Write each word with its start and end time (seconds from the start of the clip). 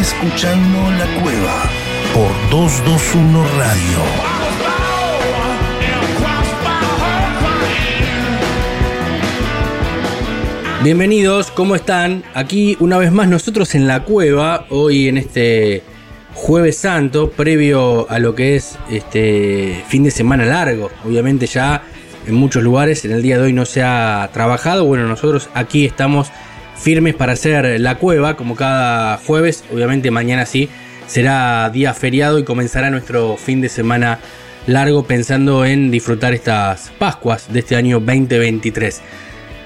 Escuchando 0.00 0.90
La 0.98 1.06
Cueva 1.22 1.70
por 2.12 2.50
221 2.50 3.46
Radio. 3.58 3.98
Bienvenidos, 10.82 11.52
¿cómo 11.52 11.76
están? 11.76 12.24
Aquí 12.34 12.76
una 12.80 12.98
vez 12.98 13.12
más 13.12 13.28
nosotros 13.28 13.76
en 13.76 13.86
la 13.86 14.02
cueva, 14.02 14.66
hoy 14.68 15.08
en 15.08 15.16
este 15.16 15.84
jueves 16.34 16.76
santo, 16.76 17.30
previo 17.30 18.10
a 18.10 18.18
lo 18.18 18.34
que 18.34 18.56
es 18.56 18.76
este 18.90 19.84
fin 19.86 20.02
de 20.02 20.10
semana 20.10 20.44
largo. 20.44 20.90
Obviamente 21.04 21.46
ya 21.46 21.84
en 22.26 22.34
muchos 22.34 22.64
lugares 22.64 23.04
en 23.04 23.12
el 23.12 23.22
día 23.22 23.38
de 23.38 23.44
hoy 23.44 23.52
no 23.52 23.64
se 23.64 23.84
ha 23.84 24.28
trabajado. 24.32 24.84
Bueno, 24.86 25.06
nosotros 25.06 25.48
aquí 25.54 25.84
estamos 25.84 26.32
firmes 26.84 27.14
para 27.14 27.32
hacer 27.32 27.80
la 27.80 27.94
cueva 27.94 28.36
como 28.36 28.56
cada 28.56 29.16
jueves. 29.16 29.64
Obviamente 29.72 30.10
mañana 30.10 30.44
sí 30.44 30.68
será 31.06 31.70
día 31.70 31.94
feriado 31.94 32.38
y 32.38 32.44
comenzará 32.44 32.90
nuestro 32.90 33.38
fin 33.38 33.62
de 33.62 33.70
semana 33.70 34.18
largo 34.66 35.04
pensando 35.04 35.64
en 35.64 35.90
disfrutar 35.90 36.34
estas 36.34 36.92
Pascuas 36.98 37.50
de 37.50 37.60
este 37.60 37.76
año 37.76 38.00
2023. 38.00 39.00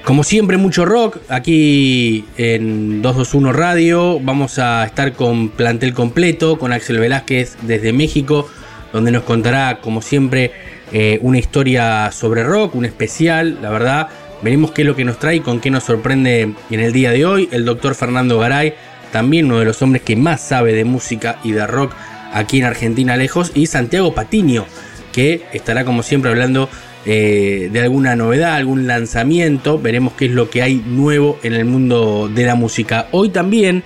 Como 0.04 0.22
siempre, 0.22 0.58
mucho 0.58 0.84
rock. 0.84 1.18
Aquí 1.28 2.24
en 2.36 3.02
221 3.02 3.52
Radio 3.52 4.20
vamos 4.20 4.60
a 4.60 4.84
estar 4.84 5.12
con 5.14 5.48
plantel 5.48 5.94
completo, 5.94 6.56
con 6.56 6.72
Axel 6.72 7.00
Velázquez 7.00 7.56
desde 7.62 7.92
México, 7.92 8.48
donde 8.92 9.10
nos 9.10 9.24
contará, 9.24 9.80
como 9.80 10.02
siempre, 10.02 10.52
eh, 10.92 11.18
una 11.22 11.38
historia 11.38 12.12
sobre 12.12 12.44
rock, 12.44 12.76
un 12.76 12.84
especial, 12.84 13.58
la 13.60 13.70
verdad. 13.70 14.08
Veremos 14.42 14.70
qué 14.70 14.82
es 14.82 14.86
lo 14.86 14.94
que 14.94 15.04
nos 15.04 15.18
trae 15.18 15.36
y 15.36 15.40
con 15.40 15.60
qué 15.60 15.70
nos 15.70 15.84
sorprende 15.84 16.54
en 16.70 16.80
el 16.80 16.92
día 16.92 17.10
de 17.10 17.26
hoy. 17.26 17.48
El 17.50 17.64
doctor 17.64 17.94
Fernando 17.94 18.38
Garay, 18.38 18.74
también 19.10 19.46
uno 19.46 19.58
de 19.58 19.64
los 19.64 19.82
hombres 19.82 20.02
que 20.02 20.14
más 20.14 20.40
sabe 20.40 20.72
de 20.72 20.84
música 20.84 21.38
y 21.42 21.52
de 21.52 21.66
rock 21.66 21.92
aquí 22.32 22.58
en 22.58 22.64
Argentina 22.64 23.16
lejos. 23.16 23.50
Y 23.54 23.66
Santiago 23.66 24.14
Patiño, 24.14 24.64
que 25.12 25.42
estará 25.52 25.84
como 25.84 26.04
siempre 26.04 26.30
hablando 26.30 26.68
eh, 27.04 27.68
de 27.72 27.80
alguna 27.80 28.14
novedad, 28.14 28.54
algún 28.54 28.86
lanzamiento. 28.86 29.78
Veremos 29.78 30.12
qué 30.12 30.26
es 30.26 30.32
lo 30.32 30.50
que 30.50 30.62
hay 30.62 30.76
nuevo 30.86 31.38
en 31.42 31.54
el 31.54 31.64
mundo 31.64 32.30
de 32.32 32.44
la 32.44 32.54
música. 32.54 33.08
Hoy 33.10 33.30
también 33.30 33.82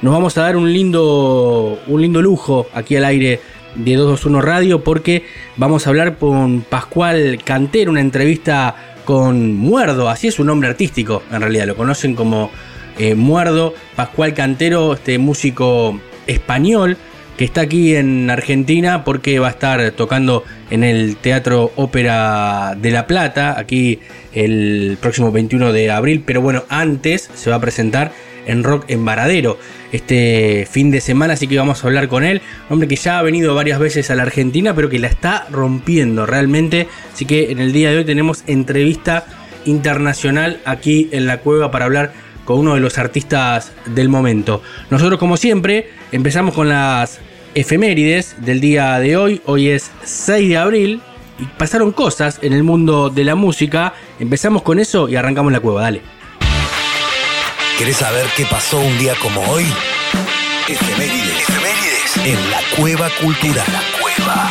nos 0.00 0.12
vamos 0.12 0.36
a 0.36 0.42
dar 0.42 0.56
un 0.56 0.72
lindo, 0.72 1.80
un 1.86 2.02
lindo 2.02 2.20
lujo 2.20 2.66
aquí 2.74 2.96
al 2.96 3.04
aire 3.04 3.40
de 3.76 3.94
221 3.94 4.42
Radio 4.42 4.82
porque 4.82 5.24
vamos 5.56 5.86
a 5.86 5.90
hablar 5.90 6.18
con 6.18 6.62
Pascual 6.62 7.40
Cantero, 7.44 7.90
una 7.90 8.00
entrevista 8.00 8.91
con 9.04 9.54
Muerdo, 9.54 10.08
así 10.08 10.28
es 10.28 10.34
su 10.34 10.44
nombre 10.44 10.68
artístico, 10.68 11.22
en 11.30 11.40
realidad 11.40 11.66
lo 11.66 11.76
conocen 11.76 12.14
como 12.14 12.50
eh, 12.98 13.14
Muerdo, 13.14 13.74
Pascual 13.96 14.34
Cantero, 14.34 14.94
este 14.94 15.18
músico 15.18 15.98
español 16.26 16.96
que 17.36 17.44
está 17.44 17.62
aquí 17.62 17.96
en 17.96 18.30
Argentina 18.30 19.04
porque 19.04 19.38
va 19.38 19.48
a 19.48 19.52
estar 19.52 19.90
tocando 19.92 20.44
en 20.70 20.84
el 20.84 21.16
Teatro 21.16 21.72
Ópera 21.76 22.76
de 22.76 22.90
La 22.90 23.06
Plata, 23.06 23.58
aquí 23.58 24.00
el 24.32 24.98
próximo 25.00 25.32
21 25.32 25.72
de 25.72 25.90
abril, 25.90 26.22
pero 26.24 26.40
bueno, 26.40 26.64
antes 26.68 27.30
se 27.34 27.50
va 27.50 27.56
a 27.56 27.60
presentar 27.60 28.12
en 28.46 28.64
Rock 28.64 28.84
en 28.88 29.04
Varadero 29.04 29.58
este 29.92 30.66
fin 30.70 30.90
de 30.90 31.00
semana, 31.00 31.34
así 31.34 31.46
que 31.46 31.58
vamos 31.58 31.82
a 31.82 31.86
hablar 31.86 32.08
con 32.08 32.24
él, 32.24 32.40
hombre 32.70 32.88
que 32.88 32.96
ya 32.96 33.18
ha 33.18 33.22
venido 33.22 33.54
varias 33.54 33.78
veces 33.78 34.10
a 34.10 34.14
la 34.14 34.22
Argentina, 34.22 34.74
pero 34.74 34.88
que 34.88 34.98
la 34.98 35.08
está 35.08 35.46
rompiendo 35.50 36.24
realmente, 36.24 36.88
así 37.12 37.26
que 37.26 37.50
en 37.50 37.58
el 37.58 37.72
día 37.72 37.90
de 37.90 37.98
hoy 37.98 38.04
tenemos 38.04 38.42
entrevista 38.46 39.26
internacional 39.64 40.60
aquí 40.64 41.08
en 41.12 41.26
la 41.26 41.38
cueva 41.38 41.70
para 41.70 41.84
hablar 41.84 42.12
con 42.44 42.58
uno 42.58 42.74
de 42.74 42.80
los 42.80 42.98
artistas 42.98 43.72
del 43.86 44.08
momento. 44.08 44.62
Nosotros 44.90 45.18
como 45.18 45.36
siempre 45.36 45.90
empezamos 46.10 46.54
con 46.54 46.68
las 46.68 47.20
efemérides 47.54 48.36
del 48.38 48.60
día 48.60 48.98
de 48.98 49.16
hoy. 49.16 49.40
Hoy 49.44 49.68
es 49.68 49.90
6 50.04 50.48
de 50.48 50.56
abril 50.56 51.00
y 51.38 51.44
pasaron 51.58 51.92
cosas 51.92 52.38
en 52.42 52.52
el 52.52 52.62
mundo 52.62 53.10
de 53.10 53.24
la 53.24 53.34
música. 53.34 53.94
Empezamos 54.18 54.62
con 54.62 54.78
eso 54.78 55.08
y 55.08 55.16
arrancamos 55.16 55.52
la 55.52 55.60
cueva, 55.60 55.82
dale. 55.82 56.02
¿Querés 57.82 57.96
saber 57.96 58.26
qué 58.36 58.46
pasó 58.46 58.78
un 58.78 58.96
día 58.96 59.12
como 59.20 59.40
hoy? 59.50 59.64
Efemérides. 60.68 61.48
Efemérides. 61.48 62.16
En 62.24 62.50
la 62.52 62.60
cueva 62.76 63.10
cultural. 63.20 63.66
La 63.72 63.82
cueva. 63.98 64.50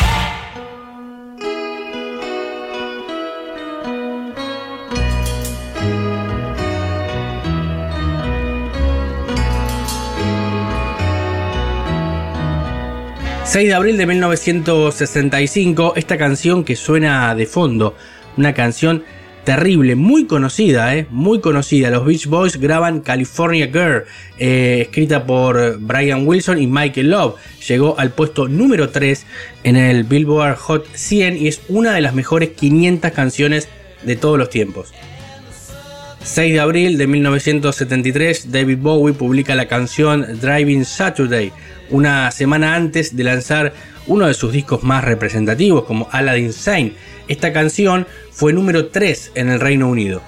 6 13.45 13.65
de 13.65 13.73
abril 13.73 13.97
de 13.97 14.07
1965, 14.07 15.93
esta 15.95 16.17
canción 16.17 16.65
que 16.65 16.75
suena 16.75 17.33
de 17.33 17.45
fondo, 17.45 17.95
una 18.35 18.53
canción 18.53 19.05
terrible, 19.43 19.95
muy 19.95 20.25
conocida, 20.25 20.95
eh, 20.95 21.07
muy 21.09 21.39
conocida. 21.39 21.89
Los 21.89 22.05
Beach 22.05 22.27
Boys 22.27 22.57
graban 22.57 23.01
California 23.01 23.67
Girl, 23.67 24.03
eh, 24.37 24.81
escrita 24.83 25.25
por 25.25 25.79
Brian 25.79 26.27
Wilson 26.27 26.61
y 26.61 26.67
Michael 26.67 27.11
Love. 27.11 27.35
Llegó 27.67 27.99
al 27.99 28.11
puesto 28.11 28.47
número 28.47 28.89
3 28.89 29.25
en 29.63 29.75
el 29.75 30.03
Billboard 30.03 30.57
Hot 30.57 30.87
100 30.93 31.37
y 31.37 31.47
es 31.47 31.61
una 31.69 31.93
de 31.93 32.01
las 32.01 32.13
mejores 32.13 32.49
500 32.49 33.11
canciones 33.11 33.69
de 34.03 34.15
todos 34.15 34.37
los 34.37 34.49
tiempos. 34.49 34.93
6 36.23 36.53
de 36.53 36.59
abril 36.59 36.97
de 36.97 37.07
1973, 37.07 38.51
David 38.51 38.77
Bowie 38.77 39.13
publica 39.13 39.55
la 39.55 39.67
canción 39.67 40.39
Driving 40.39 40.85
Saturday, 40.85 41.51
una 41.89 42.29
semana 42.29 42.75
antes 42.75 43.15
de 43.15 43.23
lanzar 43.23 43.73
uno 44.05 44.27
de 44.27 44.35
sus 44.35 44.53
discos 44.53 44.83
más 44.83 45.03
representativos 45.03 45.83
como 45.85 46.07
Aladdin 46.11 46.53
Sane. 46.53 46.93
Esta 47.27 47.51
canción 47.51 48.05
fue 48.31 48.53
número 48.53 48.87
3 48.87 49.31
en 49.35 49.49
el 49.49 49.59
Reino 49.59 49.89
Unido. 49.89 50.21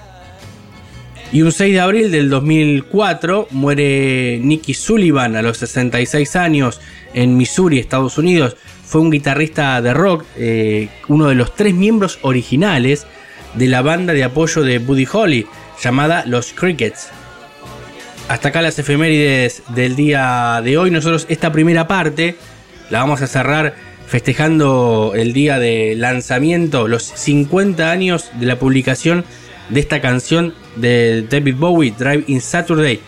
Y 1.32 1.42
un 1.42 1.52
6 1.52 1.72
de 1.72 1.80
abril 1.80 2.10
del 2.10 2.28
2004 2.28 3.48
muere 3.50 4.40
Nicky 4.42 4.74
Sullivan 4.74 5.36
a 5.36 5.42
los 5.42 5.58
66 5.58 6.36
años 6.36 6.80
en 7.12 7.36
Missouri, 7.36 7.78
Estados 7.78 8.18
Unidos. 8.18 8.56
Fue 8.84 9.00
un 9.00 9.10
guitarrista 9.10 9.80
de 9.80 9.94
rock, 9.94 10.24
eh, 10.36 10.88
uno 11.08 11.28
de 11.28 11.34
los 11.34 11.54
tres 11.54 11.72
miembros 11.74 12.18
originales 12.22 13.06
de 13.54 13.68
la 13.68 13.82
banda 13.82 14.12
de 14.12 14.24
apoyo 14.24 14.62
de 14.62 14.78
Buddy 14.78 15.06
Holly, 15.12 15.46
llamada 15.82 16.24
Los 16.26 16.52
Crickets. 16.52 17.08
Hasta 18.28 18.48
acá 18.48 18.62
las 18.62 18.78
efemérides 18.78 19.62
del 19.68 19.96
día 19.96 20.60
de 20.64 20.78
hoy. 20.78 20.90
Nosotros 20.90 21.26
esta 21.28 21.52
primera 21.52 21.86
parte 21.86 22.36
la 22.90 23.00
vamos 23.00 23.20
a 23.22 23.26
cerrar 23.26 23.74
festejando 24.06 25.12
el 25.14 25.32
día 25.32 25.58
de 25.58 25.94
lanzamiento, 25.96 26.88
los 26.88 27.04
50 27.04 27.90
años 27.90 28.30
de 28.38 28.46
la 28.46 28.58
publicación 28.58 29.24
de 29.68 29.80
esta 29.80 30.00
canción 30.00 30.54
de 30.76 31.26
David 31.28 31.56
Bowie, 31.56 31.94
Drive 31.96 32.24
in 32.26 32.40
Saturday. 32.40 33.00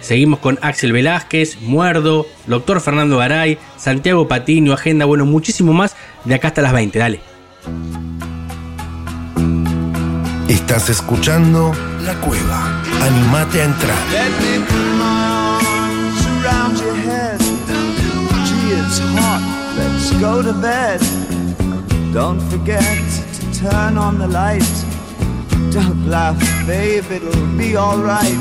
Seguimos 0.00 0.40
con 0.40 0.58
Axel 0.62 0.92
Velázquez, 0.92 1.60
Muerdo, 1.60 2.26
Doctor 2.46 2.80
Fernando 2.80 3.18
Garay, 3.18 3.58
Santiago 3.76 4.26
Patiño, 4.26 4.72
Agenda, 4.72 5.04
bueno, 5.04 5.24
muchísimo 5.26 5.72
más 5.72 5.94
de 6.24 6.34
acá 6.34 6.48
hasta 6.48 6.62
las 6.62 6.72
20. 6.72 6.98
Dale. 6.98 8.11
Estás 10.48 10.88
escuchando 10.90 11.72
La 12.00 12.14
Cueva. 12.20 12.82
Animate 13.00 13.60
a 13.60 13.64
entrar. 13.64 13.98
Go 20.20 20.40
to 20.40 20.52
bed. 20.52 21.00
Don't 22.12 22.40
forget 22.42 22.84
to 23.34 23.52
turn 23.52 23.98
on 23.98 24.18
the 24.18 24.28
light. 24.28 24.62
Don't 25.72 26.06
laugh, 26.08 26.38
babe, 26.64 27.10
it'll 27.10 27.46
be 27.58 27.76
alright. 27.76 28.38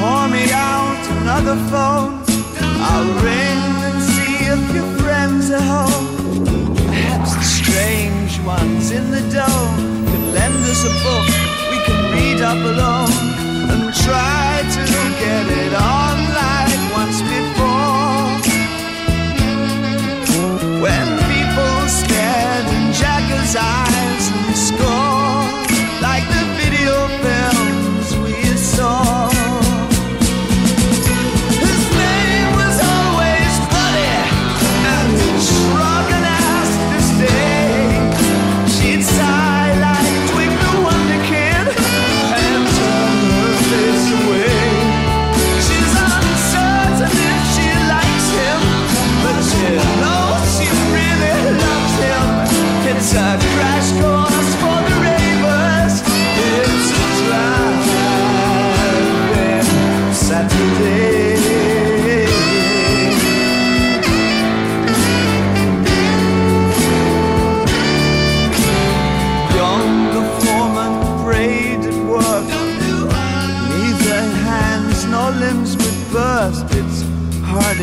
Pour 0.00 0.26
me 0.28 0.50
out 0.50 0.98
another 1.22 1.56
phone. 1.70 2.24
I'll 2.88 3.12
ring 3.22 3.60
and 3.86 4.02
see 4.02 4.46
if 4.46 4.74
your 4.74 4.90
friends 4.98 5.52
are 5.52 5.62
home. 5.62 6.74
Perhaps 6.74 7.36
the 7.36 7.44
strange 7.44 8.40
ones 8.44 8.90
in 8.90 9.10
the 9.12 9.22
dome 9.30 10.05
lend 10.36 10.62
us 10.72 10.82
a 10.84 10.92
book 11.04 11.26
we 11.72 11.78
can 11.86 12.00
read 12.14 12.40
up 12.50 12.60
alone 12.72 13.16
and 13.72 13.82
try 14.06 14.50
to 14.76 14.82
get 15.22 15.44
it 15.62 15.72
on 15.74 16.16
like 16.40 16.82
once 17.00 17.18
before. 17.34 18.24
When 20.84 21.08
people 21.32 21.78
stared 22.00 22.66
in 22.76 22.84
Jagger's 23.00 23.56
eyes 23.56 23.85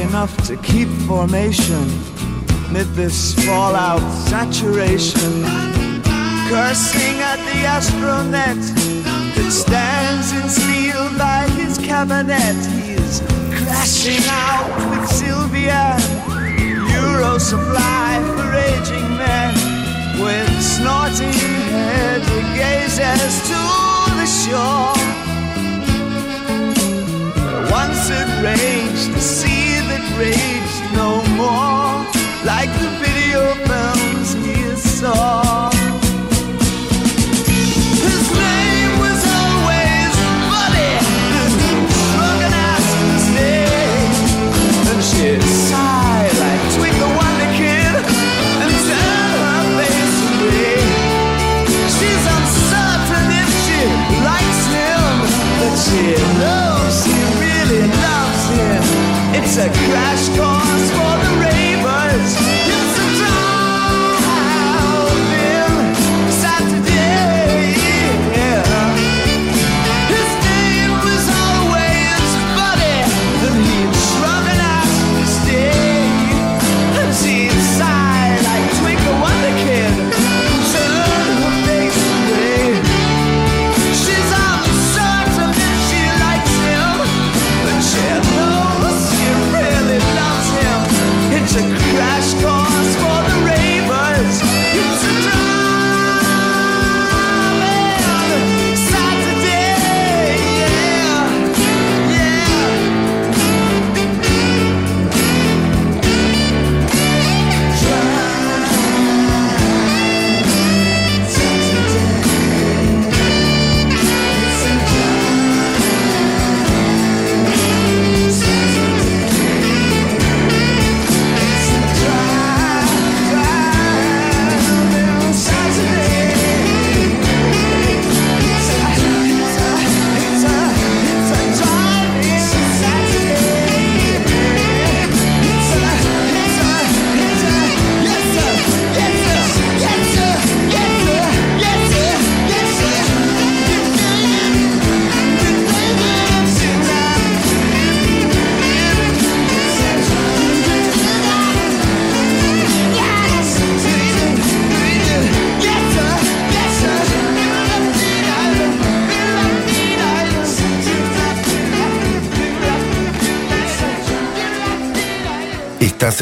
enough 0.04 0.36
to 0.48 0.58
keep 0.58 0.90
formation 1.08 1.88
amid 2.68 2.88
this 2.94 3.34
fallout 3.46 4.02
saturation. 4.28 5.34
Cursing 6.50 7.18
at 7.32 7.40
the 7.48 7.60
astronet 7.76 8.62
that 9.36 9.52
stands 9.52 10.28
steel 10.52 11.06
by 11.18 11.48
his 11.60 11.78
cabinet. 11.78 12.58
He's 12.84 13.22
crashing 13.58 14.24
out 14.28 14.70
with 14.90 15.10
Sylvia. 15.10 15.96
Euro 17.00 17.38
supply 17.38 18.10
for 18.36 18.50
aging 18.72 19.10
men 19.18 19.54
with 20.22 20.52
snorting 20.62 21.40
head. 21.72 22.22
He 22.34 22.42
gazes 22.60 23.36
to 23.50 23.62
the 24.20 24.28
shore. 24.42 24.94
Once 27.72 28.10
it 28.10 28.30
raged, 28.44 29.14
the 29.14 29.22
sea 29.22 29.53
rage 30.18 30.76
no 30.94 31.22
more 31.40 32.06
like 32.46 32.72
the 32.82 32.90
video 33.04 33.54
films 33.68 34.34
he 34.46 34.76
saw. 34.76 35.43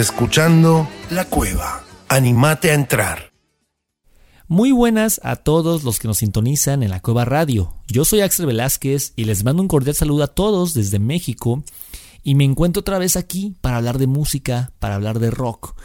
Escuchando 0.02 0.90
La 1.12 1.26
Cueva. 1.26 1.84
Animate 2.10 2.72
a 2.72 2.74
entrar. 2.74 3.32
Muy 4.48 4.72
buenas 4.72 5.22
a 5.24 5.36
todos 5.36 5.84
los 5.84 6.00
que 6.00 6.08
nos 6.08 6.18
sintonizan 6.18 6.82
en 6.82 6.90
la 6.90 7.02
Cueva 7.02 7.24
Radio. 7.24 7.76
Yo 7.88 8.04
soy 8.04 8.22
Axel 8.22 8.48
Velázquez 8.48 9.14
y 9.16 9.26
les 9.26 9.44
mando 9.44 9.62
un 9.62 9.68
cordial 9.68 9.96
saludo 9.96 10.24
a 10.24 10.28
todos 10.28 10.74
desde 10.74 10.98
México 10.98 11.64
y 12.24 12.34
me 12.34 12.46
encuentro 12.46 12.80
otra 12.80 12.98
vez 12.98 13.16
aquí 13.16 13.56
para 13.62 13.78
hablar 13.78 14.00
de 14.00 14.08
música, 14.08 14.72
para 14.80 14.96
hablar 14.96 15.20
de 15.20 15.30
rock. 15.30 15.80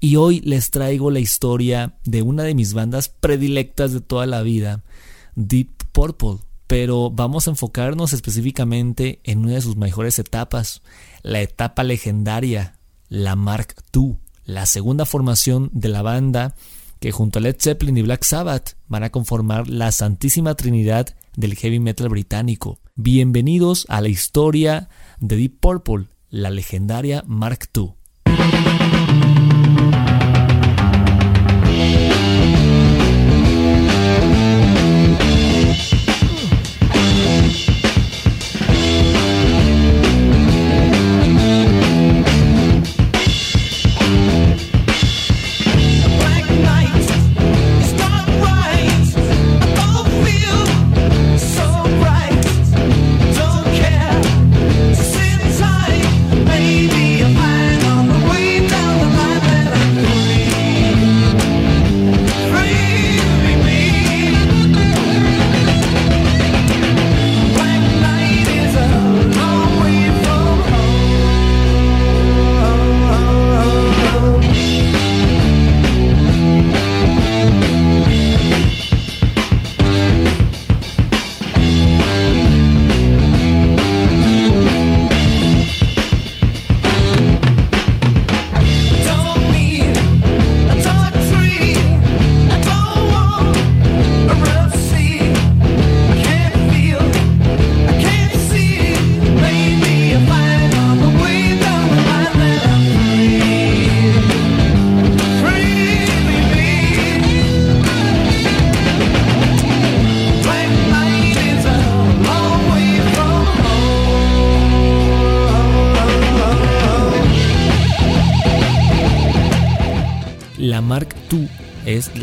Y 0.00 0.16
hoy 0.16 0.40
les 0.42 0.70
traigo 0.70 1.10
la 1.10 1.20
historia 1.20 1.96
de 2.04 2.20
una 2.20 2.42
de 2.42 2.54
mis 2.54 2.74
bandas 2.74 3.08
predilectas 3.08 3.94
de 3.94 4.02
toda 4.02 4.26
la 4.26 4.42
vida, 4.42 4.84
Deep 5.34 5.70
Purple. 5.92 6.40
Pero 6.66 7.10
vamos 7.10 7.46
a 7.46 7.52
enfocarnos 7.52 8.12
específicamente 8.12 9.20
en 9.24 9.38
una 9.38 9.52
de 9.52 9.62
sus 9.62 9.76
mejores 9.76 10.18
etapas, 10.18 10.82
la 11.22 11.40
etapa 11.40 11.84
legendaria, 11.84 12.78
la 13.12 13.36
Mark 13.36 13.74
II, 13.94 14.16
la 14.46 14.64
segunda 14.64 15.04
formación 15.04 15.68
de 15.74 15.90
la 15.90 16.00
banda 16.00 16.54
que 16.98 17.12
junto 17.12 17.38
a 17.38 17.42
Led 17.42 17.56
Zeppelin 17.60 17.98
y 17.98 18.02
Black 18.02 18.24
Sabbath 18.24 18.78
van 18.88 19.04
a 19.04 19.10
conformar 19.10 19.68
la 19.68 19.92
Santísima 19.92 20.54
Trinidad 20.54 21.14
del 21.36 21.54
heavy 21.54 21.78
metal 21.78 22.08
británico. 22.08 22.78
Bienvenidos 22.94 23.84
a 23.90 24.00
la 24.00 24.08
historia 24.08 24.88
de 25.20 25.36
Deep 25.36 25.60
Purple, 25.60 26.06
la 26.30 26.48
legendaria 26.48 27.22
Mark 27.26 27.68
II. 27.74 27.92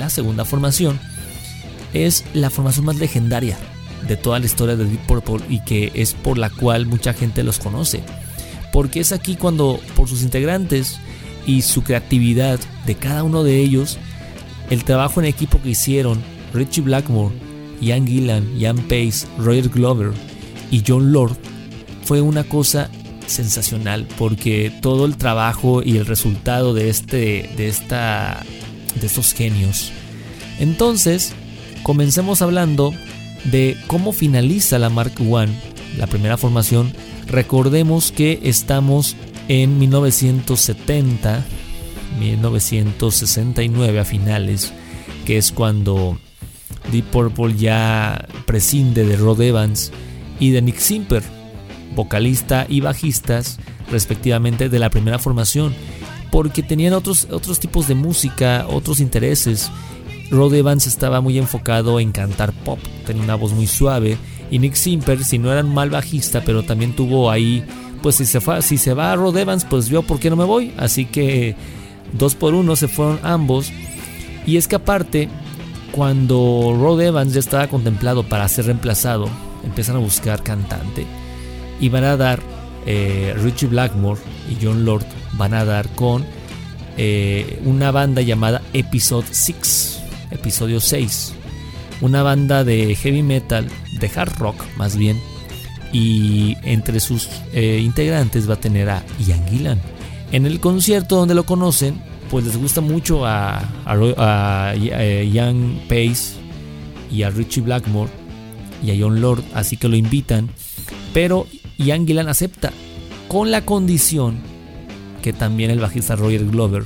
Segunda 0.09 0.45
formación, 0.45 0.99
es 1.93 2.23
la 2.33 2.49
formación 2.49 2.85
más 2.85 2.97
legendaria 2.97 3.57
de 4.07 4.15
toda 4.15 4.39
la 4.39 4.45
historia 4.45 4.75
de 4.75 4.85
Deep 4.85 5.05
Purple 5.05 5.45
y 5.49 5.59
que 5.61 5.91
es 5.93 6.13
por 6.13 6.37
la 6.37 6.49
cual 6.49 6.85
mucha 6.85 7.13
gente 7.13 7.43
los 7.43 7.59
conoce. 7.59 8.01
Porque 8.71 8.99
es 8.99 9.11
aquí 9.11 9.35
cuando 9.35 9.79
por 9.95 10.07
sus 10.07 10.21
integrantes 10.21 10.99
y 11.45 11.63
su 11.63 11.83
creatividad 11.83 12.59
de 12.85 12.95
cada 12.95 13.23
uno 13.23 13.43
de 13.43 13.57
ellos, 13.57 13.97
el 14.69 14.83
trabajo 14.83 15.19
en 15.19 15.25
equipo 15.25 15.61
que 15.61 15.69
hicieron 15.69 16.21
Richie 16.53 16.81
Blackmore, 16.81 17.35
Ian 17.81 18.05
Gillan, 18.05 18.57
Ian 18.57 18.77
Pace, 18.77 19.25
Roger 19.37 19.69
Glover 19.69 20.11
y 20.71 20.83
John 20.85 21.11
Lord 21.11 21.37
fue 22.03 22.21
una 22.21 22.43
cosa 22.43 22.89
sensacional 23.25 24.07
porque 24.17 24.71
todo 24.81 25.05
el 25.05 25.17
trabajo 25.17 25.83
y 25.83 25.97
el 25.97 26.05
resultado 26.05 26.73
de 26.73 26.89
este 26.89 27.49
de 27.55 27.67
esta 27.67 28.43
de 28.99 29.07
estos 29.07 29.33
genios. 29.33 29.91
Entonces, 30.59 31.33
comencemos 31.83 32.41
hablando 32.41 32.93
de 33.45 33.77
cómo 33.87 34.11
finaliza 34.11 34.79
la 34.79 34.89
Mark 34.89 35.13
I, 35.19 35.97
la 35.97 36.07
primera 36.07 36.37
formación. 36.37 36.93
Recordemos 37.27 38.11
que 38.11 38.39
estamos 38.43 39.15
en 39.47 39.79
1970, 39.79 41.43
1969 42.19 43.99
a 43.99 44.05
finales, 44.05 44.73
que 45.25 45.37
es 45.37 45.51
cuando 45.51 46.17
Deep 46.91 47.05
Purple 47.05 47.55
ya 47.55 48.27
prescinde 48.45 49.05
de 49.05 49.15
Rod 49.15 49.41
Evans 49.41 49.91
y 50.39 50.51
de 50.51 50.61
Nick 50.61 50.77
Simper, 50.77 51.23
vocalista 51.95 52.65
y 52.67 52.81
bajistas 52.81 53.59
respectivamente 53.91 54.69
de 54.69 54.79
la 54.79 54.89
primera 54.89 55.19
formación, 55.19 55.73
porque 56.31 56.63
tenían 56.63 56.93
otros, 56.93 57.27
otros 57.31 57.59
tipos 57.59 57.87
de 57.87 57.95
música, 57.95 58.65
otros 58.67 58.99
intereses. 58.99 59.71
Rod 60.31 60.53
Evans 60.53 60.87
estaba 60.87 61.21
muy 61.21 61.37
enfocado 61.37 61.99
en 61.99 62.11
cantar 62.11 62.53
pop, 62.53 62.79
tenía 63.05 63.23
una 63.23 63.35
voz 63.35 63.53
muy 63.53 63.67
suave, 63.67 64.17
y 64.51 64.59
Nick 64.59 64.75
Simper, 64.75 65.23
si 65.23 65.37
no 65.37 65.51
era 65.51 65.61
un 65.61 65.73
mal 65.73 65.89
bajista, 65.89 66.41
pero 66.45 66.63
también 66.63 66.95
tuvo 66.95 67.31
ahí, 67.31 67.63
pues 68.01 68.15
si 68.15 68.25
se, 68.25 68.41
fue, 68.41 68.61
si 68.61 68.77
se 68.77 68.93
va 68.93 69.11
a 69.11 69.15
Rod 69.15 69.37
Evans, 69.37 69.65
pues 69.65 69.87
yo 69.87 70.03
por 70.03 70.19
qué 70.19 70.29
no 70.29 70.35
me 70.35 70.45
voy, 70.45 70.73
así 70.77 71.05
que 71.05 71.55
dos 72.13 72.35
por 72.35 72.53
uno 72.53 72.75
se 72.75 72.87
fueron 72.87 73.19
ambos, 73.23 73.71
y 74.45 74.57
es 74.57 74.67
que 74.67 74.75
aparte, 74.75 75.29
cuando 75.91 76.75
Rod 76.79 77.01
Evans 77.01 77.33
ya 77.33 77.39
estaba 77.39 77.67
contemplado 77.67 78.23
para 78.23 78.47
ser 78.47 78.65
reemplazado, 78.65 79.29
empiezan 79.63 79.95
a 79.95 79.99
buscar 79.99 80.43
cantante 80.43 81.05
y 81.79 81.89
van 81.89 82.03
a 82.03 82.17
dar 82.17 82.39
eh, 82.85 83.35
Richie 83.41 83.67
Blackmore 83.67 84.19
y 84.49 84.63
John 84.63 84.85
Lord 84.85 85.05
van 85.33 85.53
a 85.53 85.65
dar 85.65 85.87
con 85.95 86.25
eh, 86.97 87.61
una 87.65 87.91
banda 87.91 88.21
llamada 88.21 88.61
Episode 88.73 89.27
6, 89.31 89.98
episodio 90.31 90.79
6, 90.79 91.33
una 92.01 92.23
banda 92.23 92.63
de 92.63 92.95
heavy 92.95 93.23
metal, 93.23 93.67
de 93.99 94.11
hard 94.13 94.37
rock 94.37 94.63
más 94.77 94.97
bien, 94.97 95.19
y 95.91 96.55
entre 96.63 96.99
sus 96.99 97.29
eh, 97.53 97.81
integrantes 97.83 98.49
va 98.49 98.55
a 98.55 98.59
tener 98.59 98.89
a 98.89 99.03
Ian 99.19 99.47
Gillan. 99.47 99.81
En 100.31 100.45
el 100.45 100.59
concierto 100.59 101.15
donde 101.15 101.35
lo 101.35 101.45
conocen, 101.45 102.01
pues 102.29 102.45
les 102.45 102.57
gusta 102.57 102.81
mucho 102.81 103.25
a, 103.25 103.63
a, 103.85 104.75
Ian 104.75 105.81
Pace 105.87 106.35
y 107.11 107.23
a 107.23 107.31
Richie 107.31 107.61
Blackmore 107.61 108.11
y 108.83 108.91
a 108.91 108.95
John 108.99 109.19
Lord, 109.19 109.43
así 109.53 109.77
que 109.77 109.87
lo 109.87 109.95
invitan, 109.95 110.49
pero 111.13 111.47
Ian 111.77 112.05
Gillan 112.05 112.27
acepta 112.27 112.71
con 113.27 113.51
la 113.51 113.65
condición 113.65 114.37
que 115.21 115.33
también 115.33 115.71
el 115.71 115.79
bajista 115.79 116.15
Roger 116.15 116.45
Glover 116.45 116.85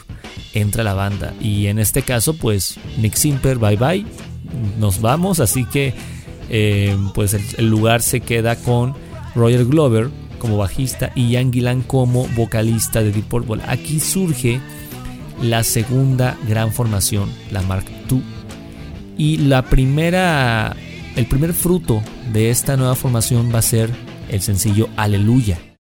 entra 0.53 0.83
la 0.83 0.93
banda. 0.93 1.33
Y 1.41 1.67
en 1.67 1.79
este 1.79 2.03
caso, 2.03 2.35
pues 2.35 2.77
Nick 2.97 3.15
Simper, 3.15 3.57
bye 3.57 3.75
bye, 3.75 4.05
nos 4.79 5.01
vamos. 5.01 5.39
Así 5.39 5.65
que, 5.65 5.93
eh, 6.49 6.97
pues 7.13 7.33
el, 7.33 7.69
lugar 7.69 8.01
se 8.01 8.21
queda 8.21 8.55
con 8.55 8.93
Roger 9.35 9.65
Glover 9.65 10.09
como 10.39 10.57
bajista 10.57 11.11
y 11.15 11.29
Ian 11.29 11.53
Gillan 11.53 11.81
como 11.81 12.27
vocalista 12.29 13.01
de 13.01 13.11
Deep 13.11 13.25
Purple. 13.25 13.61
Aquí 13.67 13.99
surge 13.99 14.59
la 15.41 15.63
segunda 15.63 16.37
gran 16.47 16.71
formación, 16.71 17.29
la 17.51 17.61
Mark 17.61 17.85
II. 18.09 18.21
Y 19.17 19.37
la 19.37 19.63
primera, 19.63 20.75
el 21.15 21.25
primer 21.27 21.53
fruto 21.53 22.01
de 22.31 22.49
esta 22.49 22.77
nueva 22.77 22.95
formación 22.95 23.53
va 23.53 23.59
a 23.59 23.63
ser 23.63 23.89
el 24.29 24.41
sencillo 24.41 24.89
Aleluya. 24.97 25.72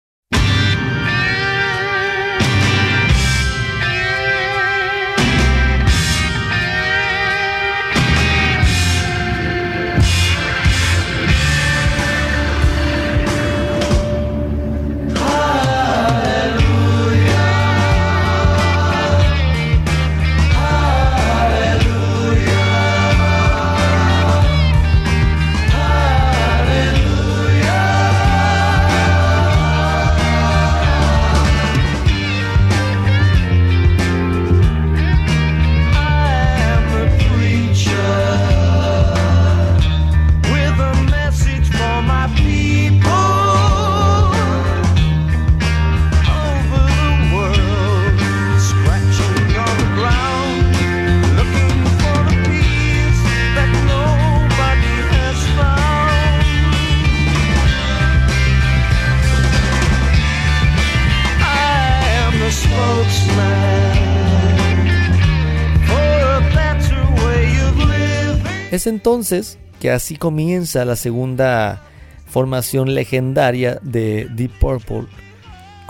Entonces 68.92 69.58
que 69.80 69.90
así 69.90 70.16
comienza 70.16 70.86
la 70.86 70.96
segunda 70.96 71.82
formación 72.28 72.94
legendaria 72.94 73.80
de 73.82 74.28
Deep 74.30 74.52
Purple 74.60 75.08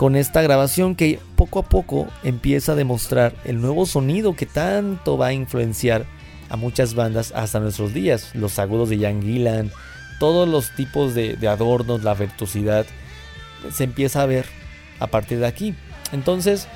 con 0.02 0.16
esta 0.16 0.42
grabación 0.42 0.96
que 0.96 1.20
poco 1.36 1.60
a 1.60 1.62
poco 1.62 2.08
empieza 2.24 2.72
a 2.72 2.74
demostrar 2.74 3.34
el 3.44 3.60
nuevo 3.60 3.86
sonido 3.86 4.34
que 4.34 4.46
tanto 4.46 5.16
va 5.16 5.28
a 5.28 5.32
influenciar 5.32 6.06
a 6.48 6.56
muchas 6.56 6.94
bandas 6.94 7.32
hasta 7.36 7.60
nuestros 7.60 7.94
días. 7.94 8.34
Los 8.34 8.58
agudos 8.58 8.90
de 8.90 8.98
Jan 8.98 9.22
Gillan, 9.22 9.70
todos 10.18 10.48
los 10.48 10.74
tipos 10.74 11.14
de, 11.14 11.36
adornos, 11.46 12.02
la 12.02 12.14
virtuosidad, 12.14 12.84
se 13.70 13.84
empieza 13.84 14.22
a 14.22 14.26
ver 14.26 14.46
a 14.98 15.06
partir 15.06 15.38
de 15.38 15.46
aquí. 15.46 15.74
Entonces, 16.12 16.66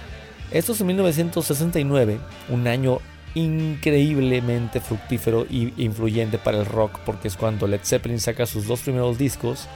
esto 0.52 0.72
es 0.72 0.80
en 0.80 0.86
1969, 0.86 2.20
un 2.48 2.66
año 2.68 3.00
increíblemente 3.36 4.80
fructífero 4.80 5.46
e 5.50 5.70
influyente 5.76 6.38
para 6.38 6.58
el 6.58 6.64
rock 6.64 6.98
porque 7.04 7.28
es 7.28 7.36
cuando 7.36 7.66
Led 7.66 7.80
Zeppelin 7.84 8.18
saca 8.18 8.46
sus 8.46 8.66
dos 8.66 8.80
primeros 8.80 9.18
discos 9.18 9.68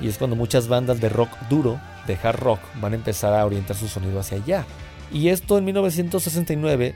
y 0.00 0.06
es 0.06 0.18
cuando 0.18 0.36
muchas 0.36 0.68
bandas 0.68 1.00
de 1.00 1.08
rock 1.08 1.30
duro, 1.50 1.80
de 2.06 2.16
hard 2.22 2.38
rock, 2.38 2.60
van 2.80 2.92
a 2.92 2.96
empezar 2.96 3.34
a 3.34 3.44
orientar 3.44 3.76
su 3.76 3.88
sonido 3.88 4.20
hacia 4.20 4.38
allá. 4.38 4.64
Y 5.12 5.30
esto 5.30 5.58
en 5.58 5.64
1969, 5.64 6.94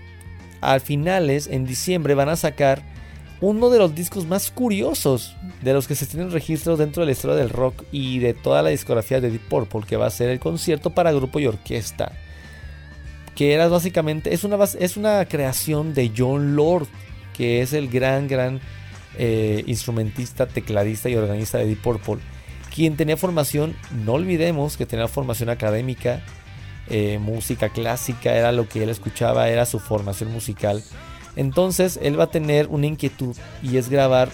al 0.61 0.81
finales, 0.81 1.49
en 1.49 1.67
diciembre, 1.67 2.14
van 2.14 2.29
a 2.29 2.37
sacar 2.37 2.85
uno 3.41 3.71
de 3.71 3.81
los 3.81 3.93
discos 3.93 4.25
más 4.25 4.52
curiosos 4.52 5.35
de 5.62 5.73
los 5.73 5.88
que 5.88 5.97
se 5.97 6.07
tienen 6.07 6.31
registros 6.31 6.79
dentro 6.79 7.00
de 7.00 7.07
la 7.07 7.12
historia 7.12 7.35
del 7.35 7.50
rock 7.50 7.83
y 7.91 8.21
de 8.21 8.35
toda 8.35 8.62
la 8.62 8.71
discografía 8.71 9.21
de 9.21 9.33
Deep 9.33 9.49
Purple, 9.49 9.83
que 9.88 9.97
va 9.97 10.07
a 10.07 10.11
ser 10.11 10.31
el 10.31 10.38
concierto 10.38 10.91
para 10.91 11.11
grupo 11.11 11.41
y 11.41 11.47
orquesta 11.49 12.12
que 13.35 13.55
era 13.55 13.69
básicamente, 13.69 14.35
es 14.35 14.45
una, 14.45 14.59
es 14.79 14.97
una 14.97 15.25
creación 15.27 15.95
de 15.95 16.12
John 16.17 16.57
Lord, 16.57 16.87
que 17.35 17.62
es 17.62 17.73
el 17.73 17.89
gran, 17.89 18.29
gran 18.29 18.61
eh, 19.17 19.65
instrumentista, 19.67 20.47
tecladista 20.47 21.09
y 21.09 21.17
organista 21.17 21.59
de 21.59 21.67
Deep 21.67 21.83
Purple, 21.83 22.19
quien 22.75 22.97
tenía 22.97 23.17
formación, 23.17 23.77
no 24.05 24.15
olvidemos 24.15 24.77
que 24.77 24.87
tenía 24.87 25.09
formación 25.09 25.51
académica, 25.51 26.23
eh, 26.89 27.19
música 27.19 27.69
clásica, 27.69 28.35
era 28.35 28.53
lo 28.53 28.69
que 28.69 28.83
él 28.83 28.89
escuchaba, 28.89 29.49
era 29.49 29.67
su 29.67 29.79
formación 29.79 30.33
musical. 30.33 30.83
Entonces 31.37 31.99
él 32.03 32.19
va 32.19 32.25
a 32.25 32.31
tener 32.31 32.67
una 32.69 32.87
inquietud 32.87 33.37
y 33.62 33.77
es 33.77 33.89
grabar 33.89 34.31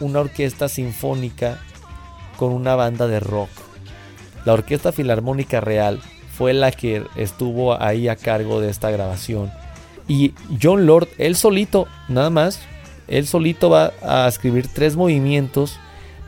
una 0.00 0.20
orquesta 0.20 0.68
sinfónica 0.68 1.60
con 2.36 2.52
una 2.52 2.74
banda 2.74 3.06
de 3.06 3.20
rock. 3.20 3.50
La 4.44 4.52
Orquesta 4.52 4.92
Filarmónica 4.92 5.60
Real 5.60 6.00
fue 6.36 6.52
la 6.52 6.72
que 6.72 7.04
estuvo 7.16 7.80
ahí 7.80 8.08
a 8.08 8.16
cargo 8.16 8.60
de 8.60 8.70
esta 8.70 8.90
grabación. 8.90 9.50
Y 10.08 10.34
John 10.60 10.86
Lord, 10.86 11.08
él 11.18 11.36
solito, 11.36 11.86
nada 12.08 12.30
más, 12.30 12.60
él 13.08 13.26
solito 13.26 13.70
va 13.70 13.92
a 14.02 14.28
escribir 14.28 14.68
tres 14.68 14.96
movimientos 14.96 15.78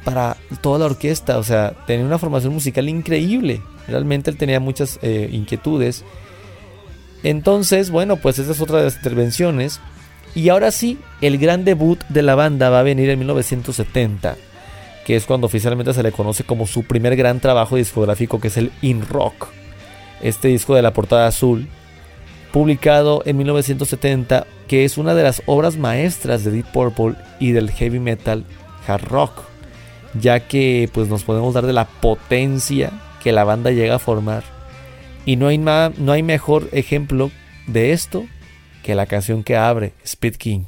para 0.04 0.36
toda 0.60 0.78
la 0.78 0.86
orquesta. 0.86 1.38
O 1.38 1.42
sea, 1.42 1.74
tenía 1.86 2.06
una 2.06 2.18
formación 2.18 2.52
musical 2.52 2.88
increíble. 2.88 3.60
Realmente 3.88 4.30
él 4.30 4.36
tenía 4.36 4.60
muchas 4.60 4.98
eh, 5.02 5.28
inquietudes. 5.32 6.04
Entonces, 7.22 7.90
bueno, 7.90 8.16
pues 8.16 8.38
esa 8.38 8.52
es 8.52 8.60
otra 8.60 8.78
de 8.78 8.84
las 8.84 8.96
intervenciones. 8.96 9.80
Y 10.34 10.48
ahora 10.50 10.70
sí, 10.70 10.98
el 11.20 11.38
gran 11.38 11.64
debut 11.64 11.98
de 12.08 12.22
la 12.22 12.34
banda 12.34 12.70
va 12.70 12.80
a 12.80 12.84
venir 12.84 13.08
en 13.10 13.18
1970, 13.18 14.36
que 15.06 15.16
es 15.16 15.24
cuando 15.24 15.46
oficialmente 15.46 15.94
se 15.94 16.02
le 16.02 16.12
conoce 16.12 16.44
como 16.44 16.66
su 16.66 16.82
primer 16.84 17.16
gran 17.16 17.40
trabajo 17.40 17.76
discográfico, 17.76 18.38
que 18.38 18.48
es 18.48 18.56
el 18.58 18.70
In 18.82 19.06
Rock. 19.08 19.48
Este 20.22 20.48
disco 20.48 20.74
de 20.74 20.82
la 20.82 20.92
portada 20.92 21.26
azul, 21.26 21.68
publicado 22.52 23.22
en 23.26 23.36
1970, 23.36 24.46
que 24.68 24.84
es 24.84 24.98
una 24.98 25.14
de 25.14 25.22
las 25.22 25.42
obras 25.46 25.76
maestras 25.76 26.44
de 26.44 26.50
Deep 26.50 26.72
Purple 26.72 27.14
y 27.38 27.52
del 27.52 27.70
heavy 27.70 28.00
metal 28.00 28.44
hard 28.86 29.04
rock, 29.04 29.42
ya 30.18 30.40
que 30.40 30.88
pues 30.92 31.08
nos 31.08 31.24
podemos 31.24 31.54
dar 31.54 31.66
de 31.66 31.72
la 31.72 31.86
potencia 31.86 32.92
que 33.22 33.32
la 33.32 33.44
banda 33.44 33.70
llega 33.70 33.96
a 33.96 33.98
formar. 33.98 34.44
Y 35.24 35.36
no 35.36 35.48
hay, 35.48 35.58
no 35.58 36.12
hay 36.12 36.22
mejor 36.22 36.68
ejemplo 36.72 37.30
de 37.66 37.92
esto 37.92 38.24
que 38.82 38.94
la 38.94 39.06
canción 39.06 39.42
que 39.42 39.56
abre, 39.56 39.94
Speed 40.04 40.36
King. 40.36 40.64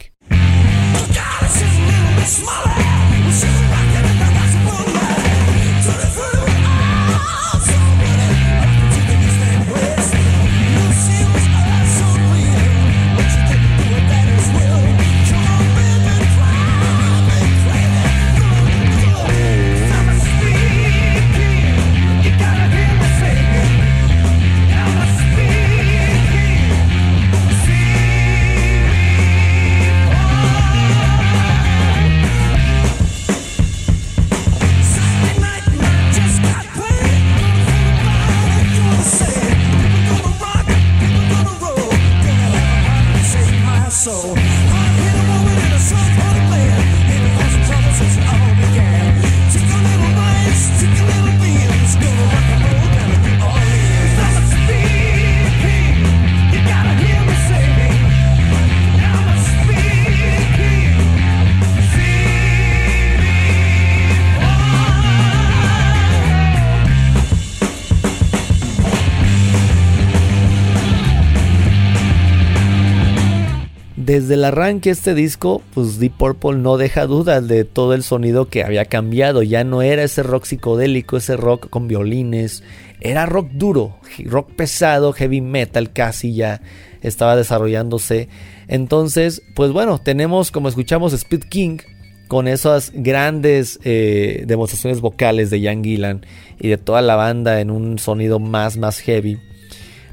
Desde 74.19 74.35
el 74.35 74.45
arranque 74.45 74.91
este 74.91 75.15
disco, 75.15 75.63
pues 75.75 76.01
Deep 76.01 76.17
Purple 76.19 76.57
no 76.57 76.77
deja 76.77 77.07
dudas 77.07 77.47
de 77.47 77.65
todo 77.65 77.95
el 77.95 78.03
sonido 78.03 78.49
que 78.49 78.65
había 78.65 78.85
cambiado. 78.85 79.45
Ya 79.45 79.63
no 79.63 79.81
era 79.81 80.03
ese 80.03 80.25
rock 80.25 80.45
psicodélico, 80.45 81.17
ese 81.17 81.37
rock 81.37 81.71
con 81.71 81.87
violines. 81.87 82.65
Era 83.01 83.27
rock 83.27 83.51
duro, 83.53 84.01
rock 84.25 84.51
pesado, 84.55 85.13
heavy 85.13 85.41
metal 85.41 85.93
casi 85.93 86.35
ya 86.35 86.61
estaba 87.01 87.37
desarrollándose. 87.37 88.29
Entonces, 88.67 89.43
pues 89.55 89.71
bueno, 89.71 90.01
tenemos 90.01 90.51
como 90.51 90.69
escuchamos 90.69 91.13
Speed 91.13 91.45
King 91.45 91.79
con 92.27 92.49
esas 92.49 92.91
grandes 92.93 93.79
eh, 93.85 94.43
demostraciones 94.49 95.01
vocales 95.01 95.51
de 95.51 95.61
Ian 95.61 95.85
Gillan 95.85 96.27
y 96.59 96.69
de 96.69 96.77
toda 96.77 97.03
la 97.03 97.15
banda 97.15 97.61
en 97.61 97.71
un 97.71 98.01
sonido 98.01 98.41
más, 98.41 98.79
más 98.79 98.99
heavy. 98.99 99.39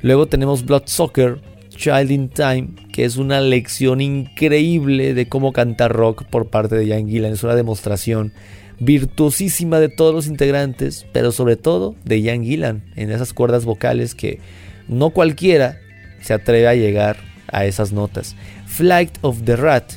Luego 0.04 0.28
tenemos 0.28 0.63
Blood 0.63 0.84
Soccer 0.86 1.55
Child 1.76 2.12
in 2.12 2.30
Time, 2.30 2.70
que 2.92 3.06
es 3.06 3.18
una 3.18 3.42
lección 3.42 4.02
increíble 4.02 5.14
de 5.14 5.28
cómo 5.28 5.54
cantar 5.54 5.94
rock 5.94 6.24
por 6.26 6.48
parte 6.48 6.76
de 6.76 6.88
Ian 6.88 7.08
Gillan. 7.08 7.34
Es 7.34 7.44
una 7.44 7.56
demostración 7.56 8.34
virtuosísima 8.80 9.80
de 9.80 9.90
todos 9.90 10.14
los 10.14 10.28
integrantes, 10.28 11.06
pero 11.14 11.32
sobre 11.32 11.56
todo 11.56 11.96
de 12.04 12.22
Ian 12.22 12.44
Gillan 12.44 12.84
en 12.96 13.12
esas 13.12 13.34
cuerdas 13.34 13.66
vocales 13.66 14.16
que 14.16 14.40
no 14.88 15.12
cualquiera 15.12 15.80
se 16.22 16.34
atreve 16.34 16.68
a 16.68 16.76
llegar 16.76 17.18
a 17.48 17.66
esas 17.66 17.92
notas. 17.92 18.36
Flight 18.66 19.12
of 19.22 19.44
the 19.44 19.56
Rat, 19.56 19.94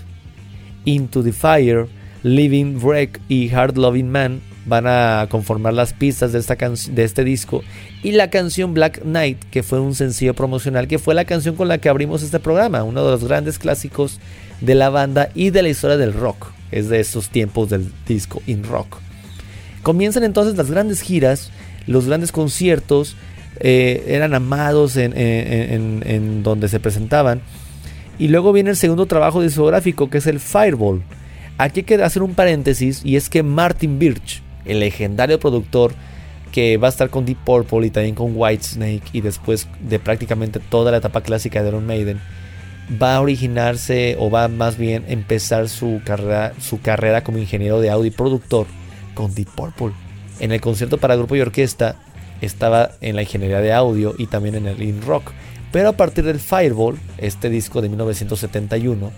Into 0.85 1.23
the 1.23 1.33
Fire, 1.33 1.87
Living 2.23 2.79
Wreck 2.83 3.21
y 3.29 3.51
Hard 3.51 3.77
Loving 3.77 4.11
Man 4.11 4.41
van 4.69 4.87
a 4.87 5.27
conformar 5.31 5.73
las 5.73 5.93
pistas 5.93 6.33
de, 6.33 6.39
esta 6.39 6.57
de 6.57 7.05
este 7.05 7.25
disco 7.25 7.63
y 8.03 8.13
la 8.13 8.31
canción 8.31 8.75
Black 8.75 9.01
Knight, 9.03 9.43
que 9.51 9.63
fue 9.63 9.81
un 9.81 9.95
sencillo 9.95 10.35
promocional, 10.35 10.87
que 10.87 10.99
fue 10.99 11.15
la 11.15 11.25
canción 11.25 11.57
con 11.57 11.69
la 11.69 11.79
que 11.79 11.89
abrimos 11.89 12.23
este 12.23 12.39
programa, 12.39 12.85
uno 12.85 13.05
de 13.05 13.11
los 13.11 13.25
grandes 13.25 13.59
clásicos 13.59 14.21
de 14.61 14.75
la 14.75 14.91
banda 14.91 15.31
y 15.35 15.51
de 15.51 15.63
la 15.63 15.71
historia 15.71 15.97
del 15.97 16.13
rock, 16.13 16.49
es 16.71 16.89
de 16.89 17.01
estos 17.01 17.31
tiempos 17.31 17.71
del 17.71 17.91
disco 18.07 18.43
in 18.47 18.65
rock. 18.65 18.99
Comienzan 19.83 20.25
entonces 20.25 20.57
las 20.57 20.71
grandes 20.71 21.01
giras, 21.01 21.51
los 21.87 22.07
grandes 22.07 22.31
conciertos, 22.31 23.17
eh, 23.61 24.05
eran 24.09 24.35
amados 24.35 24.97
en, 24.97 25.17
en 25.17 26.43
donde 26.43 26.69
se 26.69 26.79
presentaban. 26.79 27.41
Y 28.19 28.29
luego 28.29 28.53
viene 28.53 28.71
el 28.71 28.77
segundo 28.77 29.07
trabajo 29.07 29.41
discográfico 29.41 30.11
que 30.11 30.19
es 30.19 30.27
el 30.27 30.41
Fireball. 30.41 31.03
Aquí 31.57 31.81
hay 31.81 31.85
que 31.85 31.95
hacer 32.03 32.23
un 32.23 32.35
paréntesis 32.35 33.01
y 33.05 33.17
es 33.17 33.29
que 33.29 33.43
Martin 33.43 33.99
Birch, 33.99 34.43
el 34.65 34.81
legendario 34.81 35.39
productor 35.39 35.93
que 36.53 36.77
va 36.77 36.89
a 36.89 36.91
estar 36.91 37.11
con 37.11 37.25
Deep 37.25 37.39
Purple 37.45 37.87
y 37.87 37.91
también 37.91 38.15
con 38.15 38.33
Whitesnake 38.35 39.03
y 39.13 39.21
después 39.21 39.69
de 39.81 39.99
prácticamente 39.99 40.61
toda 40.61 40.91
la 40.91 40.99
etapa 40.99 41.21
clásica 41.21 41.63
de 41.63 41.69
Iron 41.69 41.87
Maiden, 41.87 42.21
va 43.01 43.17
a 43.17 43.21
originarse 43.21 44.17
o 44.19 44.31
va 44.31 44.49
más 44.49 44.79
bien 44.79 45.05
empezar 45.09 45.69
su 45.69 46.01
carrera, 46.05 46.55
su 46.61 46.81
carrera 46.81 47.23
como 47.23 47.39
ingeniero 47.39 47.81
de 47.81 47.91
audio 47.91 48.07
y 48.07 48.11
productor 48.11 48.67
con 49.15 49.35
Deep 49.35 49.49
Purple. 49.55 49.93
En 50.41 50.53
el 50.53 50.61
concierto 50.61 50.99
para 50.99 51.17
grupo 51.17 51.37
y 51.37 51.41
orquesta 51.41 51.97
estaba 52.41 52.93
en 53.01 53.17
la 53.17 53.23
ingeniería 53.23 53.61
de 53.61 53.73
audio 53.73 54.15
y 54.17 54.27
también 54.27 54.55
en 54.55 54.67
el 54.67 54.83
in 54.83 55.03
rock. 55.03 55.33
Pero 55.73 55.91
a 55.91 55.97
partir 55.97 56.25
del 56.25 56.41
Fireball, 56.41 56.99
este 57.19 57.51
disco 57.51 57.83
de 57.83 57.89
1971, 57.89 59.11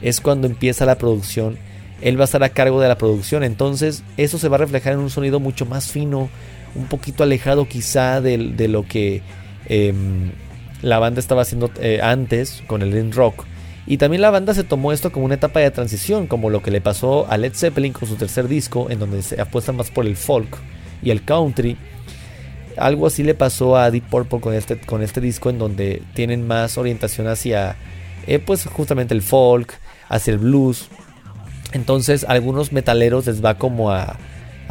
es 0.00 0.20
cuando 0.20 0.46
empieza 0.46 0.86
la 0.86 0.96
producción 0.96 1.58
él 2.02 2.18
va 2.18 2.24
a 2.24 2.26
estar 2.26 2.42
a 2.42 2.50
cargo 2.50 2.80
de 2.80 2.88
la 2.88 2.98
producción. 2.98 3.44
Entonces 3.44 4.02
eso 4.16 4.38
se 4.38 4.48
va 4.48 4.56
a 4.56 4.58
reflejar 4.58 4.94
en 4.94 4.98
un 4.98 5.10
sonido 5.10 5.40
mucho 5.40 5.66
más 5.66 5.90
fino, 5.90 6.28
un 6.74 6.86
poquito 6.86 7.22
alejado 7.22 7.66
quizá 7.68 8.20
de, 8.20 8.38
lo 8.68 8.86
que 8.86 9.22
em, 9.68 10.32
la 10.82 10.98
banda 10.98 11.20
estaba 11.20 11.42
haciendo 11.42 11.70
eh, 11.80 12.00
antes 12.02 12.62
con 12.66 12.82
el 12.82 12.96
in 12.96 13.12
rock. 13.12 13.44
Y 13.86 13.96
también 13.96 14.22
la 14.22 14.30
banda 14.30 14.54
se 14.54 14.64
tomó 14.64 14.92
esto 14.92 15.10
como 15.10 15.24
una 15.24 15.34
etapa 15.34 15.60
de 15.60 15.70
transición, 15.70 16.26
como 16.26 16.50
lo 16.50 16.62
que 16.62 16.70
le 16.70 16.80
pasó 16.80 17.26
a 17.28 17.36
Led 17.36 17.54
Zeppelin 17.54 17.92
con 17.92 18.08
su 18.08 18.14
tercer 18.14 18.46
disco, 18.46 18.88
en 18.90 18.98
donde 19.00 19.22
se 19.22 19.40
apuesta 19.40 19.72
más 19.72 19.90
por 19.90 20.06
el 20.06 20.16
folk 20.16 20.56
y 21.02 21.10
el 21.10 21.24
country. 21.24 21.76
Algo 22.76 23.06
así 23.06 23.22
le 23.22 23.34
pasó 23.34 23.76
a 23.76 23.90
Deep 23.90 24.04
Purple 24.08 24.40
con 24.40 24.54
este, 24.54 24.78
con 24.78 25.02
este 25.02 25.20
disco, 25.20 25.50
en 25.50 25.58
donde 25.58 26.02
tienen 26.14 26.46
más 26.46 26.78
orientación 26.78 27.26
hacia, 27.26 27.76
eh, 28.26 28.38
pues 28.38 28.64
justamente 28.66 29.14
el 29.14 29.22
folk, 29.22 29.74
hacia 30.08 30.32
el 30.32 30.38
blues, 30.38 30.88
entonces 31.72 32.24
algunos 32.28 32.72
metaleros 32.72 33.26
les 33.26 33.44
va 33.44 33.54
como 33.58 33.90
a, 33.90 34.18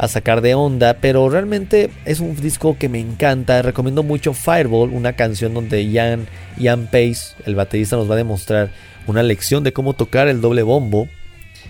sacar 0.08 0.40
de 0.40 0.54
onda, 0.54 0.94
pero 1.00 1.28
realmente 1.30 1.88
es 2.04 2.18
un 2.18 2.34
disco 2.34 2.76
que 2.76 2.88
me 2.88 2.98
encanta. 2.98 3.62
Recomiendo 3.62 4.02
mucho 4.02 4.32
Fireball, 4.32 4.90
una 4.90 5.12
canción 5.12 5.54
donde 5.54 5.86
Ian, 5.86 6.26
Ian 6.58 6.86
Pace, 6.86 7.36
el 7.46 7.54
baterista, 7.54 7.94
nos 7.94 8.10
va 8.10 8.14
a 8.14 8.16
demostrar 8.16 8.70
una 9.06 9.22
lección 9.22 9.62
de 9.62 9.72
cómo 9.72 9.92
tocar 9.92 10.26
el 10.26 10.40
doble 10.40 10.64
bombo. 10.64 11.06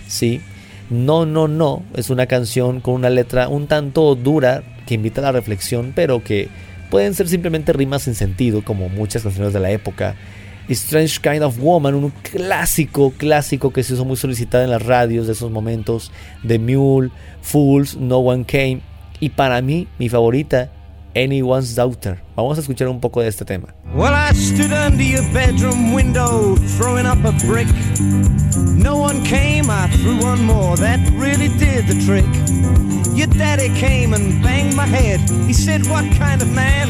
Sí, 0.09 0.40
no, 0.88 1.27
no, 1.27 1.47
no, 1.49 1.83
es 1.95 2.11
una 2.11 2.27
canción 2.27 2.81
con 2.81 2.95
una 2.95 3.11
letra 3.11 3.49
un 3.49 3.66
tanto 3.66 4.14
dura 4.14 4.62
que 4.87 4.95
invita 4.95 5.21
a 5.21 5.25
la 5.25 5.33
reflexión, 5.33 5.92
pero 5.95 6.23
que 6.23 6.49
pueden 6.90 7.14
ser 7.14 7.29
simplemente 7.29 7.73
rimas 7.73 8.03
sin 8.03 8.14
sentido, 8.14 8.62
como 8.62 8.88
muchas 8.88 9.23
canciones 9.23 9.53
de 9.53 9.61
la 9.61 9.71
época. 9.71 10.14
Strange 10.72 11.20
Kind 11.20 11.42
of 11.42 11.58
Woman, 11.58 11.94
un 11.94 12.11
clásico, 12.11 13.12
clásico 13.12 13.72
que 13.72 13.82
se 13.82 13.94
hizo 13.94 14.04
muy 14.04 14.16
solicitado 14.16 14.64
en 14.64 14.70
las 14.70 14.85
radios 14.85 15.26
de 15.26 15.32
esos 15.32 15.50
momentos. 15.50 16.12
The 16.46 16.58
Mule, 16.58 17.11
Fools, 17.40 17.96
No 17.96 18.18
One 18.18 18.44
Came. 18.44 18.80
Y 19.20 19.30
para 19.30 19.62
mí, 19.62 19.87
mi 19.98 20.08
favorita, 20.08 20.70
Anyone's 21.14 21.75
Daughter. 21.75 22.20
Vamos 22.37 22.59
a 22.59 22.61
escuchar 22.62 22.88
un 22.88 23.01
poco 23.01 23.20
de 23.20 23.29
este 23.29 23.44
tema. 23.44 23.75
Well, 23.94 24.14
I 24.14 24.33
stood 24.33 24.72
under 24.72 25.03
your 25.03 25.22
bedroom 25.33 25.92
window 25.92 26.57
throwing 26.79 27.07
up 27.07 27.18
a 27.25 27.33
brick. 27.46 27.68
No 28.75 28.96
one 28.96 29.22
came, 29.25 29.68
I 29.68 29.88
threw 29.98 30.18
one 30.22 30.44
more, 30.44 30.77
that 30.77 30.98
really 31.12 31.48
did 31.59 31.87
the 31.87 32.03
trick. 32.07 32.25
Your 33.14 33.27
daddy 33.27 33.68
came 33.79 34.14
and 34.14 34.42
banged 34.42 34.75
my 34.75 34.87
head. 34.87 35.20
He 35.46 35.53
said, 35.53 35.87
What 35.87 36.11
kind 36.16 36.40
of 36.40 36.51
man 36.51 36.88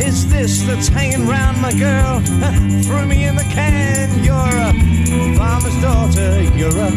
is 0.00 0.28
this 0.28 0.62
that's 0.62 0.88
hanging 0.88 1.28
round 1.28 1.60
my 1.62 1.72
girl? 1.72 2.20
threw 2.82 3.06
me 3.06 3.24
in 3.24 3.36
the 3.36 3.44
can. 3.44 4.24
You're 4.24 4.34
a 4.34 5.36
farmer's 5.36 5.80
daughter, 5.80 6.42
you're 6.56 6.76
a 6.76 6.90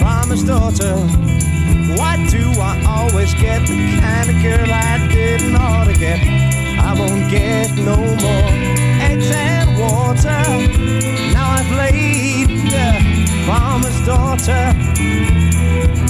farmer's 0.00 0.42
daughter. 0.42 1.61
Why 1.96 2.16
do 2.28 2.44
I 2.60 2.82
always 2.86 3.34
get 3.34 3.66
the 3.66 3.98
kind 4.00 4.30
of 4.30 4.42
girl 4.42 4.72
I 4.72 5.08
didn't 5.08 5.56
ought 5.56 5.84
to 5.84 5.94
get? 5.94 6.20
I 6.78 6.94
won't 6.94 7.30
get 7.30 7.70
no 7.76 7.96
more 7.96 8.48
eggs 9.00 9.30
and 9.30 9.78
water. 9.78 10.42
Now 11.34 11.50
I've 11.58 11.70
laid 11.70 12.48
the 12.70 13.46
farmer's 13.46 14.06
daughter. 14.06 16.01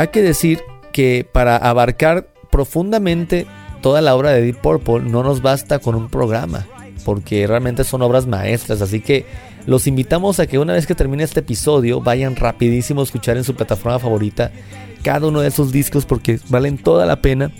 Hay 0.00 0.08
que 0.08 0.22
decir 0.22 0.62
que 0.94 1.28
para 1.30 1.58
abarcar 1.58 2.32
profundamente 2.50 3.46
toda 3.82 4.00
la 4.00 4.16
obra 4.16 4.30
de 4.30 4.40
Deep 4.40 4.62
Purple 4.62 5.00
no 5.00 5.22
nos 5.22 5.42
basta 5.42 5.78
con 5.78 5.94
un 5.94 6.08
programa, 6.08 6.66
porque 7.04 7.46
realmente 7.46 7.84
son 7.84 8.00
obras 8.00 8.26
maestras, 8.26 8.80
así 8.80 9.02
que 9.02 9.26
los 9.66 9.86
invitamos 9.86 10.40
a 10.40 10.46
que 10.46 10.58
una 10.58 10.72
vez 10.72 10.86
que 10.86 10.94
termine 10.94 11.22
este 11.22 11.40
episodio 11.40 12.00
vayan 12.00 12.34
rapidísimo 12.34 13.02
a 13.02 13.04
escuchar 13.04 13.36
en 13.36 13.44
su 13.44 13.54
plataforma 13.54 13.98
favorita 13.98 14.52
cada 15.02 15.26
uno 15.26 15.42
de 15.42 15.48
esos 15.48 15.70
discos 15.70 16.06
porque 16.06 16.40
valen 16.48 16.78
toda 16.78 17.04
la 17.04 17.20
pena. 17.20 17.52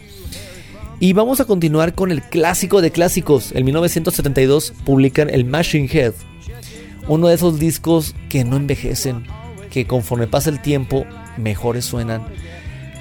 Y 0.99 1.13
vamos 1.13 1.41
a 1.41 1.45
continuar 1.45 1.95
con 1.95 2.11
el 2.11 2.23
clásico 2.23 2.81
de 2.81 2.91
clásicos. 2.91 3.53
En 3.53 3.67
1972 3.67 4.73
publican 4.87 5.29
el 5.29 5.45
Machine 5.45 5.91
Head, 5.93 6.15
uno 7.07 7.29
de 7.29 7.35
esos 7.35 7.59
discos 7.59 8.15
que 8.31 8.45
no 8.45 8.57
envejecen, 8.57 9.27
que 9.71 9.87
conforme 9.87 10.27
pasa 10.27 10.49
el 10.49 10.63
tiempo 10.63 11.05
mejores 11.37 11.85
suenan. 11.85 12.25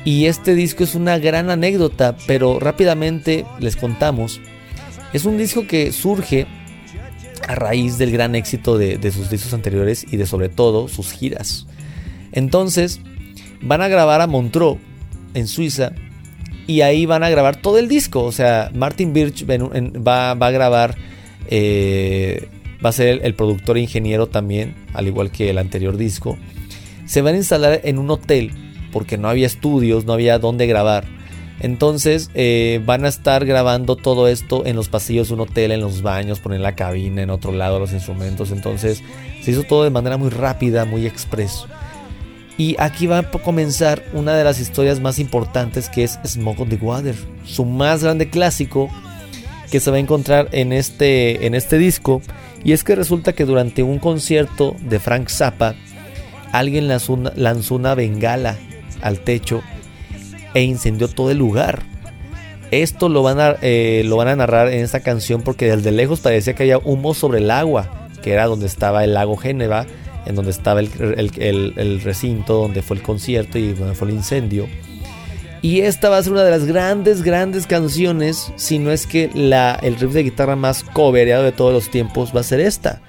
Y 0.06 0.26
este 0.26 0.56
disco 0.56 0.84
es 0.84 0.96
una 0.96 1.18
gran 1.18 1.50
anécdota, 1.50 2.16
pero 2.26 2.60
rápidamente 2.60 3.46
les 3.60 3.76
contamos. 3.76 4.40
Es 5.14 5.26
un 5.26 5.38
disco 5.38 5.68
que 5.68 5.92
surge 5.92 6.48
a 7.48 7.56
raíz 7.56 7.98
del 7.98 8.12
gran 8.12 8.36
éxito 8.36 8.78
de, 8.78 9.12
sus 9.12 9.30
discos 9.30 9.54
anteriores 9.54 10.06
y 10.10 10.18
de 10.18 10.26
sobre 10.26 10.50
todo 10.50 10.88
sus 10.88 11.12
giras. 11.12 11.68
Entonces 12.32 13.02
van 13.62 13.82
a 13.82 13.88
grabar 13.88 14.22
a 14.22 14.28
Montreux, 14.28 14.78
en 15.34 15.48
Suiza, 15.48 15.92
y 16.68 16.82
ahí 16.82 17.06
van 17.06 17.24
a 17.24 17.30
grabar 17.30 17.56
todo 17.56 17.80
el 17.80 17.88
disco. 17.88 18.24
O 18.24 18.32
sea, 18.32 18.72
Martin 18.74 19.14
Birch 19.14 19.46
va, 19.48 20.32
a 20.32 20.52
grabar, 20.52 20.96
eh, 21.48 22.48
va 22.84 22.90
a 22.90 22.94
ser 22.94 23.22
el 23.24 23.34
productor 23.34 23.78
e 23.78 23.82
ingeniero 23.82 24.28
también, 24.28 24.76
al 24.94 25.08
igual 25.08 25.32
que 25.32 25.50
el 25.50 25.58
anterior 25.58 25.98
disco 25.98 26.38
se 27.10 27.24
van 27.24 27.34
a 27.34 27.38
instalar 27.38 27.82
en 27.86 27.98
un 27.98 28.12
hotel 28.12 28.52
porque 28.92 29.18
no 29.18 29.30
había 29.30 29.48
estudios, 29.48 30.06
no 30.06 30.14
había 30.14 30.38
dónde 30.38 30.68
grabar. 30.68 31.06
Entonces 31.60 32.30
eh, 32.36 32.82
van 32.86 33.04
a 33.04 33.08
estar 33.08 33.46
grabando 33.46 33.96
todo 33.96 34.28
esto 34.28 34.64
en 34.68 34.76
los 34.76 34.90
pasillos 34.90 35.30
de 35.30 35.34
un 35.34 35.40
hotel, 35.42 35.72
en 35.72 35.82
los 35.82 36.04
baños, 36.04 36.40
poner 36.40 36.60
la 36.60 36.76
cabina, 36.76 37.24
en 37.24 37.32
otro 37.32 37.52
lado 37.52 37.80
los 37.80 37.94
instrumentos. 37.94 38.52
Entonces 38.52 39.02
se 39.42 39.52
hizo 39.52 39.64
todo 39.64 39.84
de 39.84 39.90
manera 39.90 40.18
muy 40.18 40.30
rápida, 40.30 40.86
muy 40.86 41.08
expreso. 41.08 41.66
Y 42.60 42.76
aquí 42.78 43.08
va 43.08 43.18
a 43.18 43.32
comenzar 43.32 44.04
una 44.14 44.36
de 44.36 44.44
las 44.44 44.60
historias 44.60 45.00
más 45.00 45.18
importantes 45.18 45.90
que 45.90 46.04
es 46.04 46.20
Smoke 46.24 46.60
on 46.60 46.70
the 46.70 46.76
Water, 46.76 47.16
su 47.44 47.66
más 47.66 48.04
grande 48.04 48.30
clásico 48.30 48.88
que 49.72 49.80
se 49.80 49.90
va 49.90 49.98
a 49.98 50.00
encontrar 50.00 50.48
en 50.52 50.74
este, 50.74 51.48
en 51.48 51.56
este 51.56 51.80
disco. 51.80 52.22
Y 52.64 52.74
es 52.74 52.84
que 52.84 52.94
resulta 52.94 53.34
que 53.34 53.46
durante 53.46 53.82
un 53.82 53.98
concierto 53.98 54.76
de 54.82 55.00
Frank 55.00 55.30
Zappa, 55.30 55.74
alguien 56.52 56.88
lanzó 56.88 57.14
una, 57.76 57.96
bengala 57.96 58.58
al 59.02 59.20
techo 59.20 59.62
e 60.54 60.64
incendió 60.64 61.08
todo 61.08 61.32
el 61.32 61.38
lugar. 61.38 61.82
Esto 62.72 63.10
lo 63.10 63.24
van, 63.24 63.40
a, 63.40 63.56
eh, 63.62 64.04
lo 64.06 64.18
van 64.18 64.28
a 64.28 64.36
narrar 64.36 64.68
en 64.68 64.84
esta 64.84 65.00
canción 65.00 65.42
porque 65.42 65.76
desde 65.76 65.92
lejos 65.92 66.20
parecía 66.20 66.54
que 66.54 66.64
había 66.64 66.78
humo 66.78 67.14
sobre 67.14 67.40
el 67.40 67.50
agua, 67.50 68.08
que 68.22 68.34
era 68.34 68.46
donde 68.46 68.68
estaba 68.68 69.04
el 69.04 69.16
lago 69.16 69.38
Géneva, 69.38 69.88
en 70.26 70.36
donde 70.36 70.52
estaba 70.52 70.80
el, 70.80 72.02
recinto, 72.04 72.54
donde 72.54 72.84
fue 72.84 72.98
el 72.98 73.04
concierto 73.04 73.58
y 73.58 73.74
donde 73.74 73.96
fue 73.96 74.10
el 74.10 74.14
incendio. 74.14 74.68
Y 75.62 75.82
esta 75.82 76.10
va 76.10 76.18
a 76.18 76.24
ser 76.24 76.34
una 76.34 76.44
de 76.44 76.52
las 76.52 76.66
grandes, 76.66 77.24
grandes 77.24 77.68
canciones, 77.68 78.52
si 78.56 78.80
no 78.80 78.92
es 78.92 79.08
que 79.08 79.26
el 79.34 79.96
riff 79.98 80.14
de 80.14 80.24
guitarra 80.24 80.56
más 80.56 80.84
cobereado 80.84 81.44
de 81.44 81.52
todos 81.52 81.74
los 81.74 81.90
tiempos 81.90 82.34
va 82.34 82.42
a 82.42 82.44
ser 82.44 82.60
esta. 82.60 83.02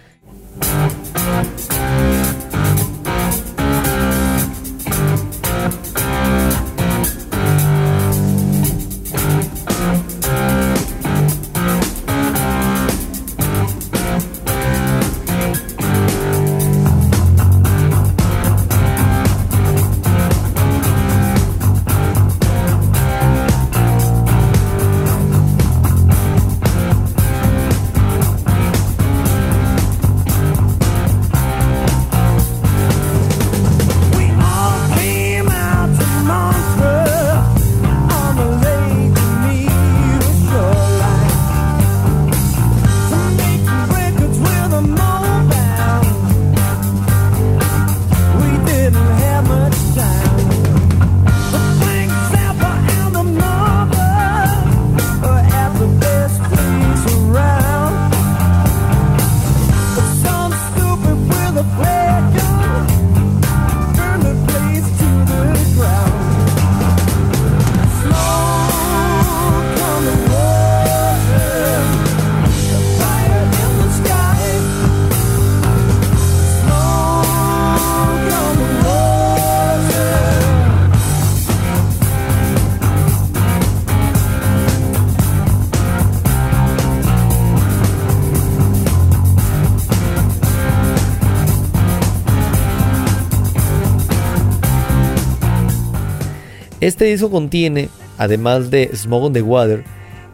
Este 96.81 97.05
disco 97.07 97.31
contiene, 97.31 97.88
además 98.16 98.71
de 98.71 98.90
Smoke 98.95 99.27
on 99.27 99.33
the 99.33 99.43
Water, 99.43 99.85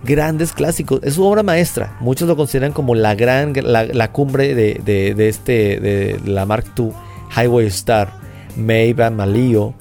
grandes 0.04 0.52
clásicos. 0.52 1.00
Es 1.02 1.14
su 1.14 1.24
obra 1.24 1.42
maestra. 1.42 1.96
Muchos 2.00 2.28
lo 2.28 2.36
consideran 2.36 2.72
como 2.72 2.94
la 2.94 3.14
gran, 3.14 3.52
la, 3.54 4.12
cumbre 4.12 4.54
de, 4.54 5.28
este, 5.28 5.80
de 5.80 6.20
la 6.24 6.46
Mark 6.46 6.66
II, 6.78 6.90
Highway 7.36 7.66
Star, 7.66 8.12
Maybe 8.56 9.10
Malio, 9.10 9.74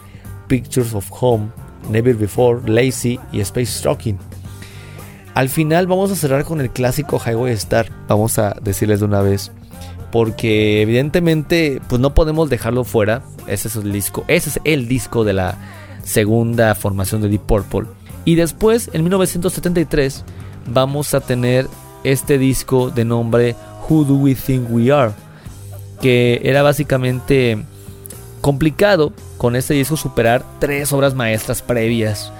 Pictures 0.47 0.93
of 0.93 1.08
Home, 1.12 1.49
Never 1.89 2.15
Before, 2.15 2.62
Lazy 2.69 3.19
y 3.32 3.39
Space 3.41 3.67
Stalking. 3.67 4.17
Al 5.36 5.49
final 5.49 5.86
vamos 5.86 6.12
a 6.12 6.15
cerrar 6.15 6.45
con 6.45 6.62
el 6.62 6.69
clásico 6.69 7.21
Highway 7.23 7.54
Star. 7.54 7.89
Vamos 8.08 8.39
a 8.39 8.56
decirles 8.62 8.99
de 9.01 9.06
una 9.06 9.21
vez. 9.21 9.51
Porque 10.12 10.82
evidentemente 10.82 11.82
pues 11.89 11.99
no 11.99 12.13
podemos 12.13 12.49
dejarlo 12.49 12.86
fuera. 12.86 13.21
Ese 13.45 13.67
es 13.67 13.75
el 13.75 13.91
disco. 13.91 14.23
Ese 14.30 14.49
es 14.49 14.60
el 14.63 14.88
disco 14.88 15.25
de 15.25 15.34
la 15.34 15.58
segunda 16.06 16.74
formación 16.76 17.22
de 17.22 17.28
Deep 17.28 17.41
Purple. 17.41 17.88
Y 18.24 18.36
después, 18.36 18.89
en 18.94 19.04
1973, 19.04 20.24
vamos 20.68 21.13
a 21.13 21.20
tener 21.20 21.68
este 22.06 22.38
disco 22.38 22.89
de 22.89 23.04
nombre 23.04 23.56
Who 23.89 24.06
Do 24.06 24.15
We 24.15 24.36
Think 24.36 24.68
We 24.70 24.91
Are. 24.91 25.12
Que 26.02 26.39
era 26.44 26.63
básicamente 26.63 27.58
complicado 28.41 29.12
con 29.38 29.56
este 29.56 29.74
disco 29.74 29.98
superar 29.98 30.46
tres 30.60 30.94
obras 30.94 31.15
maestras 31.15 31.62
previas. 31.62 32.32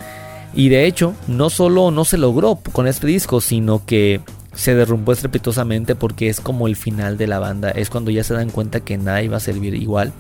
Y 0.54 0.69
de 0.69 0.86
hecho, 0.86 1.13
no 1.28 1.49
solo 1.49 1.91
no 1.91 2.06
se 2.06 2.17
logró 2.17 2.56
con 2.71 2.88
este 2.88 3.08
disco, 3.08 3.41
sino 3.41 3.86
que 3.86 4.21
se 4.54 4.73
derrumbó 4.73 5.12
estrepitosamente 5.12 5.95
porque 5.95 6.30
es 6.30 6.39
como 6.39 6.67
el 6.67 6.75
final 6.75 7.17
de 7.17 7.28
la 7.28 7.39
banda. 7.39 7.71
Es 7.71 7.89
cuando 7.89 8.12
ya 8.12 8.23
se 8.23 8.34
dan 8.34 8.49
cuenta 8.49 8.80
que 8.80 8.97
nada 8.97 9.21
iba 9.21 9.38
a 9.38 9.41
servir 9.41 9.75
igual. 9.75 10.13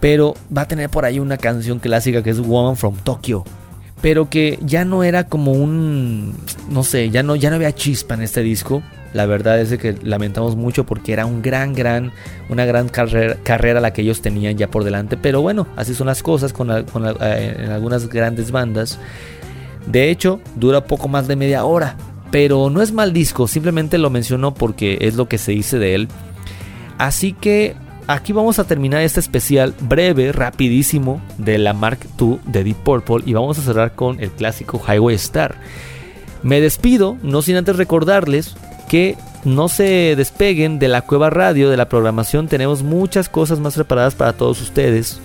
Pero 0.00 0.34
va 0.56 0.62
a 0.62 0.68
tener 0.68 0.90
por 0.90 1.04
ahí 1.04 1.18
una 1.18 1.38
canción 1.38 1.78
clásica 1.78 2.22
que 2.22 2.30
es 2.30 2.40
Woman 2.40 2.76
from 2.76 2.96
Tokyo 2.96 3.44
pero 4.00 4.28
que 4.30 4.58
ya 4.62 4.84
no 4.84 5.02
era 5.02 5.24
como 5.24 5.52
un 5.52 6.34
no 6.70 6.84
sé, 6.84 7.10
ya 7.10 7.22
no 7.22 7.36
ya 7.36 7.50
no 7.50 7.56
había 7.56 7.74
chispa 7.74 8.14
en 8.14 8.22
este 8.22 8.42
disco. 8.42 8.82
La 9.14 9.24
verdad 9.24 9.58
es 9.58 9.76
que 9.78 9.96
lamentamos 10.02 10.54
mucho 10.54 10.84
porque 10.84 11.14
era 11.14 11.24
un 11.24 11.40
gran 11.40 11.72
gran 11.72 12.12
una 12.48 12.64
gran 12.66 12.88
carrera, 12.88 13.36
carrera 13.42 13.80
la 13.80 13.92
que 13.92 14.02
ellos 14.02 14.20
tenían 14.20 14.56
ya 14.56 14.70
por 14.70 14.84
delante, 14.84 15.16
pero 15.16 15.40
bueno, 15.40 15.66
así 15.76 15.94
son 15.94 16.06
las 16.06 16.22
cosas 16.22 16.52
con, 16.52 16.70
eh, 16.70 17.56
en 17.58 17.70
algunas 17.70 18.08
grandes 18.08 18.50
bandas. 18.50 18.98
De 19.86 20.10
hecho, 20.10 20.40
dura 20.56 20.84
poco 20.84 21.08
más 21.08 21.26
de 21.26 21.36
media 21.36 21.64
hora, 21.64 21.96
pero 22.30 22.68
no 22.68 22.82
es 22.82 22.92
mal 22.92 23.14
disco, 23.14 23.48
simplemente 23.48 23.96
lo 23.96 24.10
menciono 24.10 24.52
porque 24.52 24.98
es 25.00 25.14
lo 25.14 25.28
que 25.28 25.38
se 25.38 25.52
dice 25.52 25.78
de 25.78 25.94
él. 25.94 26.08
Así 26.98 27.32
que 27.32 27.74
aquí 28.08 28.32
vamos 28.32 28.58
a 28.58 28.64
terminar 28.64 29.02
este 29.02 29.20
especial 29.20 29.74
breve, 29.80 30.32
rapidísimo 30.32 31.20
de 31.36 31.58
la 31.58 31.74
Mark 31.74 32.00
II 32.18 32.38
de 32.46 32.64
Deep 32.64 32.78
Purple 32.78 33.22
y 33.24 33.34
vamos 33.34 33.58
a 33.58 33.62
cerrar 33.62 33.94
con 33.94 34.20
el 34.20 34.30
clásico 34.30 34.82
Highway 34.84 35.14
Star. 35.14 35.56
Me 36.42 36.60
despido, 36.60 37.16
no 37.22 37.42
sin 37.42 37.56
antes 37.56 37.76
recordarles 37.76 38.56
que 38.88 39.16
no 39.44 39.68
se 39.68 40.14
despeguen 40.16 40.78
de 40.78 40.88
la 40.88 41.02
cueva 41.02 41.30
radio, 41.30 41.70
de 41.70 41.76
la 41.76 41.88
programación, 41.88 42.48
tenemos 42.48 42.82
muchas 42.82 43.28
cosas 43.28 43.60
más 43.60 43.74
preparadas 43.74 44.14
para 44.14 44.32
todos 44.32 44.60
ustedes. 44.60 45.20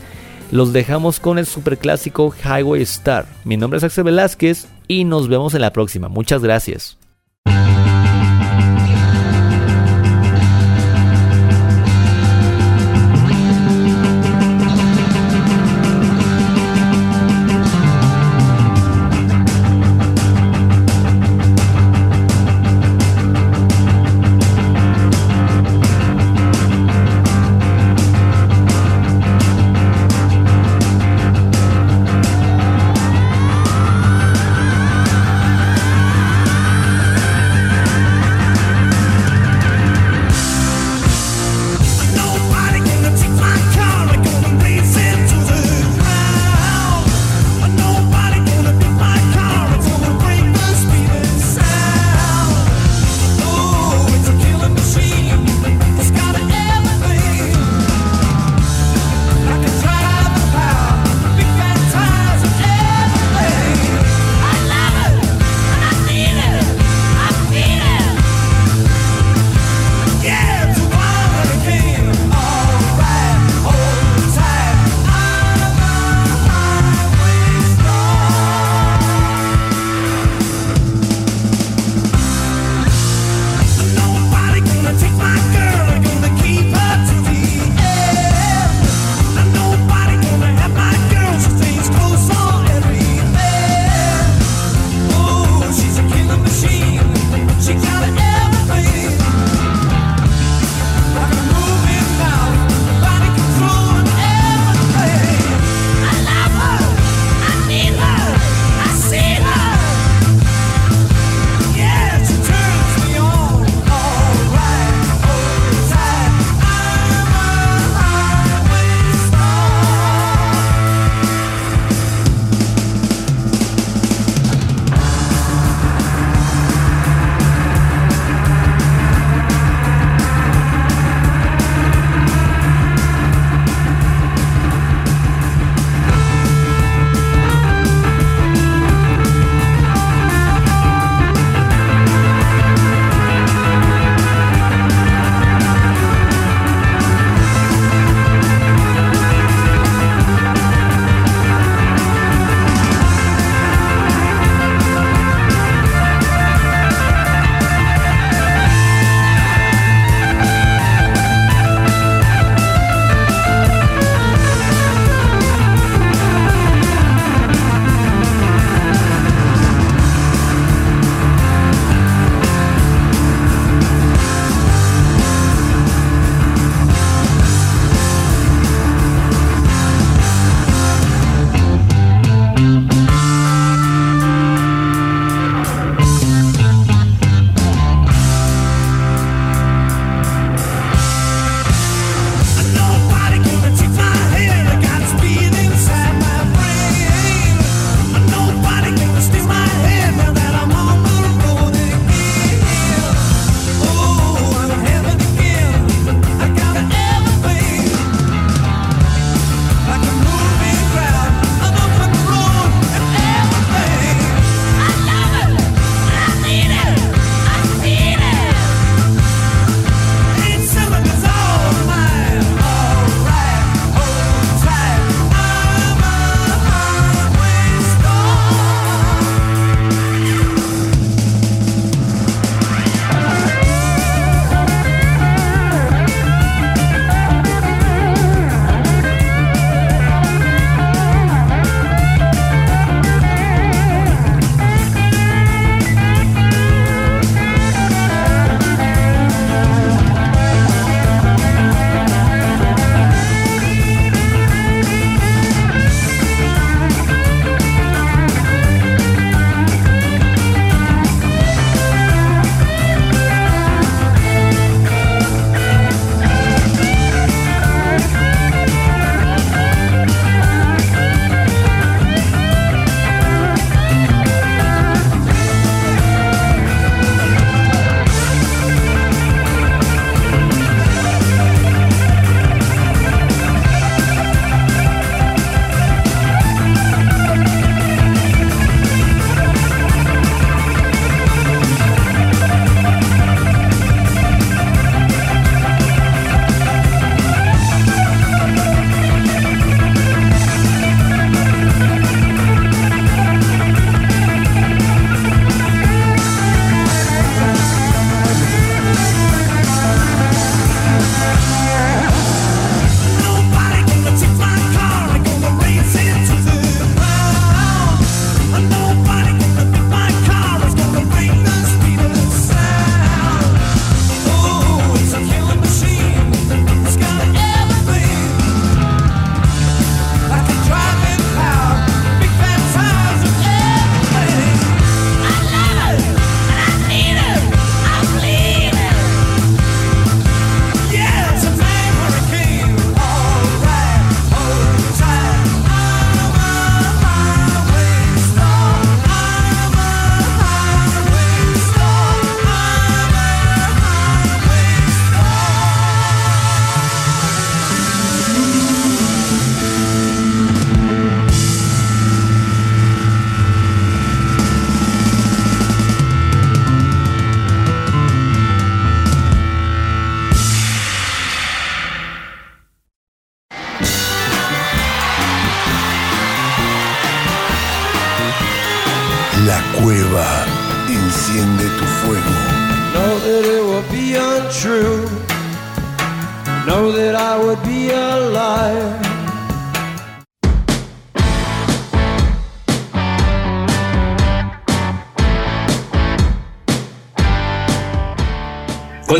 Los 0.51 0.73
dejamos 0.73 1.19
con 1.19 1.39
el 1.39 1.45
superclásico 1.45 2.33
Highway 2.43 2.81
Star. 2.83 3.25
Mi 3.43 3.57
nombre 3.57 3.77
es 3.77 3.83
Axel 3.83 4.03
Velázquez 4.03 4.67
y 4.87 5.05
nos 5.05 5.29
vemos 5.29 5.55
en 5.55 5.61
la 5.61 5.73
próxima. 5.73 6.09
Muchas 6.09 6.43
gracias. 6.43 7.02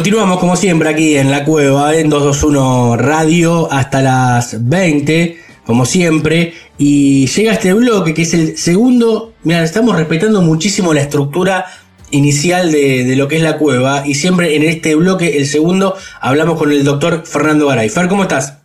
Continuamos 0.04 0.40
como 0.40 0.58
siempre 0.58 0.90
aquí 0.90 1.16
en 1.16 1.32
la 1.32 1.46
cueva, 1.46 1.96
en 1.96 2.10
221 2.10 2.98
Radio, 2.98 3.72
hasta 3.72 4.02
las 4.02 4.68
20, 4.68 5.38
como 5.66 5.86
siempre. 5.86 6.54
Y 6.78 7.26
llega 7.28 7.54
este 7.54 7.72
bloque 7.72 8.14
que 8.14 8.24
es 8.24 8.34
el 8.34 8.58
segundo. 8.58 9.32
Mira, 9.44 9.64
estamos 9.64 9.96
respetando 9.96 10.42
muchísimo 10.42 10.94
la 10.94 11.00
estructura 11.00 11.68
inicial 12.12 12.70
de, 12.74 13.06
de 13.06 13.16
lo 13.16 13.30
que 13.30 13.38
es 13.38 13.44
la 13.44 13.58
cueva. 13.58 14.04
Y 14.06 14.16
siempre 14.16 14.58
en 14.58 14.64
este 14.64 14.94
bloque, 14.96 15.38
el 15.38 15.48
segundo, 15.48 15.96
hablamos 16.20 16.60
con 16.60 16.74
el 16.74 16.84
doctor 16.84 17.26
Fernando 17.26 17.68
Garay. 17.68 17.88
Fer, 17.88 18.10
¿cómo 18.10 18.24
estás? 18.24 18.58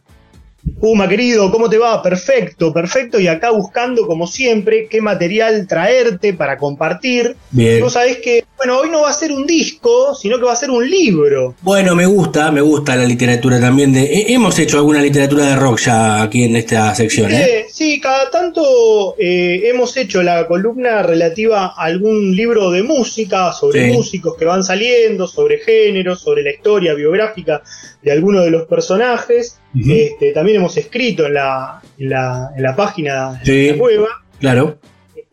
Puma, 0.80 1.08
querido, 1.08 1.52
¿cómo 1.52 1.70
te 1.70 1.78
va? 1.78 2.02
Perfecto, 2.02 2.72
perfecto. 2.72 3.20
Y 3.20 3.28
acá 3.28 3.52
buscando, 3.52 4.08
como 4.08 4.26
siempre, 4.26 4.88
qué 4.90 5.00
material 5.00 5.68
traerte 5.68 6.34
para 6.34 6.58
compartir. 6.58 7.36
Bien. 7.52 7.80
Vos 7.80 7.92
sabés 7.92 8.18
que, 8.18 8.44
bueno, 8.58 8.78
hoy 8.78 8.90
no 8.90 9.02
va 9.02 9.10
a 9.10 9.12
ser 9.12 9.32
un 9.32 9.46
disco, 9.46 10.14
sino 10.14 10.36
que 10.38 10.44
va 10.44 10.52
a 10.52 10.56
ser 10.56 10.70
un 10.70 10.88
libro. 10.88 11.54
Bueno, 11.62 11.94
me 11.94 12.04
gusta, 12.06 12.50
me 12.52 12.60
gusta 12.60 12.96
la 12.96 13.04
literatura 13.04 13.60
también. 13.60 13.92
De, 13.92 14.02
he- 14.02 14.32
hemos 14.34 14.58
hecho 14.58 14.78
alguna 14.78 15.00
literatura 15.00 15.46
de 15.46 15.56
rock 15.56 15.78
ya 15.80 16.22
aquí 16.22 16.42
en 16.44 16.56
esta 16.56 16.94
sección, 16.94 17.32
¿eh? 17.32 17.42
Eh, 17.60 17.66
sí, 17.70 18.00
cada 18.00 18.30
tanto 18.30 19.14
eh, 19.18 19.62
hemos 19.70 19.96
hecho 19.96 20.22
la 20.22 20.46
columna 20.46 21.02
relativa 21.02 21.66
a 21.66 21.84
algún 21.84 22.34
libro 22.34 22.70
de 22.70 22.82
música, 22.82 23.52
sobre 23.52 23.86
Sí. 23.86 23.92
músicos 23.96 24.36
que 24.36 24.44
van 24.44 24.62
saliendo, 24.64 25.26
sobre 25.28 25.58
géneros, 25.58 26.20
sobre 26.20 26.42
la 26.42 26.50
historia 26.50 26.94
biográfica 26.94 27.62
de 28.02 28.12
algunos 28.12 28.44
de 28.44 28.50
los 28.50 28.66
personajes. 28.66 29.58
Este, 29.88 30.32
también 30.32 30.56
hemos 30.56 30.76
escrito 30.76 31.26
en 31.26 31.34
la, 31.34 31.80
en 31.98 32.10
la, 32.10 32.50
en 32.56 32.62
la 32.62 32.74
página 32.74 33.40
Sí. 33.44 33.52
de 33.66 33.72
la 33.72 33.78
cueva. 33.78 34.08
Claro. 34.40 34.78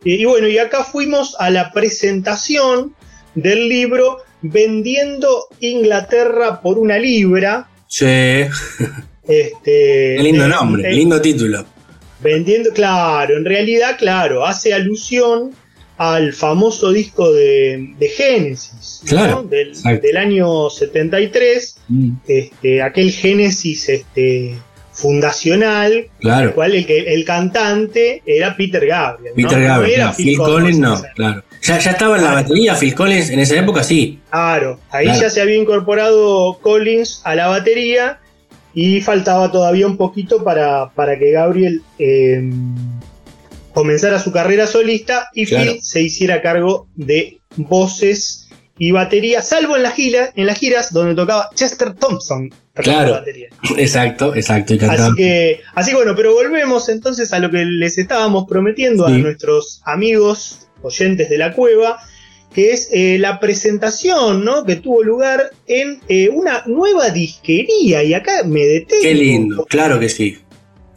Y 0.04 0.24
bueno, 0.24 0.46
y 0.46 0.58
acá 0.58 0.84
fuimos 0.84 1.34
a 1.40 1.50
la 1.50 1.72
presentación 1.72 2.94
del 3.36 3.68
libro 3.68 4.18
Vendiendo 4.42 5.46
Inglaterra 5.60 6.60
por 6.60 6.78
una 6.78 6.98
libra. 6.98 7.68
Sí. 7.86 8.04
Este, 9.28 10.14
Qué 10.16 10.20
lindo 10.22 10.44
eh, 10.44 10.48
nombre, 10.48 10.88
eh, 10.88 10.92
lindo 10.94 11.20
título. 11.20 11.64
Vendiendo, 12.20 12.70
claro, 12.72 13.36
en 13.36 13.44
realidad, 13.44 13.96
claro, 13.98 14.44
hace 14.46 14.72
alusión 14.72 15.52
al 15.98 16.32
famoso 16.32 16.92
disco 16.92 17.32
de, 17.32 17.94
de 17.98 18.08
Génesis, 18.08 19.00
¿no? 19.04 19.08
Claro, 19.10 19.42
del, 19.42 19.72
del 20.00 20.16
año 20.16 20.68
73, 20.70 21.76
Mm, 21.88 22.10
este, 22.26 22.82
aquel 22.82 23.10
Génesis 23.12 23.88
este, 23.88 24.56
fundacional, 24.92 26.08
Claro. 26.20 26.48
el 26.48 26.54
cual 26.54 26.74
el, 26.74 26.86
que, 26.86 26.98
el 27.14 27.24
cantante 27.24 28.22
era 28.26 28.56
Peter 28.56 28.84
Gabriel. 28.86 29.34
Peter 29.36 29.58
No 29.58 29.64
Gabriel, 29.66 29.94
era 30.00 30.06
no, 30.06 30.14
Phil 30.14 30.36
Collins 30.38 30.78
no, 30.78 31.02
claro. 31.14 31.44
Ya, 31.66 31.78
ya 31.78 31.90
estaba 31.92 32.16
en 32.16 32.24
la 32.24 32.32
batería 32.34 32.74
Phil 32.74 32.94
Collins 32.94 33.30
en 33.30 33.40
esa 33.40 33.56
época, 33.56 33.82
sí. 33.82 34.20
Claro, 34.30 34.78
ahí 34.90 35.06
Claro. 35.06 35.20
ya 35.22 35.30
se 35.30 35.40
había 35.40 35.56
incorporado 35.56 36.58
Collins 36.60 37.20
a 37.24 37.34
la 37.34 37.48
batería 37.48 38.18
y 38.74 39.00
faltaba 39.00 39.50
todavía 39.50 39.86
un 39.86 39.96
poquito 39.96 40.44
para, 40.44 40.90
para 40.90 41.18
que 41.18 41.32
Gabriel 41.32 41.82
eh, 41.98 42.50
comenzara 43.74 44.18
su 44.18 44.32
carrera 44.32 44.66
solista 44.66 45.28
y 45.34 45.46
Claro. 45.46 45.72
Phil 45.72 45.82
se 45.82 46.02
hiciera 46.02 46.40
cargo 46.42 46.86
de 46.94 47.38
voces 47.56 48.48
y 48.78 48.90
batería, 48.90 49.40
salvo 49.40 49.76
en 49.76 49.82
las 49.82 49.94
giras, 49.94 50.30
en 50.36 50.46
las 50.46 50.58
giras 50.58 50.92
donde 50.92 51.14
tocaba 51.14 51.48
Chester 51.54 51.94
Thompson 51.94 52.50
Claro. 52.74 53.12
la 53.12 53.18
batería. 53.20 53.48
Exacto, 53.78 54.34
exacto. 54.34 54.74
y. 54.74 54.78
Así 55.00 55.14
que, 55.16 55.60
así 55.74 55.94
bueno, 55.94 56.14
pero 56.14 56.34
volvemos 56.34 56.88
entonces 56.90 57.32
a 57.32 57.38
lo 57.38 57.50
que 57.50 57.64
les 57.64 57.96
estábamos 57.96 58.44
prometiendo 58.46 59.06
Sí. 59.08 59.14
a 59.14 59.18
nuestros 59.18 59.80
amigos 59.86 60.65
oyentes 60.86 61.28
de 61.28 61.38
la 61.38 61.52
cueva, 61.52 61.98
que 62.54 62.70
es 62.72 62.88
eh, 62.92 63.18
la 63.18 63.38
presentación 63.38 64.44
¿no? 64.44 64.64
que 64.64 64.76
tuvo 64.76 65.02
lugar 65.02 65.50
en 65.66 66.00
eh, 66.08 66.30
una 66.32 66.62
nueva 66.66 67.10
disquería. 67.10 68.02
Y 68.02 68.14
acá 68.14 68.44
me 68.44 68.60
detengo. 68.64 69.02
Qué 69.02 69.14
lindo, 69.14 69.64
claro 69.66 70.00
que 70.00 70.08
sí. 70.08 70.38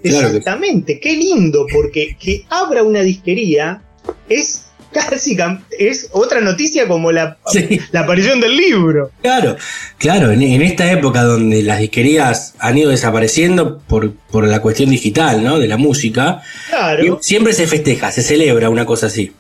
Claro 0.02 0.28
que 0.28 0.32
sí. 0.32 0.38
Exactamente, 0.38 1.00
qué 1.02 1.18
lindo, 1.18 1.66
porque 1.74 2.16
que 2.18 2.46
abra 2.50 2.84
una 2.84 3.02
disquería 3.02 3.82
es 4.30 4.66
casi 4.94 5.38
es 5.78 6.10
otra 6.14 6.42
noticia 6.42 6.88
como 6.88 7.12
la, 7.12 7.38
Sí. 7.48 7.80
la 7.92 8.02
aparición 8.02 8.40
del 8.40 8.56
libro. 8.56 9.12
Claro, 9.22 9.56
claro, 9.98 10.32
en, 10.32 10.42
en 10.42 10.62
esta 10.62 10.92
época 10.92 11.24
donde 11.24 11.62
las 11.64 11.80
disquerías 11.80 12.56
han 12.60 12.78
ido 12.78 12.90
desapareciendo 12.90 13.80
por, 13.80 14.14
por 14.14 14.48
la 14.48 14.62
cuestión 14.62 14.90
digital, 14.90 15.44
¿no? 15.44 15.60
De 15.60 15.68
la 15.68 15.78
música, 15.78 16.42
Claro. 16.70 17.20
siempre 17.22 17.54
se 17.54 17.68
festeja, 17.68 18.12
se 18.12 18.22
celebra 18.24 18.70
una 18.70 18.86
cosa 18.86 19.08
así. 19.08 19.32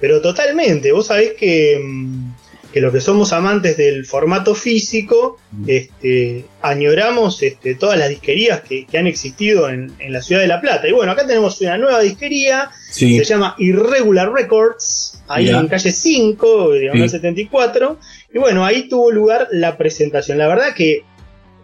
Pero 0.00 0.20
totalmente, 0.20 0.92
vos 0.92 1.06
sabés 1.06 1.32
que, 1.34 1.80
mm, 1.82 2.32
que 2.72 2.80
los 2.82 2.92
que 2.92 3.00
somos 3.00 3.32
amantes 3.32 3.76
del 3.78 4.04
formato 4.04 4.54
físico, 4.54 5.38
este, 5.66 6.44
añoramos 6.60 7.42
este, 7.42 7.74
todas 7.74 7.98
las 7.98 8.10
disquerías 8.10 8.60
que, 8.60 8.84
que 8.86 8.98
han 8.98 9.06
existido 9.06 9.68
en, 9.70 9.90
en 9.98 10.12
la 10.12 10.20
ciudad 10.22 10.42
de 10.42 10.48
La 10.48 10.60
Plata. 10.60 10.86
Y 10.86 10.92
bueno, 10.92 11.12
acá 11.12 11.26
tenemos 11.26 11.60
una 11.62 11.78
nueva 11.78 12.00
disquería, 12.00 12.70
Sí, 12.90 13.16
se 13.18 13.24
llama 13.24 13.54
Irregular 13.58 14.30
Records, 14.32 15.22
ahí 15.28 15.48
en 15.48 15.66
calle 15.66 15.90
5, 15.92 16.72
digamos 16.74 17.10
Sí. 17.10 17.16
74. 17.16 17.98
Y 18.34 18.38
bueno, 18.38 18.64
ahí 18.64 18.88
tuvo 18.88 19.10
lugar 19.10 19.48
la 19.50 19.76
presentación. 19.78 20.36
La 20.38 20.46
verdad 20.46 20.74
que 20.74 21.02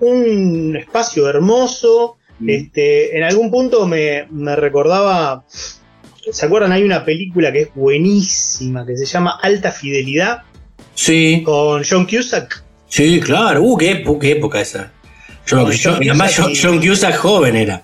un 0.01 0.77
espacio 0.77 1.29
hermoso, 1.29 2.17
Mm. 2.41 2.51
este, 2.51 3.17
en 3.17 3.23
algún 3.23 3.49
punto 3.51 3.87
me, 3.87 4.27
me 4.31 4.57
recordaba. 4.57 5.45
¿Se 6.33 6.47
acuerdan? 6.47 6.73
Hay 6.73 6.83
una 6.83 7.05
película 7.05 7.53
que 7.53 7.63
es 7.63 7.69
buenísima, 7.75 8.87
que 8.87 8.97
se 8.97 9.07
llama 9.07 9.39
Alta 9.43 9.71
Fidelidad, 9.73 10.43
sí, 10.95 11.43
con 11.45 11.83
John 11.89 12.07
Cusack. 12.07 12.63
sí, 12.89 13.21
claro. 13.21 13.63
Uh, 13.63 13.77
qué, 13.77 14.03
épo- 14.05 14.19
qué 14.19 14.33
época 14.33 14.61
esa. 14.61 14.93
Yo, 15.47 15.63
Con 15.63 15.73
yo- 15.73 15.93
John 15.93 16.03
y 16.03 16.09
además 16.09 16.35
John, 16.37 16.53
John 16.61 16.81
Cusack 16.87 17.17
joven 17.17 17.57
era. 17.57 17.83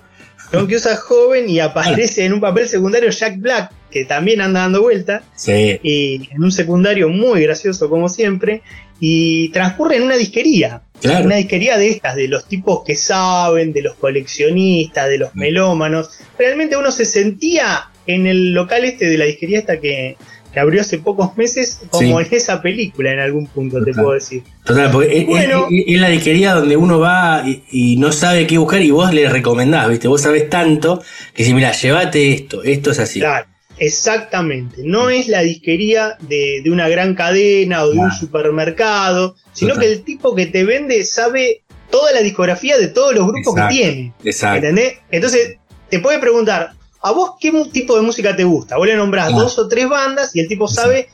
John 0.52 0.66
Cusack 0.66 0.98
joven 1.00 1.48
y 1.48 1.60
aparece 1.60 2.24
en 2.24 2.32
un 2.32 2.40
papel 2.40 2.66
secundario 2.68 3.10
Jack 3.10 3.38
Black, 3.38 3.70
que 3.90 4.04
también 4.04 4.40
anda 4.40 4.60
dando 4.60 4.82
vuelta, 4.82 5.22
Sí, 5.36 5.78
y 5.82 6.28
en 6.32 6.42
un 6.42 6.50
secundario 6.50 7.08
muy 7.08 7.42
gracioso 7.42 7.88
como 7.90 8.08
siempre, 8.08 8.62
y 8.98 9.50
transcurre 9.50 9.96
en 9.96 10.02
una 10.04 10.16
disquería. 10.16 10.82
claro. 11.00 11.24
Una 11.24 11.36
disquería 11.36 11.78
de 11.78 11.88
estas, 11.90 12.14
de 12.16 12.28
los 12.28 12.46
tipos 12.46 12.82
que 12.84 12.94
saben, 12.94 13.72
de 13.72 13.80
los 13.82 13.94
coleccionistas, 13.94 15.08
de 15.08 15.18
los 15.18 15.34
Mm. 15.34 15.38
melómanos. 15.38 16.10
Realmente 16.38 16.76
uno 16.76 16.90
se 16.90 17.04
sentía 17.06 17.88
en 18.06 18.26
el 18.26 18.52
local 18.54 18.84
este 18.84 19.06
de 19.06 19.18
la 19.18 19.24
disquería 19.26 19.58
esta 19.58 19.80
que, 19.80 20.16
que 20.52 20.60
abrió 20.60 20.80
hace 20.80 20.98
pocos 20.98 21.36
meses, 21.36 21.80
como 21.90 22.20
Sí. 22.20 22.26
en 22.26 22.34
esa 22.34 22.60
película 22.60 23.12
en 23.12 23.20
algún 23.20 23.46
punto, 23.46 23.82
te 23.84 23.92
puedo 23.92 24.12
decir. 24.12 24.42
Total, 24.64 24.90
porque 24.90 25.18
es- 25.20 25.26
Bueno. 25.26 25.66
es, 25.70 25.84
es 25.86 26.00
la 26.00 26.08
disquería 26.08 26.54
donde 26.54 26.76
uno 26.76 26.98
va 26.98 27.44
y, 27.46 27.62
y 27.70 27.96
no 27.98 28.10
sabe 28.12 28.46
qué 28.46 28.58
buscar 28.58 28.82
y 28.82 28.90
vos 28.90 29.12
le 29.14 29.28
recomendás, 29.28 29.88
¿viste? 29.88 30.08
Vos 30.08 30.22
sabés 30.22 30.48
tanto 30.50 31.02
que 31.34 31.44
si, 31.44 31.54
mira, 31.54 31.72
llévate 31.72 32.32
esto, 32.32 32.62
esto 32.64 32.90
es 32.90 32.98
así. 32.98 33.20
Claro, 33.20 33.46
exactamente. 33.78 34.82
No 34.84 35.10
es 35.10 35.28
la 35.28 35.42
disquería 35.42 36.16
de, 36.20 36.60
de 36.64 36.70
una 36.70 36.88
gran 36.88 37.14
cadena 37.14 37.84
o 37.84 37.90
de 37.90 37.98
un 37.98 38.10
supermercado, 38.12 39.36
sino 39.52 39.74
Total. 39.74 39.86
que 39.88 39.92
el 39.94 40.02
tipo 40.02 40.34
que 40.34 40.46
te 40.46 40.64
vende 40.64 41.04
sabe 41.04 41.62
toda 41.90 42.12
la 42.12 42.20
discografía 42.22 42.78
de 42.78 42.88
todos 42.88 43.14
los 43.14 43.26
grupos 43.26 43.54
Exacto. 43.54 43.68
que 43.74 43.74
tiene. 43.82 44.12
Exacto. 44.24 44.56
¿Entendés? 44.66 44.94
Entonces, 45.10 45.56
te 45.90 45.98
puede 45.98 46.18
preguntar, 46.18 46.72
¿a 47.02 47.12
vos 47.12 47.32
qué 47.40 47.52
tipo 47.72 47.96
de 47.96 48.02
música 48.02 48.34
te 48.36 48.44
gusta? 48.44 48.76
Vos 48.76 48.86
le 48.86 48.96
nombrás 48.96 49.28
Claro. 49.28 49.42
dos 49.44 49.58
o 49.58 49.68
tres 49.68 49.88
bandas 49.88 50.34
y 50.34 50.40
el 50.40 50.48
tipo 50.48 50.68
sabe 50.68 51.08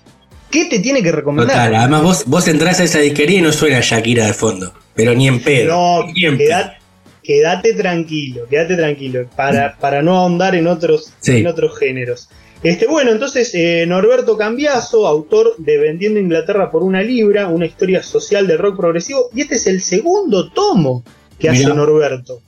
qué 0.51 0.67
te 0.67 0.79
tiene 0.79 1.03
que 1.03 1.13
recomendar. 1.13 1.57
Total, 1.57 1.75
además 1.75 2.03
vos, 2.03 2.25
vos 2.27 2.49
entrás 2.49 2.81
a 2.81 2.85
esa 2.85 2.99
disquería 3.01 3.39
y 3.39 3.43
no 3.43 3.53
suena 3.53 3.81
Shakira 3.81 4.27
de 4.27 4.35
fondo, 4.35 4.73
pero 4.95 5.15
ni 5.15 5.29
en 5.29 5.41
pedo. 5.43 5.73
No, 5.75 6.07
ni 6.13 6.25
en 6.25 6.39
pedo. 6.39 6.49
quedate, 6.49 6.77
quédate 7.23 7.75
tranquilo, 7.75 8.47
quédate 8.49 8.77
tranquilo, 8.77 9.29
para, 9.37 9.77
para 9.79 10.03
no 10.03 10.17
ahondar 10.17 10.55
en 10.55 10.67
otros, 10.67 11.13
Sí. 11.21 11.39
en 11.39 11.47
otros 11.47 11.79
géneros. 11.79 12.29
Este, 12.63 12.87
bueno, 12.87 13.11
entonces 13.13 13.51
eh, 13.55 13.85
Norberto 13.87 14.37
Cambiaso, 14.37 15.07
autor 15.07 15.55
de 15.59 15.77
Vendiendo 15.79 16.19
Inglaterra 16.19 16.71
por 16.71 16.83
una 16.83 17.03
libra, 17.03 17.49
una 17.49 17.67
historia 17.67 18.03
social 18.03 18.47
del 18.47 18.59
rock 18.59 18.77
progresivo, 18.79 19.29
y 19.35 19.43
este 19.43 19.57
es 19.57 19.67
el 19.67 19.83
segundo 19.83 20.51
tomo 20.53 21.05
que 21.39 21.51
hace. 21.51 21.65
Norberto. 21.67 22.41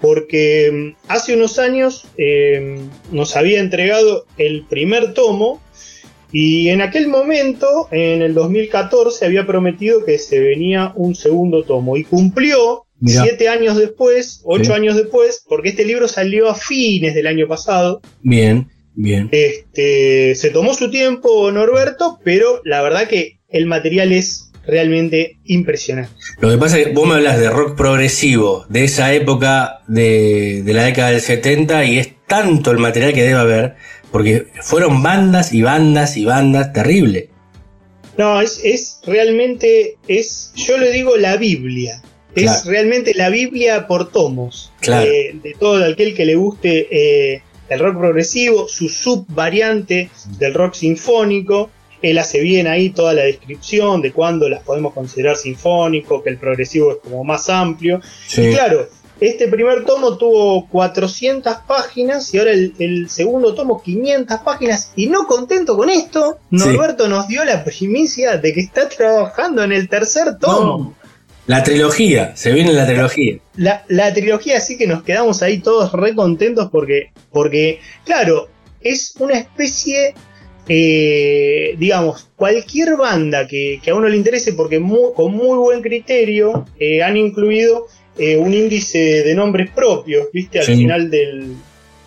Porque 0.00 0.70
mm, 0.72 0.96
hace 1.08 1.34
unos 1.34 1.58
años 1.58 2.06
eh, 2.18 2.78
nos 3.10 3.36
había 3.36 3.60
entregado 3.60 4.26
el 4.36 4.64
primer 4.66 5.14
tomo 5.14 5.60
y 6.32 6.68
en 6.70 6.80
aquel 6.82 7.06
momento, 7.08 7.88
en 7.92 8.20
el 8.20 8.34
2014, 8.34 9.24
había 9.24 9.46
prometido 9.46 10.04
que 10.04 10.18
se 10.18 10.40
venía 10.40 10.92
un 10.96 11.14
segundo 11.14 11.62
tomo 11.62 11.96
y 11.96 12.02
cumplió 12.04 12.86
Mirá. 12.98 13.22
siete 13.22 13.48
años 13.48 13.76
después, 13.76 14.40
ocho 14.44 14.64
Sí. 14.64 14.72
años 14.72 14.96
después, 14.96 15.44
porque 15.48 15.68
este 15.68 15.84
libro 15.84 16.08
salió 16.08 16.48
a 16.50 16.54
fines 16.56 17.14
del 17.14 17.28
año 17.28 17.46
pasado. 17.46 18.00
Bien. 18.22 18.68
Bien. 18.96 19.28
Este, 19.32 20.34
se 20.34 20.50
tomó 20.50 20.74
su 20.74 20.90
tiempo 20.90 21.50
Norberto, 21.52 22.18
pero 22.24 22.60
la 22.64 22.82
verdad 22.82 23.08
que 23.08 23.38
el 23.48 23.66
material 23.66 24.12
es 24.12 24.50
realmente 24.66 25.38
impresionante. 25.44 26.12
Lo 26.40 26.50
que 26.50 26.58
pasa 26.58 26.78
es 26.78 26.86
que 26.86 26.92
vos 26.92 27.06
me 27.06 27.14
hablas 27.14 27.38
de 27.38 27.50
rock 27.50 27.76
progresivo, 27.76 28.64
de 28.68 28.84
esa 28.84 29.12
época 29.12 29.82
de, 29.86 30.62
de 30.64 30.72
la 30.72 30.84
década 30.84 31.10
del 31.10 31.20
70, 31.20 31.84
y 31.84 31.98
es 31.98 32.10
tanto 32.26 32.70
el 32.70 32.78
material 32.78 33.12
que 33.12 33.22
debe 33.22 33.38
haber, 33.40 33.76
porque 34.10 34.46
fueron 34.62 35.02
bandas 35.02 35.52
y 35.52 35.62
bandas 35.62 36.16
y 36.16 36.24
bandas 36.24 36.72
terrible. 36.72 37.30
No, 38.16 38.40
es, 38.40 38.60
es 38.62 39.00
realmente, 39.06 39.96
es, 40.06 40.52
yo 40.54 40.78
le 40.78 40.92
digo 40.92 41.16
la 41.16 41.36
Biblia. 41.36 42.00
Es 42.34 42.44
Claro. 42.44 42.70
realmente 42.70 43.14
la 43.14 43.28
Biblia 43.28 43.86
por 43.86 44.10
tomos. 44.10 44.72
Claro. 44.80 45.08
Eh, 45.08 45.36
de 45.42 45.54
todo 45.54 45.84
aquel 45.84 46.14
que 46.14 46.24
le 46.24 46.34
guste 46.34 46.88
eh, 46.90 47.42
el 47.68 47.78
rock 47.78 47.98
progresivo, 47.98 48.68
su 48.68 48.88
subvariante 48.88 50.10
del 50.38 50.54
rock 50.54 50.74
sinfónico. 50.74 51.70
Él 52.10 52.18
hace 52.18 52.40
bien 52.40 52.66
ahí 52.66 52.90
toda 52.90 53.14
la 53.14 53.22
descripción 53.22 54.02
de 54.02 54.12
cuándo 54.12 54.48
las 54.48 54.62
podemos 54.62 54.92
considerar 54.92 55.36
sinfónico, 55.36 56.22
que 56.22 56.30
el 56.30 56.38
progresivo 56.38 56.92
es 56.92 56.98
como 56.98 57.24
más 57.24 57.48
amplio. 57.48 58.00
Sí. 58.26 58.42
Y 58.42 58.52
claro, 58.52 58.88
este 59.20 59.48
primer 59.48 59.84
tomo 59.84 60.18
tuvo 60.18 60.68
400 60.68 61.56
páginas 61.66 62.34
y 62.34 62.38
ahora 62.38 62.50
el, 62.50 62.74
el 62.78 63.08
segundo 63.08 63.54
tomo 63.54 63.82
500 63.82 64.38
páginas. 64.40 64.92
Y 64.96 65.06
no 65.06 65.26
contento 65.26 65.76
con 65.76 65.88
esto, 65.88 66.38
Norberto 66.50 67.08
nos 67.08 67.26
dio 67.28 67.44
la 67.44 67.64
primicia 67.64 68.36
de 68.36 68.52
que 68.52 68.60
está 68.60 68.88
trabajando 68.88 69.64
en 69.64 69.72
el 69.72 69.88
tercer 69.88 70.38
tomo. 70.38 70.94
La 71.46 71.62
trilogía, 71.62 72.34
se 72.36 72.52
viene 72.52 72.72
la 72.72 72.86
trilogía. 72.86 73.38
La, 73.56 73.84
la 73.88 74.12
trilogía 74.12 74.60
sí 74.60 74.78
que 74.78 74.86
nos 74.86 75.02
quedamos 75.02 75.42
ahí 75.42 75.58
todos 75.58 75.92
re 75.92 76.14
contentos 76.14 76.70
porque, 76.70 77.12
porque 77.30 77.80
claro, 78.04 78.48
es 78.80 79.14
una 79.18 79.34
especie, 79.34 80.14
eh, 80.68 81.74
digamos, 81.78 82.28
cualquier 82.36 82.96
banda 82.96 83.46
que, 83.46 83.80
que 83.82 83.90
a 83.90 83.94
uno 83.94 84.08
le 84.08 84.16
interese 84.16 84.52
porque 84.54 84.80
con 85.14 85.32
muy 85.32 85.58
buen 85.58 85.82
criterio 85.82 86.66
eh, 86.78 87.02
han 87.02 87.16
incluido 87.16 87.86
eh, 88.18 88.36
un 88.36 88.54
índice 88.54 89.22
de 89.24 89.34
nombres 89.34 89.70
propios, 89.70 90.28
viste, 90.32 90.60
al 90.60 90.64
Sí. 90.66 90.76
final 90.76 91.10
del, 91.10 91.54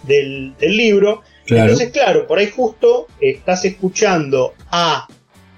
del, 0.03 0.53
del 0.59 0.77
libro. 0.77 1.21
Claro. 1.45 1.63
Entonces, 1.71 1.91
claro, 1.91 2.27
por 2.27 2.39
ahí 2.39 2.47
justo 2.53 3.07
estás 3.21 3.63
escuchando 3.65 4.53
a, 4.71 5.07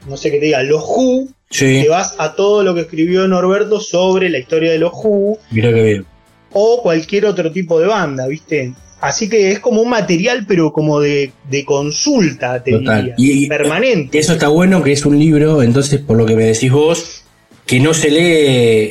no 0.07 0.17
sé 0.17 0.29
qué 0.31 0.39
te 0.39 0.45
diga, 0.47 0.63
los 0.63 0.83
Who, 0.85 1.27
Sí, 1.51 1.81
te 1.83 1.89
vas 1.89 2.13
a 2.19 2.35
todo 2.35 2.61
lo 2.63 2.75
que 2.75 2.81
escribió 2.81 3.27
Norberto 3.27 3.79
sobre 3.79 4.29
la 4.29 4.37
historia 4.37 4.71
de 4.71 4.77
los 4.77 4.91
Who 4.93 5.39
mira 5.49 5.73
que 5.73 5.81
bien. 5.81 6.05
o 6.53 6.81
cualquier 6.83 7.25
otro 7.25 7.51
tipo 7.51 7.79
de 7.79 7.87
banda, 7.87 8.27
¿viste? 8.27 8.73
Así 9.01 9.29
que 9.29 9.51
es 9.51 9.59
como 9.59 9.81
un 9.81 9.89
material, 9.89 10.45
pero 10.47 10.73
como 10.73 10.99
de, 10.99 11.31
de 11.49 11.63
consulta, 11.65 12.61
te 12.63 12.71
Total. 12.73 13.15
diría. 13.15 13.15
Y- 13.17 13.45
y- 13.45 13.47
permanente. 13.47 14.19
Eso 14.19 14.33
está 14.33 14.49
bueno 14.49 14.83
que 14.83 14.91
es 14.91 15.05
un 15.05 15.17
libro, 15.17 15.61
entonces, 15.63 16.01
por 16.01 16.17
lo 16.17 16.25
que 16.25 16.35
me 16.35 16.43
decís 16.43 16.71
vos, 16.71 17.23
que 17.65 17.79
no 17.79 17.93
se 17.93 18.09
lee 18.09 18.19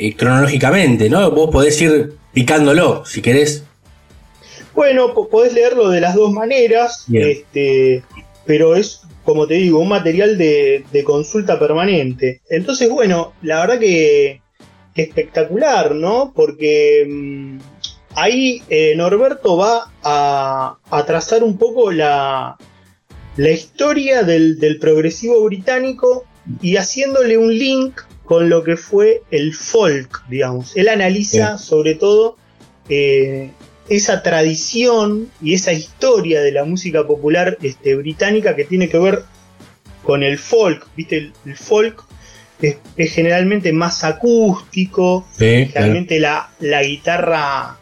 eh, 0.08 0.14
cronológicamente, 0.16 1.10
¿no? 1.10 1.30
Vos 1.32 1.50
podés 1.50 1.80
ir 1.82 2.14
picándolo, 2.32 3.04
si 3.04 3.20
querés. 3.20 3.64
Bueno, 4.74 5.12
po- 5.12 5.28
podés 5.28 5.52
leerlo 5.52 5.88
de 5.90 6.00
las 6.00 6.14
dos 6.14 6.32
maneras, 6.32 7.04
Bien. 7.08 7.28
este, 7.28 8.02
pero 8.46 8.76
es, 8.76 9.02
como 9.24 9.46
te 9.46 9.54
digo, 9.54 9.80
un 9.80 9.88
material 9.88 10.38
de, 10.38 10.84
de 10.92 11.04
consulta 11.04 11.58
permanente. 11.58 12.40
Entonces, 12.48 12.88
bueno, 12.88 13.32
la 13.42 13.60
verdad 13.60 13.78
que, 13.80 14.40
que 14.94 15.02
espectacular, 15.02 15.94
¿no? 15.94 16.32
Porque 16.34 17.04
mm, 17.08 17.58
ahí 18.22 18.62
eh, 18.68 18.94
Norberto 18.96 19.56
va 19.56 19.92
a, 20.02 20.78
a 20.90 21.06
trazar 21.06 21.42
un 21.42 21.56
poco 21.58 21.92
la, 21.92 22.56
la 23.36 23.50
historia 23.50 24.22
del, 24.22 24.58
del 24.58 24.78
progresivo 24.78 25.44
británico 25.44 26.24
y 26.60 26.76
haciéndole 26.76 27.38
un 27.38 27.56
link 27.56 28.00
con 28.24 28.48
lo 28.50 28.62
que 28.62 28.76
fue 28.76 29.22
el 29.30 29.54
folk, 29.54 30.22
digamos. 30.28 30.76
Él 30.76 30.88
analiza 30.88 31.46
Bien. 31.46 31.58
sobre 31.58 31.94
todo 31.94 32.36
eh, 32.88 33.50
esa 33.88 34.22
tradición 34.22 35.30
y 35.40 35.54
esa 35.54 35.72
historia 35.72 36.42
de 36.42 36.52
la 36.52 36.64
música 36.64 37.06
popular 37.06 37.56
este, 37.62 37.94
británica 37.94 38.54
que 38.54 38.64
tiene 38.64 38.88
que 38.88 38.98
ver 38.98 39.22
con 40.02 40.22
el 40.22 40.38
folk, 40.38 40.86
¿viste? 40.96 41.16
El, 41.18 41.32
el 41.46 41.56
folk 41.56 42.04
es, 42.60 42.76
es 42.96 43.12
generalmente 43.12 43.72
más 43.72 44.04
acústico, 44.04 45.26
Sí, 45.32 45.66
generalmente 45.66 46.18
la, 46.18 46.50
la 46.60 46.82
guitarra 46.82 47.78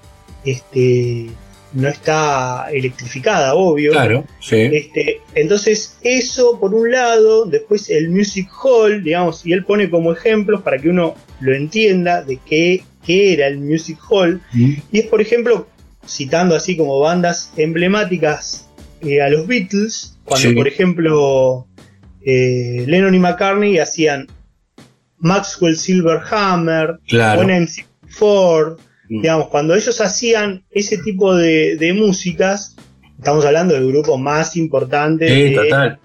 este, 0.47 1.27
no 1.73 1.89
está 1.89 2.69
electrificada, 2.73 3.55
obvio. 3.55 3.93
Claro, 3.93 4.25
sí. 4.41 4.57
Este, 4.73 5.21
entonces, 5.35 5.99
eso 6.03 6.59
por 6.59 6.75
un 6.75 6.91
lado, 6.91 7.45
después 7.45 7.91
el 7.91 8.09
Music 8.11 8.49
Hall, 8.63 9.03
digamos, 9.03 9.45
y 9.45 9.53
él 9.53 9.65
pone 9.65 9.91
como 9.91 10.13
ejemplos 10.13 10.63
para 10.63 10.79
que 10.79 10.89
uno 10.89 11.15
lo 11.41 11.55
entienda 11.55 12.23
de 12.23 12.39
qué, 12.47 12.83
qué 13.05 13.35
era 13.35 13.47
el 13.49 13.59
Music 13.59 13.99
Hall. 14.09 14.41
Mm, 14.55 14.73
Y 14.93 14.99
es, 15.01 15.07
por 15.07 15.21
ejemplo, 15.21 15.69
citando 16.07 16.55
así 16.57 16.77
como 16.77 16.99
bandas 17.01 17.53
emblemáticas 17.57 18.69
eh, 19.03 19.21
a 19.21 19.29
los 19.29 19.47
Beatles, 19.47 20.17
cuando, 20.25 20.49
Sí. 20.49 20.55
por 20.55 20.67
ejemplo, 20.69 21.67
eh, 22.25 22.85
Lennon 22.87 23.15
y 23.15 23.19
McCartney 23.19 23.79
hacían 23.79 24.27
Maxwell 25.19 25.77
Silverhammer, 25.77 26.99
Claro. 27.09 27.41
One 27.43 27.55
MC 27.61 27.85
Ford, 28.09 28.79
Mm. 29.09 29.23
digamos, 29.23 29.49
cuando 29.49 29.75
ellos 29.75 30.01
hacían 30.01 30.65
ese 30.71 30.99
tipo 30.99 31.35
de, 31.37 31.77
de 31.77 31.93
músicas, 31.95 32.77
estamos 33.19 33.45
hablando 33.45 33.75
del 33.75 33.87
grupo 33.87 34.19
más 34.19 34.57
importante 34.57 35.29
Sí, 35.29 35.55
de, 35.55 35.97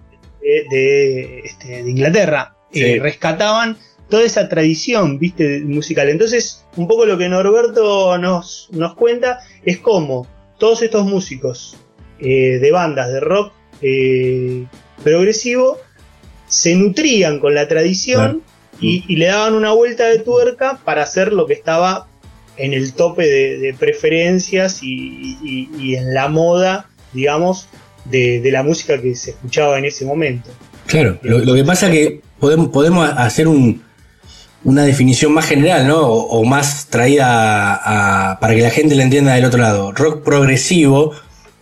de- 0.70 1.39
este, 1.43 1.84
de 1.84 1.89
Inglaterra. 1.89 2.56
Sí. 2.72 2.84
Eh, 2.84 2.99
rescataban 3.02 3.78
toda 4.10 4.24
esa 4.24 4.47
tradición, 4.49 5.20
viste, 5.20 5.62
musical. 5.62 6.10
Entonces, 6.10 6.66
un 6.76 6.88
poco 6.88 7.06
lo 7.06 7.18
que 7.18 7.30
Norberto 7.30 8.18
nos, 8.18 8.70
nos 8.72 8.95
cuenta 8.95 9.39
es 9.64 9.78
cómo 9.80 10.28
todos 10.58 10.82
estos 10.82 11.06
músicos 11.06 11.78
eh, 12.20 12.60
de 12.60 12.72
bandas 12.72 13.12
de 13.12 13.20
rock 13.20 13.54
eh, 13.82 14.66
progresivo 15.04 15.78
se 16.47 16.76
nutrían 16.76 17.39
con 17.39 17.56
la 17.56 17.68
tradición 17.68 18.41
y, 18.80 19.04
y 19.08 19.16
le 19.16 19.28
daban 19.28 19.56
una 19.56 19.72
vuelta 19.72 20.06
de 20.06 20.20
tuerca 20.20 20.80
para 20.84 21.04
hacer 21.04 21.34
lo 21.34 21.45
que 21.47 21.54
estaba 21.54 22.08
en 22.62 22.74
el 22.74 22.93
tope 22.93 23.24
de, 23.28 23.74
preferencias 23.78 24.80
y, 24.84 25.95
en 25.95 26.14
la 26.14 26.28
moda, 26.28 26.88
digamos, 27.14 27.68
de, 28.05 28.41
la 28.51 28.64
música 28.64 29.01
que 29.01 29.16
se 29.16 29.32
escuchaba 29.32 29.78
en 29.78 29.86
ese 29.86 30.05
momento. 30.05 30.49
Claro, 30.88 31.18
lo, 31.22 31.53
que 31.53 31.64
pasa 31.64 31.88
es 31.88 31.91
que 31.93 32.22
podemos, 32.39 33.09
hacer 33.18 33.47
un- 33.47 33.82
una 34.64 34.84
definición 34.84 35.34
más 35.34 35.45
general, 35.45 35.88
¿no? 35.88 36.01
O, 36.01 36.43
más 36.43 36.88
traída 36.88 37.74
a- 38.32 38.39
para 38.39 38.53
que 38.55 38.62
la 38.62 38.70
gente 38.70 38.95
la 38.95 39.03
entienda 39.03 39.34
del 39.34 39.45
otro 39.45 39.59
lado. 39.62 39.91
Rock 39.91 40.24
progresivo 40.24 41.14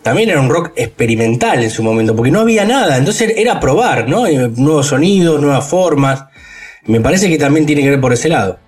también 0.01 0.29
era 0.29 0.39
un 0.41 0.49
rock 0.49 0.71
experimental 0.75 1.61
en 1.63 1.69
su 1.69 1.83
momento, 1.83 2.15
porque 2.15 2.31
no 2.31 2.39
había 2.41 2.65
nada, 2.65 2.97
entonces 2.97 3.33
era 3.37 3.59
probar, 3.59 4.07
¿no? 4.09 4.27
Eh, 4.27 4.49
Nuevos 4.55 4.87
sonidos, 4.87 5.41
nuevas 5.41 5.67
formas. 5.67 6.23
Me 6.85 6.99
parece 7.01 7.29
que 7.29 7.37
también 7.37 7.65
tiene 7.65 7.83
que 7.83 7.89
ver 7.91 8.01
por 8.01 8.13
ese 8.13 8.29
lado. 8.29 8.59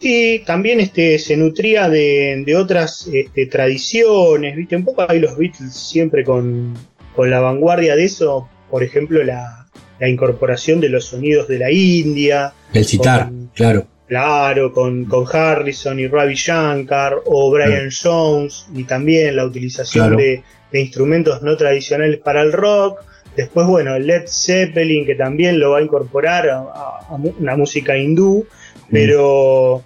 Sí, 0.00 0.42
también 0.46 0.78
este, 0.80 1.18
se 1.18 1.36
nutría 1.36 1.88
de, 1.88 2.42
de 2.46 2.56
otras 2.56 3.08
este, 3.12 3.46
tradiciones, 3.46 4.54
¿viste? 4.56 4.76
Un 4.76 4.84
poco 4.84 5.04
ahí 5.08 5.18
los 5.18 5.36
Beatles 5.36 5.74
siempre 5.74 6.22
con, 6.24 6.74
con 7.16 7.30
la 7.30 7.40
vanguardia 7.40 7.96
de 7.96 8.04
eso, 8.04 8.48
por 8.70 8.84
ejemplo, 8.84 9.24
la, 9.24 9.66
la 9.98 10.08
incorporación 10.08 10.80
de 10.80 10.88
los 10.88 11.06
sonidos 11.06 11.48
de 11.48 11.58
la 11.58 11.72
India, 11.72 12.52
El 12.72 12.84
citar, 12.84 13.24
Con- 13.24 13.50
claro. 13.54 13.86
claro, 14.06 14.72
con, 14.72 15.04
con 15.06 15.24
Harrison 15.32 15.98
y 15.98 16.06
Ravi 16.06 16.34
Shankar, 16.34 17.16
o 17.24 17.50
Brian 17.50 17.88
Jones, 17.90 18.66
y 18.76 18.84
también 18.84 19.34
la 19.34 19.44
utilización 19.46 20.06
Claro. 20.10 20.16
de, 20.22 20.42
de 20.70 20.80
instrumentos 20.80 21.42
no 21.42 21.56
tradicionales 21.56 22.18
para 22.18 22.42
el 22.42 22.52
rock. 22.52 23.00
Después, 23.36 23.66
bueno, 23.66 23.98
Led 23.98 24.24
Zeppelin, 24.28 25.04
que 25.06 25.14
también 25.16 25.58
lo 25.58 25.72
va 25.72 25.78
a 25.78 25.82
incorporar 25.82 26.48
a, 26.50 26.58
a- 26.58 27.06
a 27.10 27.16
mu- 27.16 27.34
una 27.40 27.56
música 27.56 27.96
hindú, 27.98 28.46
pero, 28.90 29.82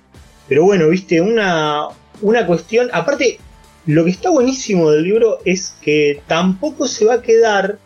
pero 0.53 0.64
bueno, 0.64 0.90
viste, 0.90 1.18
una, 1.18 1.88
una 2.20 2.46
cuestión, 2.46 2.90
aparte, 2.92 3.38
lo 3.86 4.05
que 4.05 4.11
está 4.11 4.28
buenísimo 4.28 4.90
del 4.90 5.05
libro 5.05 5.38
es 5.46 5.74
que 5.80 6.20
tampoco 6.26 6.86
se 6.86 7.07
va 7.07 7.14
a 7.14 7.22
quedar 7.22 7.78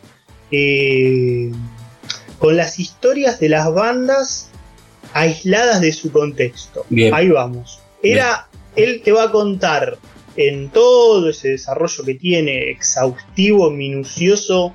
eh, 0.50 1.52
con 2.40 2.56
las 2.56 2.80
historias 2.80 3.38
de 3.38 3.50
las 3.50 3.72
bandas 3.72 4.50
aisladas 5.12 5.80
de 5.80 5.92
su 5.92 6.10
contexto. 6.10 6.84
Bien. 6.88 7.14
Ahí 7.14 7.28
vamos. 7.28 7.78
Era, 8.02 8.48
él 8.74 9.00
te 9.04 9.12
va 9.12 9.22
a 9.22 9.30
contar 9.30 9.96
en 10.34 10.68
todo 10.70 11.30
ese 11.30 11.50
desarrollo 11.50 12.02
que 12.02 12.14
tiene, 12.14 12.68
exhaustivo, 12.72 13.70
minucioso, 13.70 14.74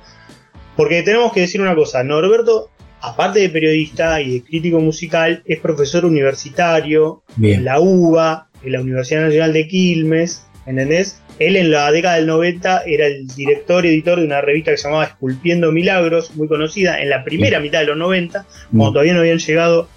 porque 0.78 1.02
tenemos 1.02 1.34
que 1.34 1.40
decir 1.40 1.60
una 1.60 1.74
cosa, 1.74 2.02
Norberto, 2.02 2.70
aparte 3.02 3.40
de 3.40 3.48
periodista 3.50 4.20
y 4.20 4.34
de 4.34 4.42
crítico 4.44 4.78
musical, 4.80 5.42
es 5.46 5.58
profesor 5.60 6.04
universitario 6.04 7.22
en 7.40 7.64
la 7.64 7.80
UBA, 7.80 8.48
en 8.62 8.72
la 8.72 8.80
Universidad 8.80 9.22
Nacional 9.22 9.52
de 9.52 9.66
Quilmes, 9.68 10.46
¿entendés? 10.66 11.18
él 11.38 11.56
en 11.56 11.70
la 11.70 11.90
década 11.90 12.16
del 12.16 12.26
90 12.26 12.82
era 12.86 13.06
el 13.06 13.26
director 13.26 13.84
y 13.84 13.88
editor 13.88 14.20
de 14.20 14.26
una 14.26 14.40
revista 14.40 14.70
que 14.70 14.76
se 14.76 14.84
llamaba 14.84 15.04
Esculpiendo 15.04 15.72
Milagros, 15.72 16.36
muy 16.36 16.46
conocida, 16.46 17.00
en 17.00 17.10
la 17.10 17.24
primera 17.24 17.58
mitad 17.58 17.80
de 17.80 17.86
los 17.86 17.96
90, 17.96 18.46
cuando 18.70 18.92
todavía 18.92 19.14
no 19.14 19.20
habían 19.20 19.38
llegado 19.38 19.88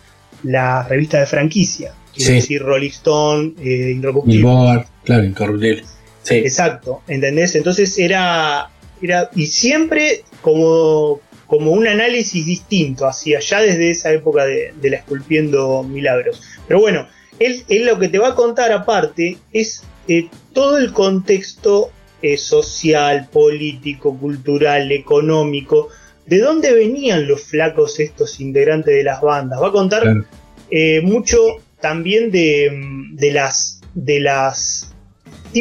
la 0.43 0.87
revista 0.87 1.19
de 1.19 1.25
franquicia, 1.25 1.93
Sí. 2.13 2.33
decir 2.33 2.61
Rolling 2.61 2.89
Stone, 2.89 3.53
eh, 3.61 3.91
Incorruptible. 3.95 4.37
Billboard, 4.37 4.85
claro, 5.03 5.23
incorruptible. 5.25 5.83
Sí. 6.23 6.35
Exacto, 6.35 7.01
¿entendés? 7.07 7.55
Entonces 7.55 7.97
era, 7.99 8.69
era 9.01 9.29
y 9.35 9.47
siempre 9.47 10.23
como, 10.41 11.19
como 11.47 11.71
un 11.71 11.87
análisis 11.87 12.45
distinto 12.45 13.05
hacia 13.07 13.39
ya 13.39 13.61
desde 13.61 13.91
esa 13.91 14.11
época 14.11 14.45
de, 14.45 14.73
de 14.81 14.89
la 14.89 14.97
esculpiendo 14.97 15.83
milagros. 15.83 16.41
Pero 16.67 16.79
bueno, 16.79 17.07
él, 17.39 17.63
él 17.69 17.85
lo 17.85 17.99
que 17.99 18.09
te 18.09 18.19
va 18.19 18.29
a 18.29 18.35
contar 18.35 18.71
aparte 18.71 19.37
es 19.51 19.83
eh, 20.07 20.29
todo 20.53 20.77
el 20.77 20.93
contexto 20.93 21.91
eh, 22.21 22.37
social, 22.37 23.27
político, 23.31 24.17
cultural, 24.17 24.91
económico, 24.91 25.89
de 26.25 26.39
dónde 26.39 26.73
venían 26.73 27.27
los 27.27 27.43
flacos 27.43 27.99
estos 27.99 28.39
integrantes 28.39 28.95
de 28.95 29.03
las 29.03 29.21
bandas. 29.21 29.61
Va 29.61 29.67
a 29.67 29.71
contar 29.71 30.01
Claro. 30.01 30.25
eh, 30.71 31.01
mucho 31.01 31.37
también 31.79 32.31
de, 32.31 32.71
de 33.11 33.31
las 33.31 33.81
de 33.93 34.19
las 34.19 34.94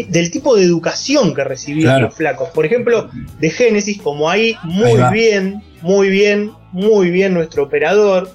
del 0.03 0.31
tipo 0.31 0.55
de 0.57 0.65
educación 0.65 1.35
que 1.35 1.45
recibían 1.45 1.91
Claro. 1.93 2.07
los 2.07 2.15
flacos. 2.15 2.49
Por 2.51 2.67
ejemplo, 2.67 3.09
de 3.39 3.51
Génesis, 3.51 4.01
como 4.03 4.29
ahí 4.29 4.57
muy 4.65 5.01
Ahí 5.01 5.13
bien, 5.13 5.63
muy 5.83 6.09
bien, 6.11 6.51
muy 6.73 7.11
bien 7.11 7.33
nuestro 7.35 7.63
operador, 7.65 8.31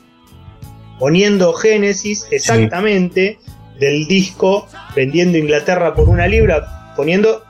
poniendo 0.98 1.54
Génesis 1.54 2.26
exactamente 2.32 3.40
del 3.80 4.08
disco 4.08 4.68
Vendiendo 4.96 5.38
Inglaterra 5.38 5.94
por 5.94 6.10
una 6.10 6.28
libra, 6.28 6.94
poniendo 6.96 7.44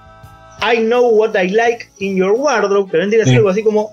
I 0.62 0.80
know 0.80 1.08
what 1.10 1.36
I 1.42 1.50
like 1.50 1.86
in 2.00 2.16
your 2.18 2.32
wardrobe, 2.32 2.92
que 2.92 2.98
vendría 2.98 3.24
a 3.24 3.26
ser 3.26 3.34
Sí. 3.34 3.38
algo 3.38 3.50
así 3.50 3.64
como 3.64 3.92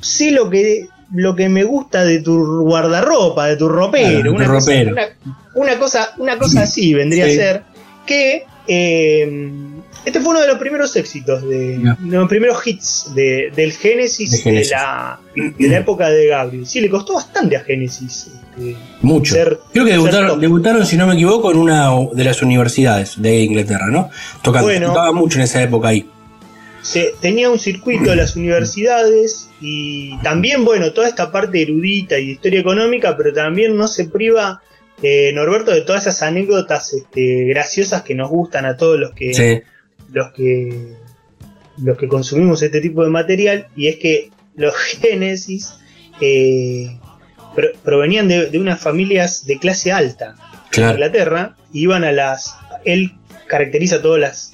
sí 0.00 0.30
lo 0.30 0.50
que 0.50 0.86
lo 1.14 1.36
que 1.36 1.48
me 1.50 1.62
gusta 1.64 2.04
de 2.06 2.20
tu 2.22 2.62
guardarropa, 2.62 3.46
de 3.46 3.56
tu 3.56 3.68
ropero, 3.68 4.08
Claro, 4.08 4.16
de 4.18 4.28
tu 4.30 4.34
una, 4.34 4.46
cosa, 4.46 4.70
ropero. 4.72 4.92
una, 4.92 5.02
una 5.54 5.78
cosa, 5.78 6.14
una 6.18 6.38
cosa 6.38 6.62
así 6.62 6.94
vendría 6.94 7.26
Sí. 7.26 7.32
a 7.32 7.34
ser 7.34 7.62
que 8.06 8.44
eh, 8.68 9.50
este 10.04 10.20
fue 10.20 10.30
uno 10.30 10.40
de 10.40 10.46
los 10.48 10.58
primeros 10.58 10.94
éxitos 10.96 11.42
de, 11.48 11.78
los 12.04 12.28
primeros 12.28 12.64
hits 12.66 13.12
de, 13.14 13.52
del 13.54 13.72
Génesis 13.72 14.30
De 14.32 14.38
Génesis. 14.38 14.70
la, 14.72 15.20
de 15.36 15.68
la 15.68 15.78
época 15.78 16.08
de 16.10 16.26
Gabriel. 16.26 16.66
Sí, 16.66 16.80
le 16.80 16.88
costó 16.88 17.14
bastante 17.14 17.56
a 17.56 17.60
Génesis. 17.60 18.28
este, 18.56 18.76
Mucho. 19.02 19.34
ser- 19.34 19.58
Creo 19.72 19.84
que 19.84 19.92
debutaron, 19.92 20.40
debutaron, 20.40 20.86
si 20.86 20.96
no 20.96 21.06
me 21.06 21.14
equivoco, 21.14 21.50
en 21.52 21.58
una 21.58 21.90
de 22.12 22.24
las 22.24 22.42
universidades 22.42 23.20
de 23.20 23.40
Inglaterra, 23.40 23.86
¿no? 23.90 24.10
Tocando. 24.42 24.68
Bueno. 24.68 24.88
Tocaba 24.88 25.12
mucho 25.12 25.38
en 25.38 25.44
esa 25.44 25.62
época 25.62 25.88
ahí. 25.88 26.08
se- 26.82 27.14
tenía 27.20 27.48
un 27.50 27.58
circuito 27.60 28.10
de 28.10 28.16
las 28.16 28.34
universidades 28.36 29.48
y 29.60 30.18
también, 30.18 30.64
bueno, 30.64 30.92
toda 30.92 31.08
esta 31.08 31.30
parte 31.30 31.62
erudita 31.62 32.18
y 32.18 32.26
de 32.26 32.32
historia 32.32 32.60
económica, 32.60 33.16
pero 33.16 33.32
también 33.32 33.76
no 33.76 33.86
se 33.86 34.06
priva 34.06 34.60
eh, 35.02 35.32
Norberto 35.34 35.70
de 35.72 35.82
todas 35.82 36.02
esas 36.02 36.22
anécdotas 36.22 36.92
este, 36.94 37.44
graciosas 37.44 38.02
que 38.02 38.14
nos 38.14 38.30
gustan 38.30 38.64
a 38.66 38.76
todos 38.76 38.98
los 39.00 39.12
que, 39.12 39.34
Sí. 39.34 39.60
los 40.12 40.32
que 40.32 40.94
los 41.78 41.96
que 41.96 42.06
consumimos 42.06 42.62
este 42.62 42.80
tipo 42.80 43.02
de 43.02 43.10
material 43.10 43.66
y 43.74 43.88
es 43.88 43.96
que 43.96 44.30
los 44.54 44.74
Génesis 45.00 45.74
eh, 46.20 46.98
pro- 47.54 47.72
provenían 47.82 48.28
de, 48.28 48.50
de 48.50 48.58
unas 48.58 48.80
familias 48.80 49.46
de 49.46 49.58
clase 49.58 49.90
alta 49.92 50.36
en 50.36 50.52
Claro. 50.70 50.92
Inglaterra 50.94 51.56
iban 51.72 52.04
a 52.04 52.12
las 52.12 52.54
él 52.84 53.12
caracteriza 53.46 54.00
todas 54.02 54.20
las 54.20 54.52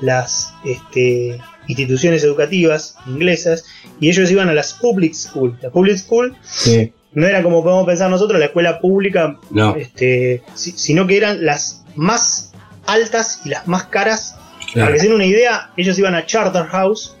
las 0.00 0.52
este, 0.64 1.38
instituciones 1.68 2.24
educativas 2.24 2.96
inglesas 3.06 3.64
y 4.00 4.08
ellos 4.08 4.30
iban 4.30 4.48
a 4.48 4.54
las 4.54 4.72
public 4.74 5.12
school 5.14 5.58
la 5.60 5.70
public 5.70 5.96
school 5.98 6.36
Sí. 6.42 6.92
No 7.12 7.26
era 7.26 7.42
como 7.42 7.62
podemos 7.62 7.86
pensar 7.86 8.08
nosotros 8.10 8.38
la 8.38 8.46
escuela 8.46 8.78
pública 8.78 9.36
No. 9.50 9.74
este, 9.76 10.42
si- 10.54 10.72
sino 10.72 11.06
que 11.06 11.16
eran 11.16 11.44
las 11.44 11.82
más 11.96 12.52
altas 12.86 13.40
y 13.44 13.48
las 13.50 13.66
más 13.66 13.84
caras 13.84 14.36
Claro. 14.72 14.86
para 14.86 14.92
que 14.94 15.00
se 15.00 15.06
den 15.06 15.14
una 15.16 15.24
idea, 15.26 15.70
ellos 15.76 15.98
iban 15.98 16.14
a 16.14 16.24
Charterhouse, 16.26 17.16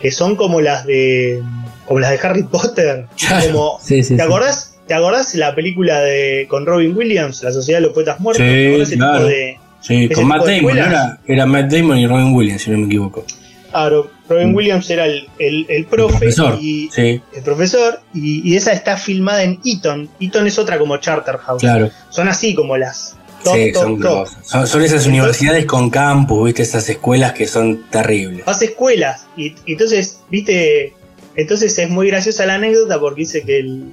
que 0.00 0.10
son 0.10 0.34
como 0.36 0.60
las 0.60 0.84
de 0.86 1.40
como 1.86 2.00
las 2.00 2.10
de 2.10 2.18
Harry 2.26 2.42
Potter. 2.42 3.06
Claro. 3.28 3.52
Como, 3.52 3.78
Sí, 3.80 4.02
sí, 4.02 4.16
¿te, 4.16 4.16
sí. 4.16 4.20
acordás, 4.22 4.74
¿Te 4.88 4.94
acordás 4.94 5.34
la 5.34 5.54
película 5.54 6.00
de 6.00 6.46
con 6.48 6.64
Robin 6.66 6.96
Williams, 6.96 7.42
La 7.42 7.52
Sociedad 7.52 7.78
de 7.80 7.86
los 7.86 7.92
Poetas 7.94 8.18
Muertos? 8.20 8.44
Sí, 8.46 8.52
¿Te 8.52 8.68
acordás 8.68 8.88
ese 8.88 8.96
claro. 8.96 9.18
tipo 9.18 9.28
de. 9.28 9.58
Sí, 9.80 10.04
ese 10.06 10.14
con 10.14 10.26
Matt 10.26 10.38
Damon, 10.40 10.50
¿no? 10.62 10.68
escuelas? 10.70 10.86
era, 10.88 11.20
era 11.26 11.46
Matt 11.46 11.70
Damon 11.72 11.98
y 11.98 12.06
Robin 12.06 12.34
Williams, 12.34 12.62
si 12.62 12.70
no 12.70 12.78
me 12.78 12.86
equivoco. 12.86 13.24
Claro, 13.70 14.10
Robin 14.28 14.52
Mm. 14.52 14.54
Williams 14.54 14.90
era 14.90 15.06
el, 15.06 15.28
el, 15.38 15.66
el 15.68 15.84
profe 15.86 16.14
El 16.14 16.18
profesor, 16.34 16.58
y 16.60 16.90
sí, 16.92 17.20
el 17.34 17.42
profesor 17.42 18.00
y, 18.14 18.50
y 18.50 18.56
esa 18.56 18.72
está 18.72 18.96
filmada 18.96 19.42
en 19.42 19.60
Eton. 19.64 20.08
Eton 20.20 20.46
es 20.46 20.58
otra 20.58 20.78
como 20.78 20.96
Charterhouse. 20.98 21.60
claro. 21.60 21.90
Son 22.10 22.28
así 22.28 22.54
como 22.54 22.76
las 22.76 23.16
top, 23.44 23.54
sí, 23.54 23.72
top, 23.72 23.82
son, 23.82 24.00
top. 24.00 24.28
son, 24.42 24.66
son 24.66 24.82
esas 24.82 25.06
universidades 25.06 25.66
con 25.66 25.90
campus, 25.90 26.46
¿viste? 26.46 26.62
Esas 26.62 26.88
escuelas 26.88 27.32
que 27.32 27.46
son 27.46 27.84
terribles. 27.90 28.42
Hace 28.46 28.66
escuelas 28.66 29.26
y, 29.36 29.54
y 29.66 29.72
entonces, 29.72 30.20
viste, 30.30 30.94
entonces 31.36 31.78
es 31.78 31.90
muy 31.90 32.08
graciosa 32.08 32.46
la 32.46 32.54
anécdota 32.54 32.98
porque 32.98 33.20
dice 33.22 33.42
que 33.42 33.58
el- 33.60 33.92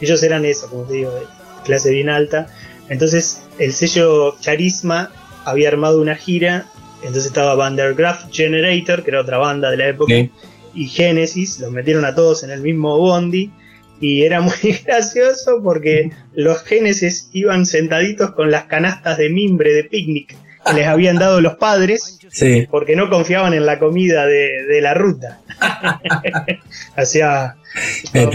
ellos 0.00 0.22
eran 0.22 0.44
eso, 0.44 0.68
como 0.70 0.82
te 0.84 0.94
digo, 0.94 1.10
de 1.12 1.22
clase 1.64 1.90
bien 1.90 2.08
alta. 2.10 2.46
Entonces 2.88 3.40
el 3.58 3.72
sello 3.72 4.36
Charisma 4.40 5.10
había 5.44 5.68
armado 5.68 6.00
una 6.00 6.14
gira, 6.16 6.66
entonces 7.06 7.26
estaba 7.26 7.54
Vandergraaf 7.54 8.30
Generator, 8.32 9.02
que 9.02 9.10
era 9.10 9.20
otra 9.20 9.38
banda 9.38 9.70
de 9.70 9.76
la 9.76 9.88
época, 9.88 10.12
Sí. 10.14 10.30
y 10.74 10.86
Genesis, 10.88 11.58
los 11.60 11.70
metieron 11.70 12.04
a 12.04 12.14
todos 12.14 12.42
en 12.44 12.50
el 12.50 12.60
mismo 12.60 12.98
bondi. 12.98 13.50
Y 13.98 14.24
era 14.24 14.42
muy 14.42 14.52
gracioso 14.86 15.62
porque 15.62 16.10
los 16.34 16.62
Genesis 16.64 17.30
iban 17.32 17.64
sentaditos 17.64 18.32
con 18.32 18.50
las 18.50 18.64
canastas 18.64 19.16
de 19.16 19.30
mimbre 19.30 19.72
de 19.72 19.84
picnic 19.84 20.36
que 20.66 20.72
les 20.74 20.86
habían 20.86 21.16
dado 21.16 21.40
los 21.40 21.54
padres 21.54 22.18
Sí, 22.28 22.66
porque 22.70 22.96
no 22.96 23.08
confiaban 23.08 23.54
en 23.54 23.64
la 23.64 23.78
comida 23.78 24.26
de, 24.26 24.64
de 24.64 24.80
la 24.82 24.92
ruta. 24.94 25.38
o 26.98 27.04
sea, 27.04 27.56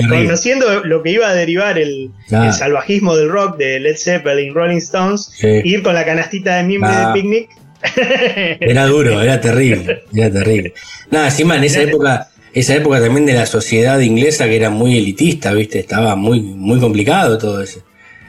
conociendo 0.09 0.83
lo 0.83 1.03
que 1.03 1.11
iba 1.11 1.29
a 1.29 1.33
derivar 1.33 1.77
el, 1.77 2.11
el 2.29 2.53
salvajismo 2.53 3.15
del 3.15 3.29
rock 3.29 3.57
de 3.57 3.79
Led 3.79 3.97
Zeppelin, 3.97 4.53
Rolling 4.53 4.77
Stones, 4.77 5.31
sí. 5.35 5.61
ir 5.63 5.83
con 5.83 5.93
la 5.93 6.05
canastita 6.05 6.55
de 6.55 6.63
mimbre 6.63 6.89
de 6.91 7.13
picnic. 7.13 7.49
Era 8.59 8.85
duro, 8.85 9.21
era 9.21 9.39
terrible, 9.41 10.03
era 10.13 10.31
terrible. 10.31 10.73
Nada, 11.09 11.25
encima 11.27 11.55
en 11.57 11.63
esa 11.63 11.81
época, 11.81 12.29
esa 12.53 12.75
época 12.75 12.99
también 13.01 13.25
de 13.25 13.33
la 13.33 13.45
sociedad 13.45 13.99
inglesa 13.99 14.45
que 14.47 14.55
era 14.55 14.69
muy 14.69 14.97
elitista, 14.97 15.53
¿viste? 15.53 15.79
Estaba 15.79 16.15
muy, 16.15 16.41
muy 16.41 16.79
complicado 16.79 17.37
todo 17.37 17.61
eso. 17.61 17.81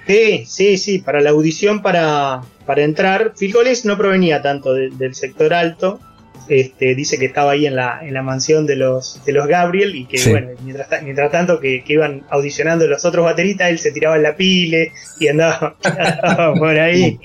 Sí, 0.07 0.45
sí, 0.47 0.79
sí, 0.79 0.99
para 0.99 1.21
la 1.21 1.31
audición 1.31 1.81
para, 1.83 2.41
para 2.67 2.83
entrar, 2.83 3.35
Phil 3.39 3.53
Collins 3.53 3.85
no 3.85 3.97
provenía 3.97 4.43
tanto 4.43 4.75
de- 4.75 4.91
del 4.91 5.15
sector 5.15 5.55
alto. 5.55 6.01
Este, 6.49 6.97
dice 6.97 7.19
que 7.21 7.27
estaba 7.27 7.53
ahí 7.53 7.67
en 7.67 7.77
la, 7.77 8.01
en 8.03 8.13
la 8.15 8.23
mansión 8.23 8.67
de 8.67 8.75
los, 8.75 9.25
de 9.25 9.33
los 9.33 9.47
Gabriel 9.47 9.95
y 9.95 10.07
que 10.07 10.19
Sí. 10.19 10.31
bueno, 10.31 10.49
mientras, 10.65 10.89
mientras 11.05 11.31
tanto 11.31 11.61
que, 11.61 11.85
que 11.85 11.93
iban 11.93 12.25
audicionando 12.31 12.85
los 12.89 13.05
otros 13.05 13.25
bateristas, 13.25 13.71
él 13.71 13.79
se 13.79 13.93
tiraba 13.93 14.17
en 14.17 14.25
la 14.25 14.35
pile 14.37 14.91
y 15.21 15.29
andaba, 15.29 15.77
andaba 15.85 16.53
por 16.55 16.77
ahí. 16.81 17.21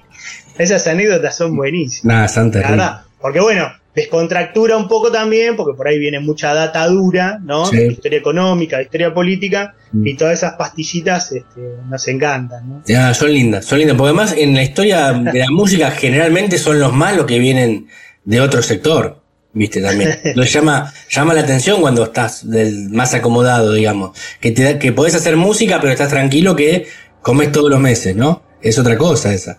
Esas 0.57 0.85
anécdotas 0.87 1.35
son 1.35 1.55
buenísimas. 1.55 2.05
Nada, 2.33 2.45
La 2.45 2.51
terribles. 2.51 2.87
porque 3.21 3.39
bueno, 3.39 3.67
descontractura 3.95 4.77
un 4.77 4.87
poco 4.87 5.11
también, 5.11 5.55
porque 5.55 5.75
por 5.75 5.87
ahí 5.87 5.97
viene 5.99 6.19
mucha 6.19 6.53
data 6.53 6.85
dura, 6.87 7.39
¿no? 7.43 7.65
Sí. 7.65 7.77
De 7.77 7.87
historia 7.87 8.19
económica, 8.19 8.77
de 8.77 8.83
historia 8.83 9.13
política, 9.13 9.73
Mm. 9.91 10.05
y 10.07 10.15
todas 10.15 10.33
esas 10.33 10.53
pastillitas 10.53 11.31
este, 11.31 11.61
nos 11.89 12.07
encantan, 12.07 12.69
¿no? 12.69 12.83
Ya, 12.85 13.13
son 13.13 13.31
lindas, 13.33 13.65
son 13.65 13.79
lindas, 13.79 13.95
porque 13.97 14.09
además 14.09 14.35
en 14.37 14.53
la 14.53 14.61
historia 14.63 15.13
de 15.13 15.39
la 15.39 15.49
música 15.49 15.91
generalmente 15.91 16.57
son 16.57 16.79
los 16.79 16.93
malos 16.93 17.25
que 17.25 17.39
vienen 17.39 17.87
de 18.25 18.41
otro 18.41 18.61
sector, 18.61 19.21
viste 19.53 19.81
también. 19.81 20.19
Lo 20.35 20.43
llama, 20.43 20.93
llama 21.09 21.33
la 21.33 21.41
atención 21.41 21.79
cuando 21.81 22.03
estás 22.03 22.47
del 22.49 22.89
más 22.89 23.13
acomodado, 23.13 23.73
digamos, 23.73 24.11
que 24.41 24.51
te 24.51 24.63
da- 24.63 24.77
que 24.79 24.91
podés 24.91 25.15
hacer 25.15 25.37
música 25.37 25.79
pero 25.79 25.91
estás 25.93 26.09
tranquilo 26.09 26.55
que 26.55 26.85
comes 27.21 27.51
todos 27.51 27.69
los 27.71 27.79
meses, 27.79 28.15
¿no? 28.15 28.43
Es 28.61 28.77
otra 28.77 28.97
cosa 28.97 29.33
esa. 29.33 29.57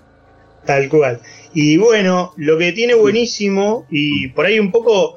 Tal 0.68 0.86
cual. 0.90 1.18
Y 1.54 1.78
bueno, 1.78 2.34
lo 2.36 2.58
que 2.58 2.72
tiene 2.72 2.92
buenísimo, 2.92 3.86
y 3.90 4.28
por 4.28 4.44
ahí 4.44 4.60
un 4.60 4.70
poco 4.70 5.16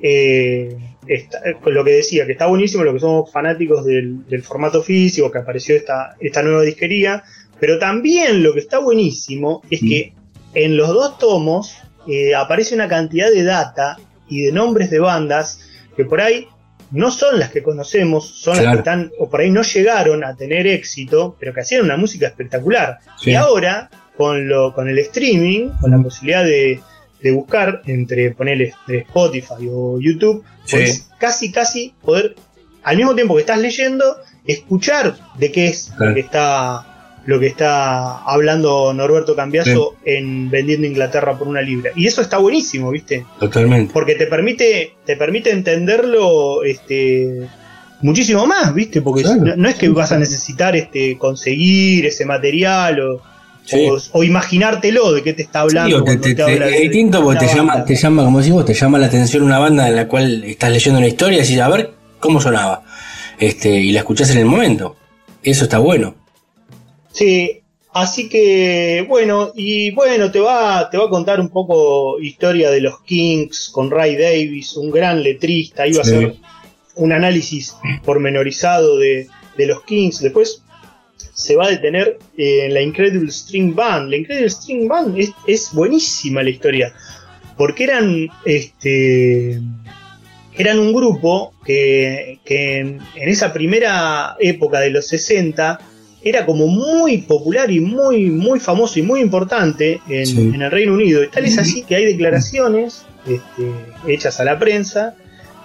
eh, 0.00 0.76
está- 1.08 1.40
lo 1.66 1.82
que 1.84 1.90
decía, 1.90 2.24
que 2.24 2.32
está 2.32 2.46
buenísimo 2.46 2.84
lo 2.84 2.92
que 2.94 3.00
somos 3.00 3.30
fanáticos 3.32 3.84
del, 3.84 4.24
del 4.28 4.44
formato 4.44 4.80
físico, 4.80 5.28
que 5.32 5.38
apareció 5.38 5.74
esta, 5.74 6.14
esta 6.20 6.42
nueva 6.44 6.62
disquería, 6.62 7.24
pero 7.58 7.80
también 7.80 8.44
lo 8.44 8.52
que 8.54 8.60
está 8.60 8.78
buenísimo 8.78 9.62
es 9.70 9.80
que 9.80 10.12
en 10.54 10.76
los 10.76 10.88
dos 10.88 11.18
tomos 11.18 11.76
eh, 12.06 12.36
aparece 12.36 12.76
una 12.76 12.86
cantidad 12.86 13.28
de 13.28 13.42
data 13.42 13.96
y 14.28 14.42
de 14.42 14.52
nombres 14.52 14.88
de 14.88 15.00
bandas 15.00 15.68
que 15.96 16.04
por 16.04 16.20
ahí 16.20 16.46
no 16.92 17.10
son 17.10 17.40
las 17.40 17.50
que 17.50 17.62
conocemos, 17.64 18.26
son 18.28 18.56
las 18.56 18.66
que 18.72 18.78
están, 18.78 19.10
o 19.18 19.28
por 19.28 19.40
ahí 19.40 19.50
no 19.50 19.62
llegaron 19.62 20.22
a 20.24 20.36
tener 20.36 20.68
éxito, 20.68 21.36
pero 21.40 21.52
que 21.52 21.60
hacían 21.62 21.82
una 21.82 21.96
música 21.96 22.28
espectacular. 22.28 22.98
Sí. 23.18 23.30
Y 23.30 23.34
ahora, 23.34 23.90
con, 24.16 24.48
lo, 24.48 24.74
con 24.74 24.88
el 24.88 24.98
streaming, 24.98 25.70
con 25.80 25.90
la 25.90 25.98
posibilidad 25.98 26.44
de, 26.44 26.80
de 27.22 27.30
buscar 27.32 27.82
entre 27.86 28.32
ponerle 28.32 28.74
Spotify 28.88 29.68
o 29.70 30.00
YouTube, 30.00 30.44
pues 30.70 31.08
casi 31.18 31.52
casi 31.52 31.94
poder, 32.02 32.34
al 32.82 32.96
mismo 32.96 33.14
tiempo 33.14 33.34
que 33.34 33.40
estás 33.40 33.58
leyendo, 33.58 34.16
escuchar 34.46 35.16
de 35.38 35.52
qué 35.52 35.66
es 35.68 35.92
lo 35.98 36.14
que 36.14 36.20
está 36.20 36.86
lo 37.24 37.38
que 37.38 37.46
está 37.46 38.18
hablando 38.24 38.92
Norberto 38.92 39.36
Cambiaso 39.36 39.94
en 40.04 40.50
Vendiendo 40.50 40.88
Inglaterra 40.88 41.38
por 41.38 41.46
una 41.46 41.62
libra. 41.62 41.92
Y 41.94 42.08
eso 42.08 42.20
está 42.20 42.38
buenísimo, 42.38 42.90
¿viste? 42.90 43.24
Totalmente. 43.38 43.92
Porque 43.92 44.16
te 44.16 44.26
permite, 44.26 44.94
te 45.06 45.16
permite 45.16 45.52
entenderlo 45.52 46.64
este, 46.64 47.46
muchísimo 48.00 48.44
más, 48.46 48.74
¿viste? 48.74 49.02
Porque 49.02 49.22
no, 49.22 49.68
es 49.68 49.76
que 49.76 49.88
vas 49.90 50.10
a 50.10 50.18
necesitar 50.18 50.74
este, 50.74 51.16
conseguir 51.16 52.06
ese 52.06 52.26
material 52.26 53.00
o, 53.00 53.22
o, 54.12 54.24
imaginártelo 54.24 55.12
de 55.12 55.22
qué 55.22 55.32
te 55.32 55.42
está 55.42 55.60
hablando. 55.60 56.04
es 56.06 56.80
distinto 56.80 57.22
porque 57.22 57.46
te 57.46 57.54
llama, 57.54 57.84
te 57.84 57.94
llama, 57.94 58.24
como 58.24 58.38
decís 58.38 58.52
vos, 58.52 58.64
te 58.64 58.74
llama 58.74 58.98
la 58.98 59.06
atención 59.06 59.42
una 59.42 59.58
banda 59.58 59.88
en 59.88 59.96
la 59.96 60.08
cual 60.08 60.44
estás 60.44 60.70
leyendo 60.70 60.98
una 60.98 61.08
historia 61.08 61.38
y 61.38 61.42
decís, 61.42 61.60
a 61.60 61.68
ver 61.68 61.92
cómo 62.18 62.40
sonaba. 62.40 62.82
Este, 63.38 63.70
y 63.70 63.92
la 63.92 64.00
escuchás 64.00 64.30
en 64.30 64.38
el 64.38 64.44
momento. 64.46 64.96
Eso 65.42 65.64
está 65.64 65.78
bueno. 65.78 66.14
Sí, 67.12 67.62
así 67.92 68.28
que 68.28 69.04
bueno, 69.08 69.52
y 69.54 69.90
bueno, 69.92 70.30
te 70.30 70.40
va, 70.40 70.88
te 70.90 70.98
va 70.98 71.06
a 71.06 71.10
contar 71.10 71.40
un 71.40 71.48
poco 71.48 72.20
historia 72.20 72.70
de 72.70 72.80
los 72.80 73.00
Kings 73.02 73.70
con 73.72 73.90
Ray 73.90 74.16
Davis, 74.16 74.76
un 74.76 74.90
gran 74.90 75.22
letrista, 75.22 75.86
iba 75.86 76.02
a 76.02 76.04
ser 76.04 76.36
un 76.94 77.12
análisis 77.12 77.74
pormenorizado 78.04 78.98
de, 78.98 79.28
de 79.56 79.66
los 79.66 79.82
Kings. 79.82 80.20
Después 80.20 80.62
se 81.34 81.56
va 81.56 81.66
a 81.66 81.70
detener 81.70 82.18
en 82.36 82.74
la 82.74 82.82
Incredible 82.82 83.30
String 83.30 83.74
Band. 83.74 84.10
La 84.10 84.16
Incredible 84.16 84.50
String 84.50 84.88
Band 84.88 85.18
es, 85.18 85.30
es 85.46 85.72
buenísima 85.72 86.42
la 86.42 86.50
historia, 86.50 86.92
porque 87.56 87.84
eran 87.84 88.28
este 88.44 89.60
eran 90.54 90.78
un 90.78 90.92
grupo 90.92 91.54
que, 91.64 92.38
que 92.44 92.78
en, 92.78 93.00
esa 93.16 93.52
primera 93.52 94.36
época 94.38 94.80
de 94.80 94.90
los 94.90 95.06
60 95.08 95.80
era 96.24 96.46
como 96.46 96.66
muy 96.66 97.18
popular 97.18 97.70
y 97.70 97.80
muy, 97.80 98.26
muy 98.26 98.60
famoso 98.60 98.98
y 98.98 99.02
muy 99.02 99.20
importante 99.20 100.00
en, 100.08 100.60
el 100.60 100.70
Reino 100.70 100.92
Unido. 100.92 101.24
Y 101.24 101.28
tal 101.28 101.44
es 101.44 101.58
así 101.58 101.82
que 101.82 101.96
hay 101.96 102.04
declaraciones 102.04 103.04
este, 103.26 103.72
hechas 104.06 104.38
a 104.40 104.44
la 104.44 104.58
prensa 104.58 105.14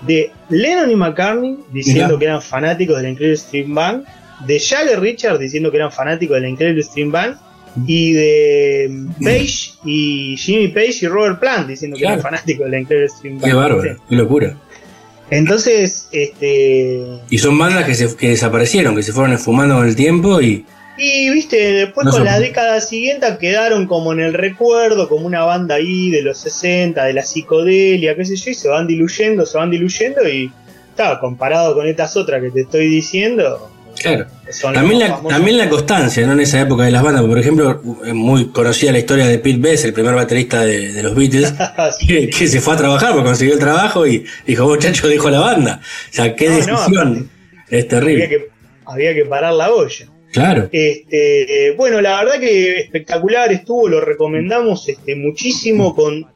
de 0.06 0.32
Lennon 0.50 0.90
y 0.90 0.96
McCartney 0.96 1.58
diciendo 1.72 2.18
que 2.18 2.26
eran 2.26 2.42
fanáticos 2.42 2.98
de 2.98 3.04
la 3.04 3.10
Incredible 3.10 3.38
Stream 3.38 3.76
Band, 3.76 4.06
de 4.46 4.60
Jagger 4.60 5.00
Richard 5.00 5.40
diciendo 5.40 5.72
que 5.72 5.78
eran 5.78 5.92
fanáticos 5.92 6.36
de 6.36 6.42
la 6.42 6.50
Incredible 6.50 6.84
Stream 6.84 7.12
Band, 7.12 7.38
y 7.86 8.14
de 8.14 9.06
Page 9.22 9.74
y 9.86 10.36
Jimmy 10.38 10.70
Page 10.70 11.00
y 11.02 11.08
Robert 11.08 11.40
Plant 11.40 11.68
diciendo 11.68 11.98
que 11.98 12.06
eran 12.06 12.22
fanáticos 12.22 12.66
de 12.66 12.72
la 12.72 12.80
Incredible 12.80 13.10
Stream 13.10 13.40
Band. 13.40 13.52
Qué 13.52 13.56
bárbaro, 13.56 13.98
qué 14.10 14.16
locura. 14.16 14.58
Entonces, 15.30 16.08
este. 16.12 17.04
Y 17.30 17.38
son 17.38 17.58
bandas 17.58 17.86
que, 17.86 17.96
se, 17.96 18.16
que 18.16 18.30
desaparecieron, 18.30 18.96
que 18.96 19.04
se 19.04 19.12
fueron 19.12 19.34
esfumando 19.34 19.76
con 19.76 19.88
el 19.88 19.96
tiempo 19.96 20.42
y. 20.42 20.66
Y 21.00 21.30
viste, 21.30 21.74
después 21.74 22.10
con 22.10 22.24
la 22.24 22.40
década 22.40 22.82
siguiente 22.82 23.28
quedaron 23.40 23.86
como 23.86 24.14
en 24.14 24.20
el 24.20 24.34
recuerdo, 24.34 25.08
como 25.08 25.28
una 25.28 25.44
banda 25.44 25.76
ahí 25.76 26.10
de 26.10 26.24
los 26.24 26.40
60, 26.40 27.04
de 27.04 27.14
la 27.14 27.22
psicodelia, 27.22 28.16
qué 28.16 28.26
sé 28.26 28.36
yo, 28.36 28.50
y 28.50 28.54
se 28.56 28.68
van 28.68 28.88
diluyendo, 28.88 29.46
se 29.46 29.58
van 29.58 29.70
diluyendo 29.70 30.28
y. 30.28 30.52
Estaba 30.90 31.20
comparado 31.20 31.76
con 31.76 31.86
estas 31.86 32.18
otras 32.18 32.42
que 32.42 32.50
te 32.50 32.62
estoy 32.62 32.88
diciendo, 32.88 33.70
Claro. 34.02 34.28
También 34.74 35.00
la, 35.00 35.22
también 35.28 35.58
la 35.58 35.70
constancia, 35.70 36.26
¿no? 36.26 36.34
En 36.34 36.40
esa 36.40 36.62
época 36.62 36.86
de 36.86 36.92
las 36.92 37.04
bandas. 37.04 37.24
Por 37.24 37.38
ejemplo, 37.38 37.82
es 38.06 38.14
muy 38.14 38.48
conocida 38.50 38.92
la 38.92 39.00
historia 39.00 39.28
de 39.28 39.40
Pete 39.40 39.60
Best, 39.60 39.86
el 39.86 39.94
primer 39.94 40.16
baterista 40.16 40.64
de, 40.64 41.02
los 41.04 41.16
Beatles, 41.16 41.54
que, 42.08 42.48
se 42.48 42.62
fue 42.62 42.74
a 42.74 42.78
trabajar 42.78 43.12
porque 43.12 43.26
consiguió 43.26 43.54
el 43.56 43.60
trabajo 43.60 44.08
y 44.08 44.26
dijo, 44.46 44.68
muchacho, 44.68 45.08
dijo 45.08 45.30
la 45.30 45.40
banda. 45.40 45.82
O 45.84 46.14
sea, 46.14 46.36
qué 46.36 46.50
decisión. 46.50 47.30
es 47.70 47.88
terrible. 47.88 48.26
Había 48.26 48.38
que, 48.38 48.48
había 48.86 49.14
que 49.14 49.26
parar 49.26 49.54
la 49.54 49.72
olla. 49.72 50.08
Claro. 50.32 50.70
Este, 50.72 51.74
bueno, 51.78 52.02
la 52.02 52.24
verdad 52.24 52.40
que 52.40 52.80
espectacular 52.80 53.52
estuvo, 53.52 53.88
lo 53.88 54.02
recomendamos 54.02 54.88
este, 54.88 55.16
muchísimo 55.16 55.96
con, 55.96 56.28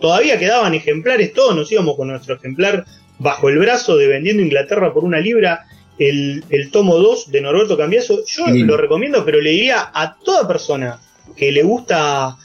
todavía 0.00 0.38
quedaban 0.38 0.74
ejemplares, 0.74 1.32
todos 1.32 1.56
nos 1.56 1.70
íbamos 1.72 1.96
con 1.96 2.08
nuestro 2.08 2.36
ejemplar 2.36 2.84
bajo 3.18 3.48
el 3.48 3.58
brazo 3.58 3.96
de 3.96 4.06
Vendiendo 4.06 4.42
Inglaterra 4.42 4.92
por 4.92 5.04
una 5.04 5.20
libra 5.20 5.64
el, 5.98 6.70
tomo 6.72 6.96
2 6.96 7.30
de 7.30 7.40
Norberto 7.40 7.76
Cambiaso. 7.76 8.24
Yo 8.26 8.46
lo 8.48 8.76
recomiendo, 8.76 9.24
pero 9.24 9.40
le 9.40 9.50
diría 9.50 9.90
a 9.92 10.16
toda 10.16 10.46
persona 10.46 11.00
que 11.36 11.52
le 11.52 11.62
gusta 11.62 12.36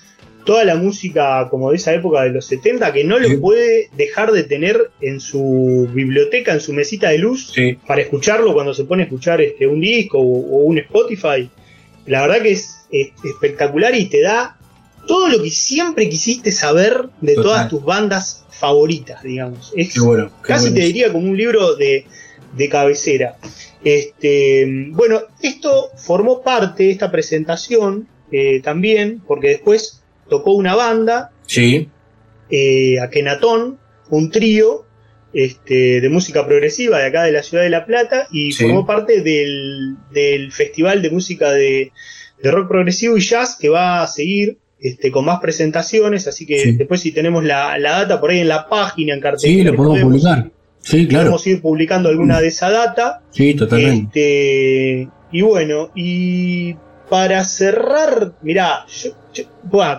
toda 0.46 0.64
la 0.64 0.76
música 0.76 1.48
como 1.50 1.70
de 1.70 1.78
esa 1.78 1.94
época 1.94 2.24
de 2.24 2.32
los 2.32 2.46
70, 2.46 2.92
que 2.94 3.04
no 3.04 3.20
lo 3.20 3.40
puede 3.40 3.90
dejar 3.96 4.32
de 4.32 4.44
tener 4.44 4.90
en 5.02 5.20
su 5.20 5.88
biblioteca, 5.94 6.54
en 6.54 6.62
su 6.62 6.74
mesita 6.74 7.10
de 7.10 7.20
luz, 7.20 7.54
para 7.86 8.02
escucharlo 8.02 8.54
cuando 8.54 8.74
se 8.74 8.86
pone 8.86 9.04
a 9.04 9.06
escuchar 9.06 9.42
este, 9.42 9.68
un 9.68 9.82
disco 9.82 10.18
o, 10.18 10.64
un 10.64 10.78
Spotify. 10.80 11.50
La 12.06 12.22
verdad 12.22 12.42
que 12.42 12.52
es, 12.52 12.78
espectacular 12.92 13.94
y 13.94 14.06
te 14.06 14.22
da 14.22 14.58
todo 15.08 15.30
lo 15.30 15.44
que 15.44 15.52
siempre 15.52 16.10
quisiste 16.10 16.52
saber 16.52 17.10
de 17.22 17.36
todas 17.36 17.70
tus 17.70 17.84
bandas 17.84 18.46
favoritas, 18.50 19.22
digamos. 19.22 19.72
Es 19.76 19.94
casi 20.42 20.74
te 20.74 20.82
diría 20.82 21.12
como 21.12 21.30
un 21.30 21.38
libro 21.38 21.76
de, 21.76 22.06
de 22.54 22.70
cabecera. 22.70 23.38
Este, 23.84 24.66
bueno, 24.92 25.22
esto 25.42 25.90
formó 25.96 26.42
parte, 26.42 26.90
esta 26.90 27.12
presentación 27.12 28.08
eh, 28.32 28.62
también, 28.62 29.22
porque 29.26 29.50
después 29.50 30.04
tocó 30.30 30.54
una 30.54 30.76
banda, 30.76 31.32
sí. 31.46 31.90
eh, 32.50 33.00
Akenatón, 33.00 33.80
un 34.10 34.32
trío 34.32 34.86
este, 35.34 36.02
de 36.02 36.10
música 36.10 36.46
progresiva 36.46 37.00
de 37.00 37.06
acá 37.06 37.24
de 37.24 37.32
la 37.32 37.44
ciudad 37.44 37.64
de 37.64 37.70
La 37.70 37.86
Plata, 37.86 38.28
y 38.32 38.52
formó 38.52 38.86
parte 38.86 39.22
del, 39.22 39.96
del, 40.12 40.52
Festival 40.52 41.02
de 41.02 41.10
Música 41.12 41.52
de, 41.52 41.92
de, 42.42 42.52
Rock 42.52 42.68
Progresivo 42.68 43.18
y 43.18 43.22
Jazz 43.22 43.58
que 43.60 43.70
va 43.70 44.04
a 44.04 44.08
seguir. 44.08 44.58
Este, 44.82 45.12
con 45.12 45.26
más 45.26 45.42
presentaciones, 45.42 46.26
así 46.30 46.46
que 46.46 46.72
después 46.72 47.02
si 47.02 47.12
tenemos 47.12 47.44
la, 47.44 47.78
la, 47.78 48.00
data 48.00 48.22
por 48.22 48.30
ahí 48.30 48.40
en 48.40 48.48
la 48.48 48.70
página, 48.70 49.14
en 49.14 49.20
cartel. 49.20 49.42
Sí, 49.42 49.62
lo 49.62 49.76
podemos 49.76 50.00
publicar. 50.00 50.52
Sí, 50.82 51.08
claro. 51.08 51.26
Podemos 51.26 51.48
ir 51.48 51.62
publicando 51.62 52.10
alguna 52.10 52.40
de 52.42 52.48
esa 52.48 52.70
data. 52.70 53.22
Sí, 53.32 53.54
totalmente. 53.54 55.02
Este, 55.02 55.10
y 55.32 55.42
bueno, 55.42 55.92
y 55.96 56.76
para 57.10 57.44
cerrar, 57.44 58.34
mirá, 58.42 58.86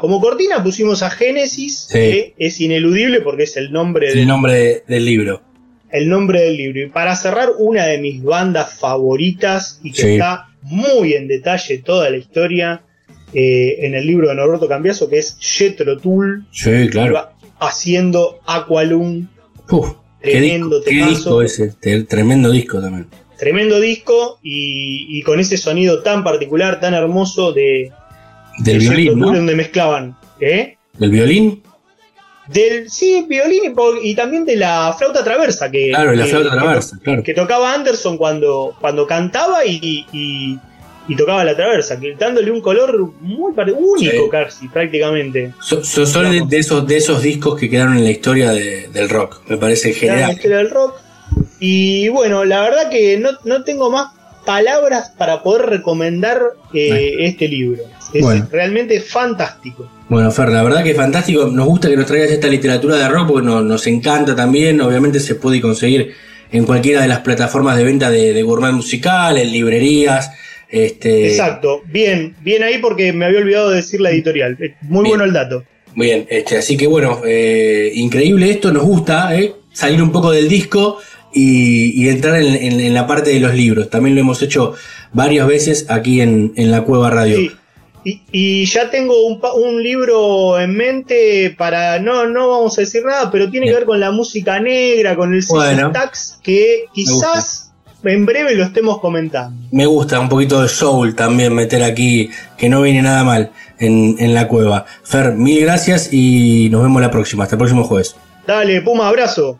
como 0.01 0.21
cortina 0.21 0.63
pusimos 0.63 1.03
a 1.03 1.11
Génesis, 1.11 1.89
que 1.91 2.35
es 2.39 2.61
ineludible 2.61 3.21
porque 3.21 3.45
es 3.45 3.57
el 3.57 3.73
nombre, 3.73 4.09
el 4.09 4.15
del, 4.15 4.29
nombre 4.29 4.85
del 4.87 5.05
libro. 5.05 5.43
El 5.91 6.09
nombre 6.09 6.43
del 6.43 6.57
libro. 6.57 6.81
Y 6.83 6.89
para 6.89 7.17
cerrar, 7.17 7.51
una 7.59 7.87
de 7.87 7.99
mis 7.99 8.23
bandas 8.23 8.75
favoritas 8.75 9.81
y 9.83 9.93
que 9.93 10.15
está 10.15 10.49
muy 10.63 11.15
en 11.15 11.27
detalle 11.27 11.79
toda 11.79 12.11
la 12.11 12.17
historia 12.17 12.83
eh, 13.33 13.79
en 13.81 13.95
el 13.95 14.07
libro 14.07 14.29
de 14.29 14.35
Norberto 14.37 14.69
Cambiaso, 14.69 15.09
que 15.09 15.19
es 15.19 15.37
Jetro 15.41 15.99
Tull. 15.99 16.47
Sí, 16.53 16.89
claro. 16.91 17.31
Haciendo 17.59 18.41
Aqualum. 18.47 19.29
Uf. 19.69 19.95
Tremendo 20.21 20.83
¿Qué, 20.83 21.05
disco 21.05 21.43
ese? 21.43 21.75
Tremendo 22.09 22.51
disco 22.51 22.81
también. 22.81 23.07
Tremendo 23.39 23.81
disco 23.81 24.39
y, 24.43 25.23
con 25.23 25.41
ese 25.41 25.57
sonido 25.57 26.03
tan 26.03 26.23
particular, 26.23 26.81
tan 26.81 26.95
hermoso 26.95 27.53
de. 27.53 27.91
Del 28.59 28.79
violín. 28.79 29.19
¿no? 29.19 29.33
Donde 29.33 29.55
mezclaban. 29.55 30.17
¿eh? 30.41 30.77
¿Del 30.99 31.11
violín? 31.11 31.63
Del, 32.49 32.91
sí, 32.91 33.25
violín 33.29 33.75
y, 34.03 34.15
también 34.15 34.45
de 34.45 34.57
la 34.57 34.95
flauta 34.99 35.25
traversa. 35.25 35.71
Que, 35.71 35.89
claro, 35.89 36.13
la 36.13 36.27
flauta 36.27 36.51
traversa, 36.51 36.99
claro. 37.03 37.23
Que 37.23 37.33
tocaba 37.33 37.73
Anderson 37.73 38.19
cuando, 38.19 38.77
cuando 38.81 39.07
cantaba 39.07 39.65
y, 39.65 40.05
y 40.13 40.59
tocaba 41.17 41.45
la 41.45 41.57
traversa, 41.57 41.99
dándole 42.19 42.51
un 42.51 42.61
color 42.61 43.13
muy 43.21 43.53
único 43.77 44.29
casi, 44.29 44.69
prácticamente. 44.69 45.53
son 45.61 46.49
de, 46.49 46.59
esos, 46.59 46.87
de 46.87 46.97
esos 46.97 47.23
discos 47.23 47.59
que 47.59 47.69
quedaron 47.69 47.97
en 47.97 48.05
la 48.05 48.11
historia 48.11 48.53
del 48.53 49.09
rock, 49.09 49.43
me 49.49 49.57
parece 49.57 49.93
genial. 49.93 50.21
En 50.21 50.27
la 50.27 50.33
historia 50.33 50.57
del 50.59 50.71
rock. 50.71 50.95
Y 51.59 52.09
bueno, 52.09 52.45
la 52.45 52.63
verdad 52.63 52.91
que 52.91 53.19
no, 53.19 53.65
tengo 53.65 53.91
más 53.91 54.13
palabras 54.45 55.13
para 55.17 55.43
poder 55.43 55.67
recomendar 55.67 56.41
eh, 56.73 57.17
este 57.21 57.49
libro. 57.49 57.83
Es 58.13 58.51
realmente 58.51 59.01
fantástico. 59.01 59.89
Bueno, 60.09 60.31
Fer, 60.33 60.49
la 60.49 60.63
verdad 60.63 60.83
que 60.83 60.91
es 60.91 60.97
fantástico. 60.97 61.47
Nos 61.47 61.67
gusta 61.67 61.89
que 61.89 61.97
nos 61.97 62.07
traigas 62.07 62.31
esta 62.31 62.49
literatura 62.49 62.97
de 62.97 63.09
rock 63.09 63.29
porque 63.29 63.47
nos, 63.47 63.87
encanta 63.87 64.35
también. 64.35 64.81
Obviamente 64.81 65.21
se 65.21 65.37
puede 65.37 65.61
conseguir 65.61 66.15
en 66.51 66.65
cualquiera 66.65 67.03
de 67.03 67.09
las 67.09 67.21
plataformas 67.21 67.77
de 67.77 67.85
venta 67.85 68.11
de, 68.11 68.33
de 68.33 68.43
gourmet 68.43 68.73
musical, 68.73 69.39
en 69.39 69.53
librerías. 69.53 70.33
Este... 70.71 71.29
Exacto, 71.29 71.83
bien, 71.87 72.37
bien 72.43 72.63
ahí 72.63 72.79
porque 72.79 73.13
me 73.13 73.25
había 73.25 73.41
olvidado 73.41 73.71
de 73.71 73.77
decir 73.77 74.01
la 74.01 74.11
editorial. 74.11 74.57
Muy 74.83 75.09
bueno 75.09 75.25
el 75.25 75.33
dato. 75.33 75.65
Muy 75.95 76.07
bien, 76.07 76.27
este, 76.31 76.57
así 76.57 76.77
que 76.77 76.87
bueno, 76.87 77.21
eh, 77.27 77.91
increíble 77.95 78.51
esto, 78.51 78.73
nos 78.73 78.85
gusta 78.85 79.37
eh, 79.37 79.55
salir 79.73 80.01
un 80.03 80.13
poco 80.13 80.31
del 80.31 80.49
disco 80.49 80.99
y, 81.33 82.09
entrar 82.09 82.41
en, 82.41 82.95
la 82.95 83.07
parte 83.07 83.31
de 83.31 83.41
los 83.41 83.55
libros. 83.55 83.91
También 83.91 84.15
lo 84.15 84.21
hemos 84.21 84.43
hecho 84.43 84.75
varias 85.13 85.47
veces 85.47 85.87
aquí 85.89 86.21
en, 86.21 86.53
la 86.57 86.83
Cueva 86.83 87.11
Radio. 87.11 87.39
Y, 88.05 88.65
ya 88.65 88.91
tengo 88.91 89.27
un, 89.27 89.41
un, 89.57 89.83
libro 89.83 90.59
en 90.59 90.75
mente 90.75 91.55
para, 91.57 91.99
no, 91.99 92.27
no 92.27 92.49
vamos 92.49 92.79
a 92.79 92.83
decir 92.83 93.05
nada, 93.05 93.31
pero 93.31 93.51
tiene 93.51 93.67
que 93.67 93.75
ver 93.75 93.85
con 93.85 94.01
la 94.01 94.11
música 94.11 94.59
negra, 94.59 95.17
con 95.17 95.35
el 95.35 95.45
bueno, 95.49 95.93
tax, 95.93 96.39
que 96.43 96.87
quizás 96.95 97.70
en 98.05 98.27
breve 98.27 98.55
lo 98.55 98.65
estemos 98.65 99.01
comentando. 99.01 99.57
Me 99.73 99.87
gusta 99.87 100.19
un 100.21 100.29
poquito 100.29 100.63
de 100.63 100.69
soul 100.69 101.15
también 101.15 101.55
meter 101.55 101.83
aquí, 101.83 102.31
que 102.57 102.69
no 102.69 102.83
viene 102.83 103.03
nada 103.03 103.25
mal 103.25 103.51
en, 103.79 104.17
en 104.19 104.35
la 104.35 104.49
cueva. 104.49 104.85
Fer, 105.03 105.33
mil 105.35 105.61
gracias 105.61 106.13
y 106.13 106.69
nos 106.71 106.83
vemos 106.83 107.01
la 107.03 107.11
próxima. 107.11 107.45
Hasta 107.45 107.57
el 107.57 107.59
próximo 107.59 107.85
jueves. 107.85 108.17
Dale, 108.47 108.81
Puma, 108.83 109.09
abrazo. 109.09 109.59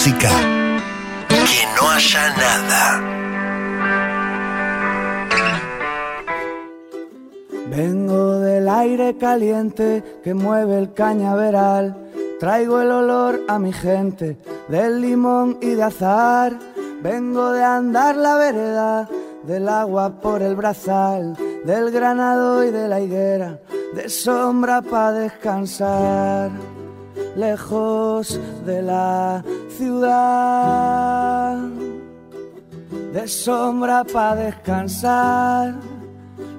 Música, 0.00 0.30
que 1.28 1.66
no 1.76 1.90
haya 1.90 2.34
nada. 2.36 2.84
Vengo 7.68 8.38
del 8.38 8.66
aire 8.70 9.18
caliente 9.18 10.02
que 10.24 10.32
mueve 10.32 10.78
el 10.78 10.94
cañaveral. 10.94 11.94
Traigo 12.40 12.80
el 12.80 12.90
olor 12.90 13.42
a 13.46 13.58
mi 13.58 13.74
gente 13.74 14.38
del 14.68 15.02
limón 15.02 15.58
y 15.60 15.74
de 15.74 15.82
azar. 15.82 16.58
Vengo 17.02 17.52
de 17.52 17.62
andar 17.62 18.16
la 18.16 18.36
vereda, 18.36 19.06
del 19.42 19.68
agua 19.68 20.18
por 20.22 20.40
el 20.40 20.56
brazal, 20.56 21.36
del 21.66 21.90
granado 21.90 22.64
y 22.64 22.70
de 22.70 22.88
la 22.88 23.00
higuera, 23.00 23.58
de 23.94 24.08
sombra 24.08 24.80
para 24.80 25.12
descansar. 25.12 26.50
Lejos 27.36 28.40
de 28.66 28.82
la 28.82 29.44
ciudad, 29.76 31.58
de 33.12 33.28
sombra 33.28 34.04
para 34.04 34.36
descansar 34.36 35.74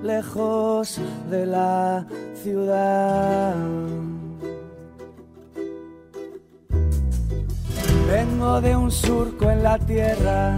lejos 0.03 0.99
de 1.29 1.45
la 1.45 2.05
ciudad. 2.41 3.55
Vengo 8.09 8.61
de 8.61 8.75
un 8.75 8.91
surco 8.91 9.49
en 9.49 9.63
la 9.63 9.79
tierra. 9.79 10.57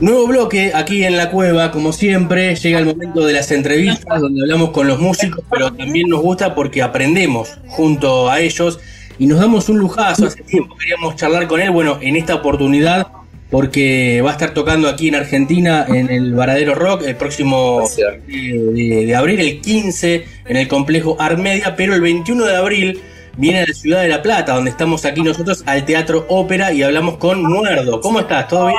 Nuevo 0.00 0.26
bloque 0.26 0.72
aquí 0.74 1.04
en 1.04 1.16
la 1.16 1.30
cueva, 1.30 1.70
como 1.70 1.92
siempre, 1.92 2.54
llega 2.56 2.78
el 2.78 2.86
momento 2.86 3.24
de 3.24 3.32
las 3.32 3.50
entrevistas 3.52 4.20
donde 4.20 4.40
hablamos 4.42 4.70
con 4.70 4.88
los 4.88 4.98
músicos, 4.98 5.44
pero 5.50 5.72
también 5.72 6.08
nos 6.08 6.20
gusta 6.20 6.54
porque 6.54 6.82
aprendemos 6.82 7.58
junto 7.68 8.28
a 8.28 8.40
ellos 8.40 8.80
y 9.18 9.26
nos 9.26 9.38
damos 9.40 9.68
un 9.68 9.78
lujazo. 9.78 10.26
Hace 10.26 10.42
tiempo 10.42 10.76
queríamos 10.76 11.16
charlar 11.16 11.46
con 11.46 11.60
él, 11.60 11.70
bueno, 11.70 11.98
en 12.00 12.16
esta 12.16 12.34
oportunidad 12.34 13.06
porque 13.50 14.20
va 14.24 14.30
a 14.30 14.32
estar 14.32 14.52
tocando 14.52 14.88
aquí 14.88 15.08
en 15.08 15.14
Argentina 15.14 15.84
en 15.88 16.10
el 16.10 16.32
Varadero 16.34 16.74
Rock 16.74 17.02
el 17.06 17.14
próximo 17.16 17.82
de, 18.26 18.58
de- 18.72 19.06
de 19.06 19.14
abril, 19.16 19.38
el 19.40 19.60
15, 19.60 20.24
en 20.46 20.56
el 20.56 20.66
complejo 20.66 21.16
Armedia, 21.20 21.76
pero 21.76 21.94
el 21.94 22.00
21 22.00 22.44
de 22.46 22.56
abril 22.56 23.00
viene 23.36 23.60
a 23.60 23.66
la 23.66 23.72
ciudad 23.74 24.02
de 24.02 24.08
La 24.08 24.22
Plata, 24.22 24.54
donde 24.54 24.70
estamos 24.70 25.04
aquí 25.04 25.22
nosotros 25.22 25.62
al 25.66 25.84
Teatro 25.84 26.24
Ópera 26.28 26.72
y 26.72 26.82
hablamos 26.82 27.16
con 27.18 27.42
Muerdo. 27.44 28.00
¿Cómo 28.00 28.20
estás? 28.20 28.48
¿Todo 28.48 28.66
bien? 28.68 28.78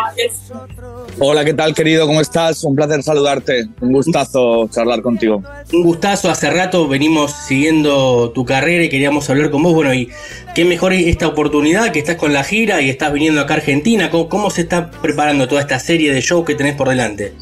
Hola, 1.17 1.45
¿qué 1.45 1.53
tal, 1.53 1.73
querido? 1.73 2.05
¿Cómo 2.07 2.19
estás? 2.19 2.61
Un 2.65 2.75
placer 2.75 3.01
saludarte. 3.01 3.69
Un 3.79 3.93
gustazo 3.93 4.67
charlar 4.69 5.01
contigo. 5.01 5.41
Un 5.71 5.83
gustazo, 5.83 6.29
hace 6.29 6.49
rato 6.49 6.89
venimos 6.89 7.31
siguiendo 7.31 8.31
tu 8.31 8.43
carrera 8.43 8.83
y 8.83 8.89
queríamos 8.89 9.29
hablar 9.29 9.49
con 9.49 9.63
vos. 9.63 9.73
Bueno, 9.73 9.93
y 9.93 10.09
qué 10.53 10.65
mejor 10.65 10.91
esta 10.91 11.27
oportunidad 11.27 11.93
que 11.93 11.99
estás 11.99 12.17
con 12.17 12.33
la 12.33 12.43
gira 12.43 12.81
y 12.81 12.89
estás 12.89 13.13
viniendo 13.13 13.39
acá 13.39 13.53
a 13.53 13.57
Argentina. 13.57 14.09
¿Cómo, 14.09 14.27
cómo 14.27 14.49
se 14.49 14.63
está 14.63 14.91
preparando 14.91 15.47
toda 15.47 15.61
esta 15.61 15.79
serie 15.79 16.13
de 16.13 16.19
shows 16.19 16.45
que 16.45 16.53
tenés 16.53 16.75
por 16.75 16.89
delante? 16.89 17.33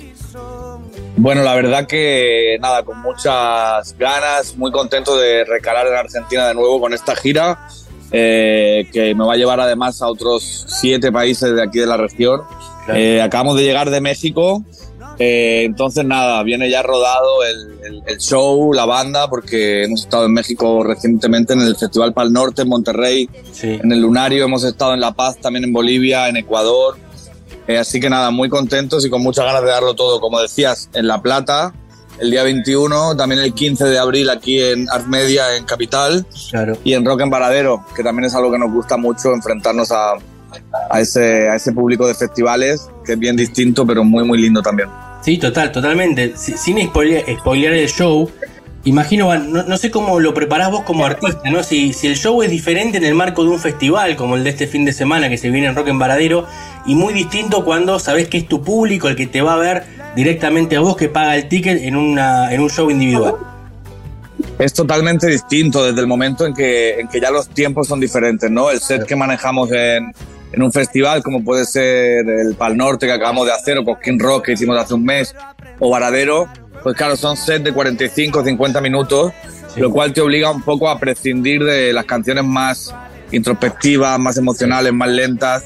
Bueno, 1.18 1.42
la 1.42 1.56
verdad 1.56 1.88
que 1.88 2.58
nada, 2.62 2.84
con 2.84 3.02
muchas 3.02 3.98
ganas, 3.98 4.56
muy 4.56 4.72
contento 4.72 5.18
de 5.18 5.46
recalar 5.46 5.88
en 5.88 5.96
Argentina 5.96 6.48
de 6.48 6.54
nuevo 6.54 6.80
con 6.80 6.94
esta 6.94 7.16
gira, 7.16 7.68
eh, 8.12 8.88
que 8.94 9.16
me 9.16 9.26
va 9.26 9.34
a 9.34 9.38
llevar 9.38 9.60
además 9.60 10.00
a 10.04 10.08
otros 10.08 10.66
siete 10.68 11.12
países 11.12 11.56
de 11.56 11.64
aquí 11.64 11.80
de 11.80 11.88
la 11.88 11.98
región. 11.98 12.42
Claro. 12.86 13.00
Eh, 13.00 13.22
acabamos 13.22 13.56
de 13.58 13.64
llegar 13.64 13.90
de 13.90 14.02
México, 14.02 14.64
eh, 15.20 15.64
entonces 15.66 16.04
nada, 16.06 16.42
viene 16.44 16.70
ya 16.70 16.82
rodado 16.82 17.44
el, 17.44 17.78
el- 17.86 18.04
el 18.08 18.18
show, 18.18 18.74
la 18.74 18.86
banda, 18.86 19.30
porque 19.30 19.84
hemos 19.84 20.02
estado 20.02 20.26
en 20.26 20.34
México 20.34 20.84
recientemente 20.84 21.54
en 21.54 21.62
el 21.62 21.76
Festival 21.76 22.14
Pal 22.14 22.34
Norte, 22.34 22.64
en 22.64 22.70
Monterrey, 22.70 23.30
Sí. 23.52 23.80
en 23.82 23.92
el 23.92 24.00
Lunario, 24.02 24.44
hemos 24.46 24.64
estado 24.64 24.94
en 24.94 25.00
La 25.00 25.14
Paz, 25.14 25.38
también 25.38 25.64
en 25.66 25.74
Bolivia, 25.74 26.28
en 26.30 26.38
Ecuador. 26.38 26.98
Eh, 27.68 27.78
así 27.78 28.00
que 28.02 28.10
nada, 28.10 28.32
muy 28.32 28.50
contentos 28.50 29.06
y 29.06 29.10
con 29.10 29.22
muchas 29.22 29.46
ganas 29.46 29.62
de 29.64 29.70
darlo 29.70 29.94
todo. 29.94 30.20
Como 30.20 30.40
decías, 30.42 30.90
en 30.94 31.08
La 31.08 31.22
Plata, 31.22 31.74
el 32.20 32.30
día 32.30 32.44
21, 32.44 33.16
también 33.16 33.40
el 33.42 33.54
15 33.54 33.86
de 33.86 33.98
abril 33.98 34.30
aquí 34.30 34.62
en 34.62 34.90
Art 34.90 35.06
Media, 35.08 35.56
en 35.56 35.64
Capital, 35.64 36.26
Claro. 36.50 36.78
y 36.84 36.94
en 36.94 37.06
Rock 37.06 37.22
en 37.22 37.30
Varadero, 37.30 37.86
que 37.96 38.04
también 38.04 38.26
es 38.26 38.36
algo 38.36 38.52
que 38.52 38.60
nos 38.60 38.72
gusta 38.72 38.98
mucho, 38.98 39.32
enfrentarnos 39.34 39.92
a, 39.92 40.16
a 40.90 41.00
ese, 41.02 41.50
a 41.50 41.56
ese 41.56 41.72
público 41.72 42.08
de 42.08 42.14
festivales, 42.16 42.90
que 43.06 43.14
es 43.14 43.20
bien 43.20 43.36
distinto, 43.36 43.86
pero 43.86 44.04
muy, 44.04 44.24
muy 44.24 44.38
lindo 44.40 44.62
también. 44.62 44.90
Sí, 45.24 45.38
total, 45.38 45.72
totalmente. 45.72 46.34
Si- 46.36 46.58
Sin 46.58 46.78
spoile- 46.78 47.24
spoilear 47.40 47.74
el 47.74 47.88
show, 47.90 48.30
imagino, 48.84 49.34
no, 49.40 49.64
no 49.64 49.78
sé 49.78 49.90
cómo 49.90 50.20
lo 50.20 50.34
preparás 50.34 50.70
vos 50.72 50.84
como 50.84 51.06
artista, 51.06 51.50
¿no? 51.50 51.64
Si, 51.64 51.94
si 51.94 52.08
el 52.08 52.18
show 52.18 52.44
es 52.44 52.50
diferente 52.52 52.98
en 52.98 53.06
el 53.06 53.16
marco 53.16 53.44
de 53.44 53.50
un 53.52 53.60
festival, 53.60 54.16
como 54.18 54.36
el 54.36 54.44
de 54.44 54.50
este 54.50 54.68
fin 54.68 54.84
de 54.84 54.92
semana 54.92 55.30
que 55.30 55.38
se 55.38 55.50
viene 55.50 55.68
en 55.68 55.76
Rock 55.76 55.88
en 55.88 56.00
Varadero, 56.00 56.46
y 56.86 56.96
muy 56.96 57.14
distinto 57.14 57.64
cuando 57.64 57.98
sabés 58.00 58.28
que 58.28 58.38
es 58.40 58.48
tu 58.48 58.62
público 58.62 59.08
el 59.08 59.16
que 59.16 59.28
te 59.28 59.42
va 59.42 59.54
a 59.54 59.58
ver 59.58 59.84
directamente 60.18 60.76
a 60.76 60.82
vos 60.82 60.98
que 60.98 61.08
paga 61.08 61.38
el 61.38 61.48
ticket 61.48 61.82
en, 61.84 61.96
una, 61.96 62.54
en 62.54 62.60
un 62.60 62.70
show 62.70 62.90
individual. 62.92 63.36
Es 64.60 64.74
totalmente 64.74 65.28
distinto 65.28 65.86
desde 65.86 66.02
el 66.02 66.08
momento 66.08 66.46
en 66.46 66.54
que, 66.54 67.00
en 67.00 67.08
que 67.08 67.22
ya 67.22 67.32
los 67.32 67.48
tiempos 67.50 67.88
son 67.88 68.00
diferentes, 68.02 68.52
¿no? 68.52 68.70
El 68.70 68.80
set 68.82 69.06
que 69.06 69.16
manejamos 69.16 69.72
en, 69.72 70.14
en 70.54 70.62
un 70.64 70.72
festival, 70.72 71.22
como 71.24 71.44
puede 71.44 71.66
ser 71.66 72.30
el 72.30 72.56
Pal 72.56 72.78
Norte 72.78 73.08
que 73.08 73.12
acabamos 73.12 73.46
de 73.48 73.52
hacer, 73.54 73.78
o 73.78 73.84
Cosquín 73.84 74.20
Rock 74.20 74.46
que 74.46 74.52
hicimos 74.54 74.78
hace 74.78 74.94
un 74.94 75.04
mes, 75.04 75.36
o 75.80 75.90
Varadero, 75.90 76.48
pues 76.84 76.96
claro, 76.96 77.16
son 77.18 77.36
sets 77.36 77.64
de 77.64 77.74
45, 77.74 78.44
50 78.44 78.80
minutos, 78.82 79.32
Sí. 79.74 79.80
lo 79.82 79.90
cual 79.92 80.14
te 80.14 80.22
obliga 80.22 80.52
un 80.52 80.62
poco 80.62 80.88
a 80.88 81.00
prescindir 81.00 81.64
de 81.64 81.92
las 81.94 82.06
canciones 82.06 82.44
más 82.44 82.94
introspectivas, 83.32 84.20
más 84.20 84.38
emocionales, 84.38 84.94
más 84.94 85.10
lentas 85.10 85.66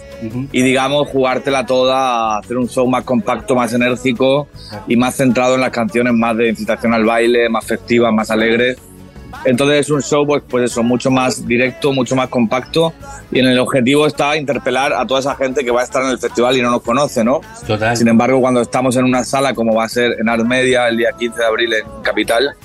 y 0.53 0.61
digamos 0.61 1.09
jugártela 1.09 1.65
toda 1.65 2.35
a 2.35 2.39
hacer 2.39 2.57
un 2.57 2.69
show 2.69 2.87
más 2.87 3.03
compacto, 3.03 3.53
más 3.55 3.73
enérgico 3.73 4.47
y 4.87 4.95
más 4.95 5.15
centrado 5.15 5.55
en 5.55 5.61
las 5.61 5.71
canciones 5.71 6.13
más 6.13 6.37
de 6.37 6.47
incitación 6.47 6.93
al 6.93 7.03
baile, 7.03 7.49
más 7.49 7.65
festivas, 7.65 8.13
más 8.13 8.31
alegres. 8.31 8.77
Entonces 9.45 9.81
es 9.81 9.89
un 9.89 10.01
show 10.01 10.25
pues, 10.25 10.43
pues 10.47 10.71
eso, 10.71 10.83
mucho 10.83 11.11
más 11.11 11.45
directo, 11.45 11.91
mucho 11.91 12.15
más 12.15 12.29
compacto 12.29 12.93
y 13.31 13.39
en 13.39 13.47
el 13.47 13.59
objetivo 13.59 14.07
está 14.07 14.35
interpelar 14.37 14.93
a 14.93 15.05
toda 15.05 15.19
esa 15.19 15.35
gente 15.35 15.63
que 15.63 15.71
va 15.71 15.81
a 15.81 15.83
estar 15.83 16.03
en 16.03 16.09
el 16.09 16.19
festival 16.19 16.57
y 16.57 16.61
no 16.61 16.71
nos 16.71 16.81
conoce, 16.81 17.23
¿no? 17.23 17.41
Total. 17.65 17.95
Sin 17.95 18.07
embargo, 18.07 18.39
cuando 18.41 18.61
estamos 18.61 18.95
en 18.95 19.05
una 19.05 19.23
sala 19.23 19.53
como 19.53 19.75
va 19.75 19.85
a 19.85 19.89
ser 19.89 20.15
en 20.19 20.29
Art 20.29 20.45
Media 20.45 20.87
el 20.87 20.97
día 20.97 21.09
15 21.17 21.39
de 21.39 21.45
abril 21.45 21.73
en 21.73 22.03
Capital, 22.03 22.55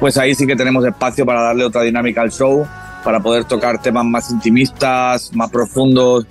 pues 0.00 0.16
ahí 0.16 0.34
sí 0.34 0.46
que 0.46 0.56
tenemos 0.56 0.84
espacio 0.84 1.26
para 1.26 1.42
darle 1.42 1.64
otra 1.64 1.82
dinámica 1.82 2.22
al 2.22 2.32
show 2.32 2.66
para 3.04 3.20
poder 3.20 3.44
tocar 3.44 3.80
temas 3.82 4.04
más 4.04 4.30
intimistas, 4.30 5.34
más 5.34 5.50
profundos 5.50 6.26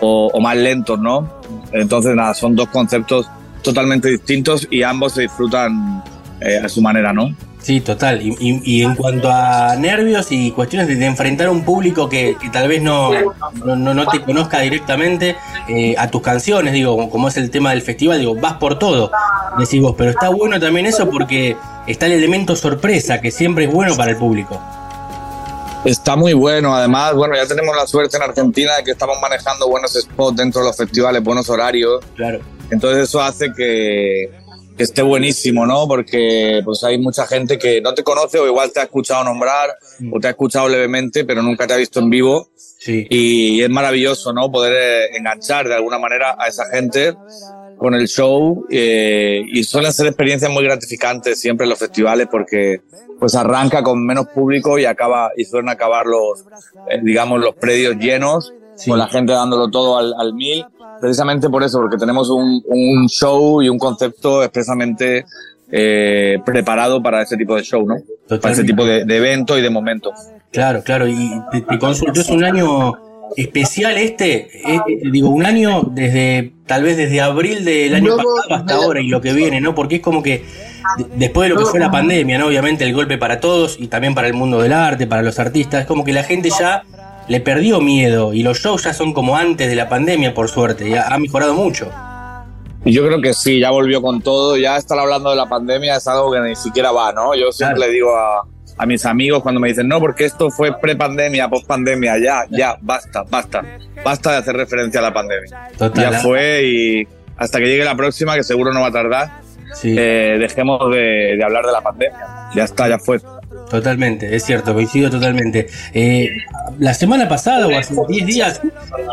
o, 0.00 0.40
más 0.40 0.56
lentos, 0.56 0.98
¿no? 0.98 1.40
Entonces, 1.72 2.14
nada, 2.14 2.34
son 2.34 2.54
dos 2.54 2.68
conceptos 2.68 3.28
totalmente 3.62 4.08
distintos 4.08 4.66
y 4.70 4.82
ambos 4.82 5.14
se 5.14 5.22
disfrutan 5.22 6.02
eh, 6.40 6.58
a 6.62 6.68
su 6.68 6.82
manera, 6.82 7.12
¿no? 7.12 7.34
Sí, 7.64 7.80
total. 7.80 8.20
Y, 8.22 8.82
en 8.82 8.94
cuanto 8.94 9.30
a 9.30 9.74
nervios 9.76 10.26
y 10.30 10.50
cuestiones 10.50 10.86
de, 10.86 11.06
enfrentar 11.06 11.46
a 11.46 11.50
un 11.50 11.64
público 11.64 12.10
que, 12.10 12.36
tal 12.52 12.68
vez 12.68 12.82
no, 12.82 13.10
no, 13.64 14.06
te 14.06 14.20
conozca 14.20 14.60
directamente 14.60 15.34
eh, 15.68 15.94
a 15.96 16.10
tus 16.10 16.20
canciones, 16.20 16.74
digo, 16.74 17.08
como 17.08 17.28
es 17.28 17.38
el 17.38 17.50
tema 17.50 17.70
del 17.70 17.80
festival, 17.80 18.18
digo, 18.18 18.34
vas 18.34 18.54
por 18.54 18.78
todo, 18.78 19.10
decís 19.58 19.80
vos, 19.80 19.94
pero 19.96 20.10
está 20.10 20.28
bueno 20.28 20.60
también 20.60 20.84
eso 20.84 21.08
porque 21.08 21.56
está 21.86 22.04
el 22.04 22.12
elemento 22.12 22.54
sorpresa, 22.54 23.22
que 23.22 23.30
siempre 23.30 23.64
es 23.64 23.72
bueno 23.72 23.96
para 23.96 24.10
el 24.10 24.18
público. 24.18 24.60
Está 25.86 26.16
muy 26.16 26.34
bueno, 26.34 26.74
además, 26.74 27.14
bueno, 27.14 27.34
ya 27.34 27.46
tenemos 27.46 27.74
la 27.74 27.86
suerte 27.86 28.18
en 28.18 28.24
Argentina 28.24 28.76
de 28.76 28.84
que 28.84 28.90
estamos 28.90 29.16
manejando 29.22 29.68
buenos 29.68 29.94
spots 29.94 30.36
dentro 30.36 30.60
de 30.60 30.66
los 30.66 30.76
festivales, 30.76 31.22
buenos 31.22 31.48
horarios. 31.48 32.04
Claro. 32.14 32.40
Entonces 32.70 33.08
eso 33.08 33.22
hace 33.22 33.52
que, 33.54 34.30
esté 34.78 35.02
buenísimo, 35.02 35.66
¿no? 35.66 35.86
Porque 35.86 36.60
pues 36.64 36.82
hay 36.84 36.98
mucha 36.98 37.26
gente 37.26 37.58
que 37.58 37.80
no 37.80 37.94
te 37.94 38.02
conoce 38.02 38.38
o 38.38 38.46
igual 38.46 38.72
te 38.72 38.80
ha 38.80 38.84
escuchado 38.84 39.24
nombrar 39.24 39.70
o 40.12 40.20
te 40.20 40.26
ha 40.26 40.30
escuchado 40.30 40.68
levemente, 40.68 41.24
pero 41.24 41.42
nunca 41.42 41.66
te 41.66 41.74
ha 41.74 41.76
visto 41.76 42.00
en 42.00 42.10
vivo. 42.10 42.48
Sí. 42.56 43.06
Y 43.08 43.62
es 43.62 43.70
maravilloso, 43.70 44.32
¿no? 44.32 44.50
Poder 44.50 44.74
eh, 44.74 45.16
enganchar 45.16 45.68
de 45.68 45.74
alguna 45.74 45.98
manera 45.98 46.36
a 46.38 46.48
esa 46.48 46.66
gente 46.66 47.14
con 47.78 47.94
el 47.94 48.08
show 48.08 48.66
eh, 48.70 49.42
y 49.46 49.64
suelen 49.64 49.92
ser 49.92 50.06
experiencias 50.06 50.50
muy 50.50 50.64
gratificantes 50.64 51.40
siempre 51.40 51.64
en 51.64 51.70
los 51.70 51.78
festivales 51.78 52.28
porque 52.30 52.82
pues 53.18 53.34
arranca 53.34 53.82
con 53.82 54.04
menos 54.04 54.28
público 54.28 54.78
y 54.78 54.84
acaba 54.84 55.32
y 55.36 55.44
suelen 55.44 55.68
acabar 55.68 56.06
los 56.06 56.44
eh, 56.88 57.00
digamos 57.02 57.40
los 57.40 57.54
predios 57.56 57.96
llenos 57.96 58.52
con 58.86 58.98
la 58.98 59.08
gente 59.08 59.32
dándolo 59.32 59.70
todo 59.70 59.98
al, 59.98 60.14
al, 60.18 60.34
mil 60.34 60.64
precisamente 61.04 61.50
por 61.50 61.62
eso 61.62 61.80
porque 61.80 61.98
tenemos 61.98 62.30
un, 62.30 62.62
un 62.66 63.08
show 63.08 63.60
y 63.60 63.68
un 63.68 63.78
concepto 63.78 64.42
expresamente 64.42 65.26
eh, 65.70 66.38
preparado 66.46 67.02
para 67.02 67.20
ese 67.20 67.36
tipo 67.36 67.54
de 67.54 67.62
show 67.62 67.86
no 67.86 67.96
para 68.40 68.54
ese 68.54 68.64
tipo 68.64 68.86
de, 68.86 69.04
de, 69.04 69.16
evento 69.18 69.58
y 69.58 69.60
de 69.60 69.68
momento. 69.68 70.12
Claro 70.50 70.82
claro 70.82 71.06
y 71.06 71.30
te, 71.52 71.60
te 71.60 71.78
consulto 71.78 72.22
es 72.22 72.30
un 72.30 72.42
año 72.42 72.94
especial 73.36 73.98
este, 73.98 74.48
eh, 74.66 74.80
digo, 75.12 75.28
un 75.28 75.44
año 75.44 75.82
desde, 75.90 76.54
tal 76.64 76.84
vez 76.84 76.96
desde 76.96 77.20
abril 77.20 77.66
del 77.66 77.94
año 77.94 78.16
pasado 78.16 78.54
hasta 78.62 78.74
ahora 78.76 79.00
y 79.02 79.08
lo 79.08 79.20
que 79.20 79.34
viene, 79.34 79.60
¿no? 79.60 79.74
Porque 79.74 79.96
es 79.96 80.00
como 80.00 80.22
que 80.22 80.42
después 81.16 81.50
de 81.50 81.54
lo 81.54 81.60
que 81.60 81.66
fue 81.66 81.80
la 81.80 81.90
pandemia, 81.90 82.38
¿no? 82.38 82.46
Obviamente 82.46 82.84
el 82.84 82.94
golpe 82.94 83.18
para 83.18 83.40
todos 83.40 83.76
y 83.78 83.88
también 83.88 84.14
para 84.14 84.28
el 84.28 84.34
mundo 84.34 84.62
del 84.62 84.72
arte, 84.72 85.06
para 85.06 85.20
los 85.20 85.38
artistas, 85.38 85.82
es 85.82 85.86
como 85.86 86.02
que 86.02 86.14
la 86.14 86.22
gente 86.22 86.48
ya 86.48 86.84
le 87.28 87.40
perdió 87.40 87.80
miedo 87.80 88.32
y 88.32 88.42
los 88.42 88.58
shows 88.58 88.84
ya 88.84 88.94
son 88.94 89.12
como 89.12 89.36
antes 89.36 89.68
de 89.68 89.76
la 89.76 89.88
pandemia, 89.88 90.34
por 90.34 90.48
suerte, 90.48 90.88
ya 90.88 91.08
ha 91.08 91.18
mejorado 91.18 91.54
mucho. 91.54 91.90
Yo 92.84 93.06
creo 93.06 93.20
que 93.20 93.32
sí, 93.32 93.60
ya 93.60 93.70
volvió 93.70 94.02
con 94.02 94.20
todo, 94.20 94.56
ya 94.56 94.76
estar 94.76 94.98
hablando 94.98 95.30
de 95.30 95.36
la 95.36 95.48
pandemia 95.48 95.96
es 95.96 96.06
algo 96.06 96.32
que 96.32 96.40
ni 96.40 96.54
siquiera 96.54 96.92
va, 96.92 97.12
¿no? 97.12 97.34
Yo 97.34 97.50
siempre 97.50 97.80
le 97.80 97.90
digo 97.90 98.14
a 98.14 98.42
a 98.76 98.86
mis 98.86 99.06
amigos 99.06 99.42
cuando 99.42 99.60
me 99.60 99.68
dicen, 99.68 99.88
no, 99.88 100.00
porque 100.00 100.24
esto 100.24 100.50
fue 100.50 100.78
pre-pandemia, 100.78 101.48
post-pandemia, 101.48 102.18
ya, 102.18 102.44
ya, 102.50 102.76
basta, 102.80 103.22
basta, 103.22 103.62
basta 104.04 104.32
de 104.32 104.36
hacer 104.38 104.56
referencia 104.56 105.00
a 105.00 105.02
la 105.02 105.12
pandemia. 105.12 105.70
ya 105.94 106.12
fue 106.20 106.62
y 106.64 107.08
hasta 107.36 107.58
que 107.58 107.66
llegue 107.66 107.84
la 107.84 107.96
próxima, 107.96 108.34
que 108.34 108.42
seguro 108.42 108.72
no 108.72 108.80
va 108.80 108.88
a 108.88 108.92
tardar, 108.92 109.40
eh, 109.82 110.36
dejemos 110.38 110.90
de, 110.90 111.40
hablar 111.42 111.64
de 111.64 111.72
la 111.72 111.80
pandemia. 111.82 112.50
Ya 112.54 112.64
está, 112.64 112.88
ya 112.88 112.98
fue. 112.98 113.20
Totalmente, 113.70 114.34
es 114.34 114.44
cierto, 114.44 114.74
coincido 114.74 115.10
totalmente. 115.10 115.68
Eh, 115.92 116.28
la 116.78 116.94
semana 116.94 117.28
pasada, 117.28 117.66
o 117.66 117.76
hace 117.76 117.94
10 118.08 118.26
días, 118.26 118.60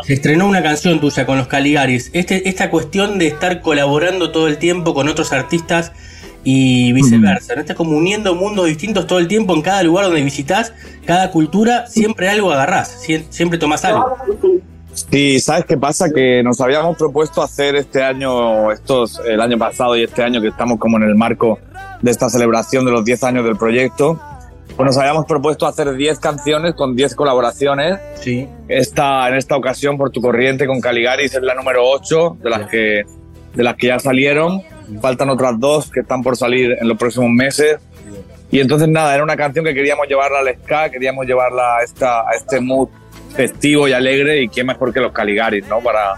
se 0.04 0.12
estrenó 0.12 0.46
una 0.46 0.62
canción 0.62 1.00
tuya 1.00 1.26
con 1.26 1.38
los 1.38 1.48
Caligaris. 1.48 2.10
Este, 2.12 2.48
esta 2.48 2.70
cuestión 2.70 3.18
de 3.18 3.28
estar 3.28 3.60
colaborando 3.60 4.30
todo 4.30 4.48
el 4.48 4.58
tiempo 4.58 4.94
con 4.94 5.08
otros 5.08 5.32
artistas 5.32 5.92
y 6.44 6.92
viceversa. 6.92 7.54
¿no? 7.54 7.60
Estás 7.60 7.76
como 7.76 7.96
uniendo 7.96 8.34
mundos 8.34 8.66
distintos 8.66 9.06
todo 9.06 9.18
el 9.18 9.28
tiempo 9.28 9.54
en 9.54 9.62
cada 9.62 9.82
lugar 9.82 10.06
donde 10.06 10.22
visitas, 10.22 10.72
cada 11.06 11.30
cultura, 11.30 11.86
siempre 11.86 12.28
algo 12.28 12.52
agarrás, 12.52 12.98
siempre 13.30 13.58
tomás 13.58 13.84
algo. 13.84 14.16
Sí, 14.94 15.40
¿sabes 15.40 15.64
qué 15.64 15.76
pasa? 15.76 16.10
Que 16.10 16.42
nos 16.42 16.60
habíamos 16.60 16.96
propuesto 16.96 17.42
hacer 17.42 17.76
este 17.76 18.02
año, 18.02 18.70
estos, 18.70 19.20
el 19.26 19.40
año 19.40 19.56
pasado 19.58 19.96
y 19.96 20.02
este 20.02 20.22
año 20.22 20.40
que 20.40 20.48
estamos 20.48 20.78
como 20.78 20.98
en 20.98 21.04
el 21.04 21.14
marco 21.14 21.58
de 22.02 22.10
esta 22.10 22.28
celebración 22.28 22.84
de 22.84 22.92
los 22.92 23.04
10 23.04 23.24
años 23.24 23.44
del 23.44 23.56
proyecto, 23.56 24.20
pues 24.76 24.86
nos 24.86 24.96
habíamos 24.98 25.26
propuesto 25.26 25.66
hacer 25.66 25.94
10 25.94 26.18
canciones 26.18 26.74
con 26.74 26.94
10 26.94 27.14
colaboraciones. 27.14 27.98
Sí. 28.20 28.48
Esta, 28.68 29.28
en 29.28 29.36
esta 29.36 29.56
ocasión, 29.56 29.96
por 29.96 30.10
tu 30.10 30.20
corriente 30.20 30.66
con 30.66 30.80
Caligaris 30.80 31.34
es 31.34 31.42
la 31.42 31.54
número 31.54 31.82
8 31.84 32.38
de 32.42 32.50
las 32.50 32.68
que, 32.68 33.02
de 33.54 33.62
las 33.62 33.76
que 33.76 33.86
ya 33.88 33.98
salieron 33.98 34.62
faltan 35.00 35.30
otras 35.30 35.58
dos 35.58 35.90
que 35.90 36.00
están 36.00 36.22
por 36.22 36.36
salir 36.36 36.76
en 36.80 36.88
los 36.88 36.98
próximos 36.98 37.30
meses. 37.30 37.78
Y 38.50 38.60
entonces 38.60 38.88
nada, 38.88 39.14
era 39.14 39.24
una 39.24 39.36
canción 39.36 39.64
que 39.64 39.72
queríamos 39.72 40.06
llevarla 40.08 40.40
al 40.40 40.54
ska, 40.62 40.90
queríamos 40.90 41.26
llevarla 41.26 41.78
a, 41.78 41.82
esta, 41.82 42.20
a 42.20 42.32
este 42.34 42.60
mood 42.60 42.88
festivo 43.34 43.88
y 43.88 43.94
alegre 43.94 44.42
y 44.42 44.48
quién 44.48 44.66
mejor 44.66 44.92
que 44.92 45.00
los 45.00 45.12
Caligaris, 45.12 45.66
¿no? 45.68 45.80
Para, 45.80 46.14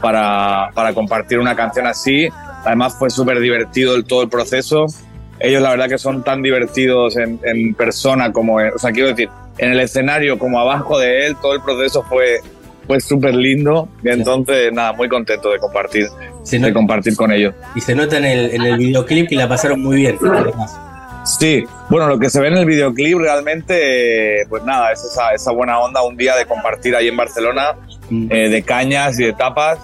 para, 0.00 0.70
para 0.74 0.94
compartir 0.94 1.40
una 1.40 1.56
canción 1.56 1.88
así. 1.88 2.28
Además 2.64 2.94
fue 2.96 3.10
súper 3.10 3.40
divertido 3.40 3.96
el, 3.96 4.04
todo 4.04 4.22
el 4.22 4.28
proceso. 4.28 4.86
Ellos 5.40 5.62
la 5.62 5.70
verdad 5.70 5.88
que 5.88 5.98
son 5.98 6.22
tan 6.22 6.42
divertidos 6.42 7.16
en, 7.16 7.38
en 7.44 7.74
persona 7.74 8.32
como, 8.32 8.56
o 8.56 8.78
sea, 8.78 8.92
quiero 8.92 9.08
decir, 9.08 9.28
en 9.58 9.72
el 9.72 9.80
escenario 9.80 10.38
como 10.38 10.58
abajo 10.58 10.98
de 10.98 11.26
él, 11.26 11.36
todo 11.40 11.54
el 11.54 11.62
proceso 11.62 12.02
fue, 12.02 12.40
fue 12.86 13.00
súper 13.00 13.34
lindo. 13.34 13.88
Y 14.02 14.10
entonces, 14.10 14.72
nada, 14.72 14.92
muy 14.92 15.08
contento 15.08 15.50
de 15.50 15.58
compartir, 15.58 16.08
de 16.50 16.72
compartir 16.72 17.16
con 17.16 17.32
ellos. 17.32 17.54
Y 17.74 17.80
se 17.80 17.94
nota 17.94 18.18
en 18.18 18.24
el, 18.24 18.50
en 18.54 18.62
el 18.62 18.78
videoclip 18.78 19.28
que 19.28 19.36
la 19.36 19.48
pasaron 19.48 19.82
muy 19.82 19.96
bien, 19.96 20.18
Sí, 21.24 21.64
bueno, 21.90 22.06
lo 22.06 22.20
que 22.20 22.30
se 22.30 22.40
ve 22.40 22.46
en 22.46 22.56
el 22.56 22.64
videoclip 22.64 23.18
realmente, 23.18 24.46
pues 24.48 24.62
nada, 24.62 24.92
es 24.92 25.02
esa, 25.02 25.34
esa 25.34 25.50
buena 25.50 25.80
onda, 25.80 26.00
un 26.02 26.16
día 26.16 26.36
de 26.36 26.46
compartir 26.46 26.94
ahí 26.94 27.08
en 27.08 27.16
Barcelona, 27.16 27.74
mm. 28.08 28.28
eh, 28.30 28.48
de 28.48 28.62
cañas 28.62 29.18
y 29.18 29.24
de 29.24 29.32
tapas 29.32 29.76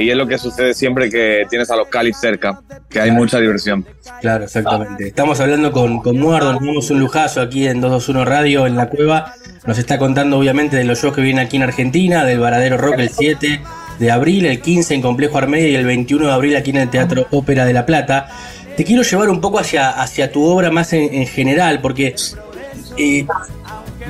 y 0.00 0.10
es 0.10 0.16
lo 0.16 0.26
que 0.26 0.38
sucede 0.38 0.74
siempre 0.74 1.10
que 1.10 1.46
tienes 1.48 1.70
a 1.70 1.76
los 1.76 1.88
Cali 1.88 2.12
cerca, 2.12 2.60
que 2.88 3.00
hay 3.00 3.10
mucha 3.10 3.40
diversión. 3.40 3.86
Claro, 4.20 4.44
exactamente. 4.44 5.06
Estamos 5.08 5.40
hablando 5.40 5.72
con, 5.72 6.00
con 6.00 6.18
Muardo, 6.18 6.58
dimos 6.58 6.90
un 6.90 7.00
lujazo 7.00 7.40
aquí 7.40 7.66
en 7.66 7.80
221 7.80 8.24
Radio, 8.24 8.66
en 8.66 8.76
la 8.76 8.88
cueva. 8.88 9.34
Nos 9.66 9.78
está 9.78 9.98
contando 9.98 10.38
obviamente 10.38 10.76
de 10.76 10.84
los 10.84 11.00
shows 11.00 11.14
que 11.14 11.20
vienen 11.20 11.46
aquí 11.46 11.56
en 11.56 11.62
Argentina, 11.62 12.24
del 12.24 12.40
Varadero 12.40 12.78
Rock 12.78 12.98
el 12.98 13.10
7 13.10 13.60
de 13.98 14.10
abril, 14.10 14.46
el 14.46 14.60
15 14.60 14.94
en 14.94 15.02
Complejo 15.02 15.38
Armedia 15.38 15.68
y 15.68 15.74
el 15.74 15.86
21 15.86 16.26
de 16.26 16.32
abril 16.32 16.56
aquí 16.56 16.70
en 16.70 16.78
el 16.78 16.90
Teatro 16.90 17.26
Ópera 17.30 17.64
de 17.64 17.72
La 17.72 17.84
Plata. 17.84 18.28
Te 18.76 18.84
quiero 18.84 19.02
llevar 19.02 19.28
un 19.28 19.40
poco 19.40 19.58
hacia, 19.58 19.90
hacia 19.90 20.30
tu 20.30 20.44
obra 20.44 20.70
más 20.70 20.92
en, 20.92 21.26
general, 21.26 21.80
porque 21.80 22.14
eh, 22.96 23.26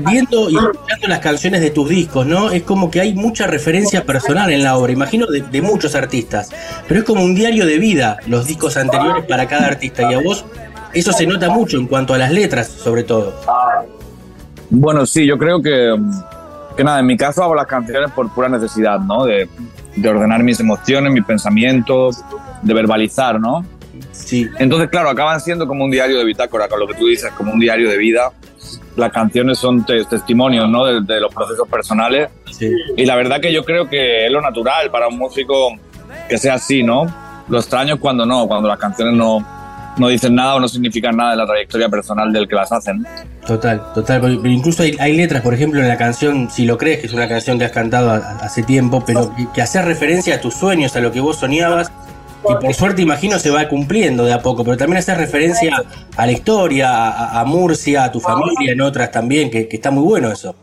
viendo 0.00 0.50
y 0.50 0.56
escuchando 0.56 1.08
las 1.08 1.18
canciones 1.20 1.60
de 1.60 1.70
tus 1.70 1.88
discos, 1.88 2.26
¿no? 2.26 2.50
Es 2.50 2.62
como 2.62 2.90
que 2.90 3.00
hay 3.00 3.14
mucha 3.14 3.46
referencia 3.46 4.04
personal 4.04 4.50
en 4.50 4.62
la 4.62 4.76
obra, 4.76 4.92
imagino 4.92 5.26
de, 5.26 5.62
muchos 5.62 5.94
artistas, 5.94 6.50
pero 6.86 7.00
es 7.00 7.06
como 7.06 7.24
un 7.24 7.34
diario 7.34 7.66
de 7.66 7.78
vida 7.78 8.18
los 8.26 8.46
discos 8.46 8.76
anteriores 8.76 9.24
para 9.24 9.46
cada 9.46 9.66
artista 9.66 10.10
y 10.10 10.14
a 10.14 10.20
vos 10.20 10.44
eso 10.94 11.12
se 11.12 11.26
nota 11.26 11.50
mucho 11.50 11.76
en 11.76 11.86
cuanto 11.86 12.14
a 12.14 12.18
las 12.18 12.30
letras, 12.30 12.68
sobre 12.68 13.04
todo. 13.04 13.34
Bueno, 14.70 15.04
sí, 15.04 15.26
yo 15.26 15.36
creo 15.36 15.60
que, 15.60 15.94
que 16.76 16.84
nada, 16.84 17.00
en 17.00 17.06
mi 17.06 17.16
caso 17.16 17.42
hago 17.42 17.54
las 17.54 17.66
canciones 17.66 18.10
por 18.12 18.32
pura 18.32 18.48
necesidad, 18.48 18.98
¿no? 19.00 19.24
De, 19.24 19.48
de 19.96 20.08
ordenar 20.08 20.42
mis 20.42 20.60
emociones, 20.60 21.12
mis 21.12 21.24
pensamientos, 21.24 22.22
de 22.62 22.74
verbalizar, 22.74 23.40
¿no? 23.40 23.64
Sí. 24.12 24.48
Entonces, 24.58 24.88
claro, 24.88 25.10
acaban 25.10 25.40
siendo 25.40 25.66
como 25.66 25.84
un 25.84 25.90
diario 25.90 26.18
de 26.18 26.24
bitácora, 26.24 26.68
con 26.68 26.80
lo 26.80 26.86
que 26.86 26.94
tú 26.94 27.06
dices, 27.06 27.30
como 27.32 27.52
un 27.52 27.58
diario 27.58 27.88
de 27.88 27.96
vida 27.96 28.30
las 28.98 29.12
canciones 29.12 29.58
son 29.58 29.86
testimonios 29.86 30.68
¿no? 30.68 30.84
de, 30.84 31.20
los 31.20 31.32
procesos 31.32 31.68
personales. 31.68 32.28
Y 32.96 33.06
la 33.06 33.14
verdad 33.14 33.40
que 33.40 33.52
yo 33.52 33.64
creo 33.64 33.88
que 33.88 34.26
es 34.26 34.32
lo 34.32 34.40
natural 34.40 34.90
para 34.90 35.08
un 35.08 35.16
músico 35.16 35.74
que 36.28 36.36
sea 36.36 36.54
así, 36.54 36.82
¿no? 36.82 37.06
Lo 37.48 37.58
extraño 37.58 37.94
es 37.94 38.00
cuando 38.00 38.26
no, 38.26 38.46
cuando 38.48 38.68
las 38.68 38.78
canciones 38.78 39.14
no, 39.14 39.38
no 39.96 40.08
dicen 40.08 40.34
nada 40.34 40.56
o 40.56 40.60
no 40.60 40.68
significan 40.68 41.16
nada 41.16 41.30
de 41.30 41.36
la 41.36 41.46
trayectoria 41.46 41.88
personal 41.88 42.32
del 42.32 42.48
que 42.48 42.56
las 42.56 42.72
hacen. 42.72 43.06
Total, 43.46 43.80
total. 43.94 44.20
Pero 44.20 44.48
incluso 44.48 44.82
hay, 44.82 44.96
hay, 44.98 45.16
letras, 45.16 45.42
por 45.42 45.54
ejemplo, 45.54 45.80
en 45.80 45.88
la 45.88 45.96
canción, 45.96 46.50
si 46.50 46.66
lo 46.66 46.76
crees, 46.76 46.98
que 46.98 47.06
es 47.06 47.12
una 47.12 47.28
canción 47.28 47.58
que 47.58 47.64
has 47.64 47.72
cantado 47.72 48.10
hace 48.10 48.64
tiempo, 48.64 49.04
pero 49.06 49.32
que 49.54 49.62
hace 49.62 49.80
referencia 49.80 50.34
a 50.34 50.40
tus 50.40 50.54
sueños, 50.54 50.94
a 50.96 51.00
lo 51.00 51.12
que 51.12 51.20
vos 51.20 51.38
soñabas. 51.38 51.92
Y 52.44 52.54
por 52.64 52.74
suerte, 52.74 53.02
imagino, 53.02 53.38
se 53.38 53.50
va 53.50 53.68
cumpliendo 53.68 54.24
de 54.24 54.32
a 54.32 54.40
poco, 54.40 54.64
pero 54.64 54.76
también 54.76 54.98
hace 54.98 55.14
referencia 55.14 55.82
a 56.16 56.26
la 56.26 56.32
historia, 56.32 57.08
a, 57.08 57.40
a 57.40 57.44
Murcia, 57.44 58.04
a 58.04 58.12
tu 58.12 58.20
familia, 58.20 58.72
en 58.72 58.80
otras 58.80 59.10
también, 59.10 59.50
que, 59.50 59.68
que 59.68 59.76
está 59.76 59.90
muy 59.90 60.04
bueno 60.04 60.30
eso. 60.30 60.54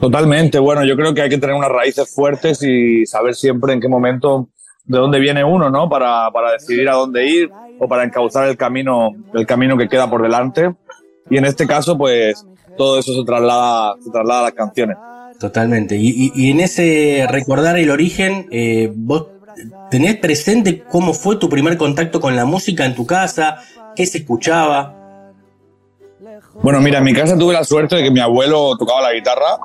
Totalmente, 0.00 0.58
bueno, 0.58 0.84
yo 0.84 0.94
creo 0.96 1.14
que 1.14 1.22
hay 1.22 1.30
que 1.30 1.38
tener 1.38 1.56
unas 1.56 1.70
raíces 1.70 2.12
fuertes 2.14 2.62
y 2.62 3.06
saber 3.06 3.34
siempre 3.34 3.72
en 3.72 3.80
qué 3.80 3.88
momento, 3.88 4.48
de 4.84 4.98
dónde 4.98 5.18
viene 5.18 5.42
uno, 5.42 5.70
¿no? 5.70 5.88
Para, 5.88 6.30
para 6.32 6.52
decidir 6.52 6.88
a 6.88 6.94
dónde 6.94 7.26
ir 7.26 7.50
o 7.78 7.88
para 7.88 8.04
encauzar 8.04 8.46
el 8.48 8.56
camino, 8.56 9.10
el 9.34 9.46
camino 9.46 9.76
que 9.76 9.88
queda 9.88 10.10
por 10.10 10.22
delante. 10.22 10.74
Y 11.30 11.38
en 11.38 11.44
este 11.44 11.66
caso, 11.66 11.96
pues, 11.96 12.44
todo 12.76 12.98
eso 12.98 13.14
se 13.14 13.24
traslada, 13.24 13.94
se 14.04 14.10
traslada 14.10 14.40
a 14.40 14.44
las 14.44 14.52
canciones. 14.52 14.96
Totalmente. 15.40 15.96
Y, 15.96 16.08
y, 16.08 16.32
y 16.34 16.50
en 16.50 16.60
ese 16.60 17.26
recordar 17.30 17.78
el 17.78 17.90
origen, 17.90 18.48
eh, 18.50 18.92
vos 18.94 19.28
tenés 19.90 20.16
presente 20.16 20.82
cómo 20.90 21.12
fue 21.14 21.36
tu 21.36 21.48
primer 21.48 21.76
contacto 21.76 22.20
con 22.20 22.36
la 22.36 22.44
música 22.44 22.84
en 22.84 22.94
tu 22.94 23.06
casa, 23.06 23.62
qué 23.94 24.06
se 24.06 24.18
escuchaba. 24.18 24.94
Bueno, 26.62 26.80
mira, 26.80 26.98
en 26.98 27.04
mi 27.04 27.12
casa 27.12 27.38
tuve 27.38 27.52
la 27.52 27.64
suerte 27.64 27.96
de 27.96 28.02
que 28.02 28.10
mi 28.10 28.20
abuelo 28.20 28.76
tocaba 28.76 29.02
la 29.02 29.12
guitarra 29.12 29.58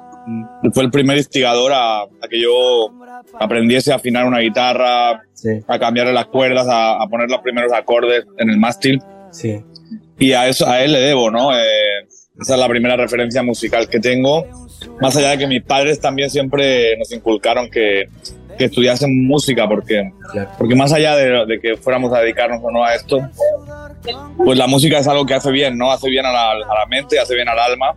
fue 0.73 0.83
el 0.83 0.91
primer 0.91 1.17
instigador 1.17 1.71
a, 1.73 2.01
a, 2.01 2.27
que 2.29 2.41
yo 2.41 2.91
aprendiese 3.39 3.91
a 3.91 3.95
afinar 3.95 4.25
una 4.25 4.39
guitarra, 4.39 5.23
sí. 5.33 5.49
a 5.67 5.79
cambiarle 5.79 6.13
las 6.13 6.27
cuerdas, 6.27 6.67
a, 6.67 7.01
a, 7.01 7.07
poner 7.07 7.29
los 7.29 7.41
primeros 7.41 7.71
acordes 7.73 8.25
en 8.37 8.49
el 8.49 8.57
mástil. 8.57 9.01
Sí. 9.31 9.63
Y 10.19 10.33
a 10.33 10.47
eso 10.47 10.67
a 10.67 10.83
él 10.83 10.91
le 10.91 10.99
debo, 10.99 11.31
¿no? 11.31 11.55
Eh, 11.57 12.07
esa 12.39 12.53
es 12.53 12.59
la 12.59 12.67
primera 12.67 12.95
referencia 12.95 13.43
musical 13.43 13.87
que 13.89 13.99
tengo. 13.99 14.45
Más 14.99 15.15
allá 15.15 15.31
de 15.31 15.39
que 15.39 15.47
mis 15.47 15.63
padres 15.63 15.99
también 15.99 16.29
siempre 16.29 16.97
nos 16.97 17.11
inculcaron 17.11 17.69
que, 17.69 18.09
que 18.57 18.65
estudiasen 18.65 19.27
música, 19.27 19.67
porque, 19.67 20.11
porque 20.57 20.75
más 20.75 20.93
allá 20.93 21.15
de, 21.15 21.45
de, 21.45 21.59
que 21.59 21.77
fuéramos 21.77 22.13
a 22.13 22.19
dedicarnos 22.19 22.59
o 22.63 22.71
no 22.71 22.83
a 22.83 22.95
esto, 22.95 23.19
pues 24.37 24.57
la 24.57 24.67
música 24.67 24.99
es 24.99 25.07
algo 25.07 25.25
que 25.25 25.33
hace 25.33 25.51
bien, 25.51 25.77
¿no? 25.77 25.91
Hace 25.91 26.09
bien 26.09 26.25
a 26.25 26.31
la, 26.31 26.51
a 26.51 26.55
la 26.55 26.85
mente, 26.89 27.19
hace 27.19 27.35
bien 27.35 27.47
al 27.47 27.59
alma 27.59 27.95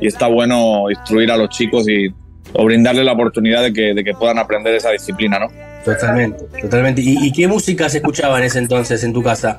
y 0.00 0.06
está 0.06 0.26
bueno 0.28 0.90
instruir 0.90 1.30
a 1.30 1.36
los 1.36 1.50
chicos 1.50 1.88
y 1.88 2.08
o 2.52 2.64
brindarles 2.64 3.04
la 3.04 3.12
oportunidad 3.12 3.62
de 3.62 3.72
que, 3.72 3.94
de 3.94 4.04
que 4.04 4.14
puedan 4.14 4.38
aprender 4.38 4.74
esa 4.74 4.90
disciplina, 4.90 5.38
¿no? 5.38 5.48
Totalmente, 5.84 6.44
totalmente. 6.60 7.00
¿Y, 7.00 7.26
¿Y, 7.26 7.32
qué 7.32 7.46
música 7.46 7.88
se 7.88 7.98
escuchaba 7.98 8.38
en 8.38 8.44
ese 8.44 8.58
entonces 8.58 9.02
en 9.04 9.12
tu 9.12 9.22
casa? 9.22 9.58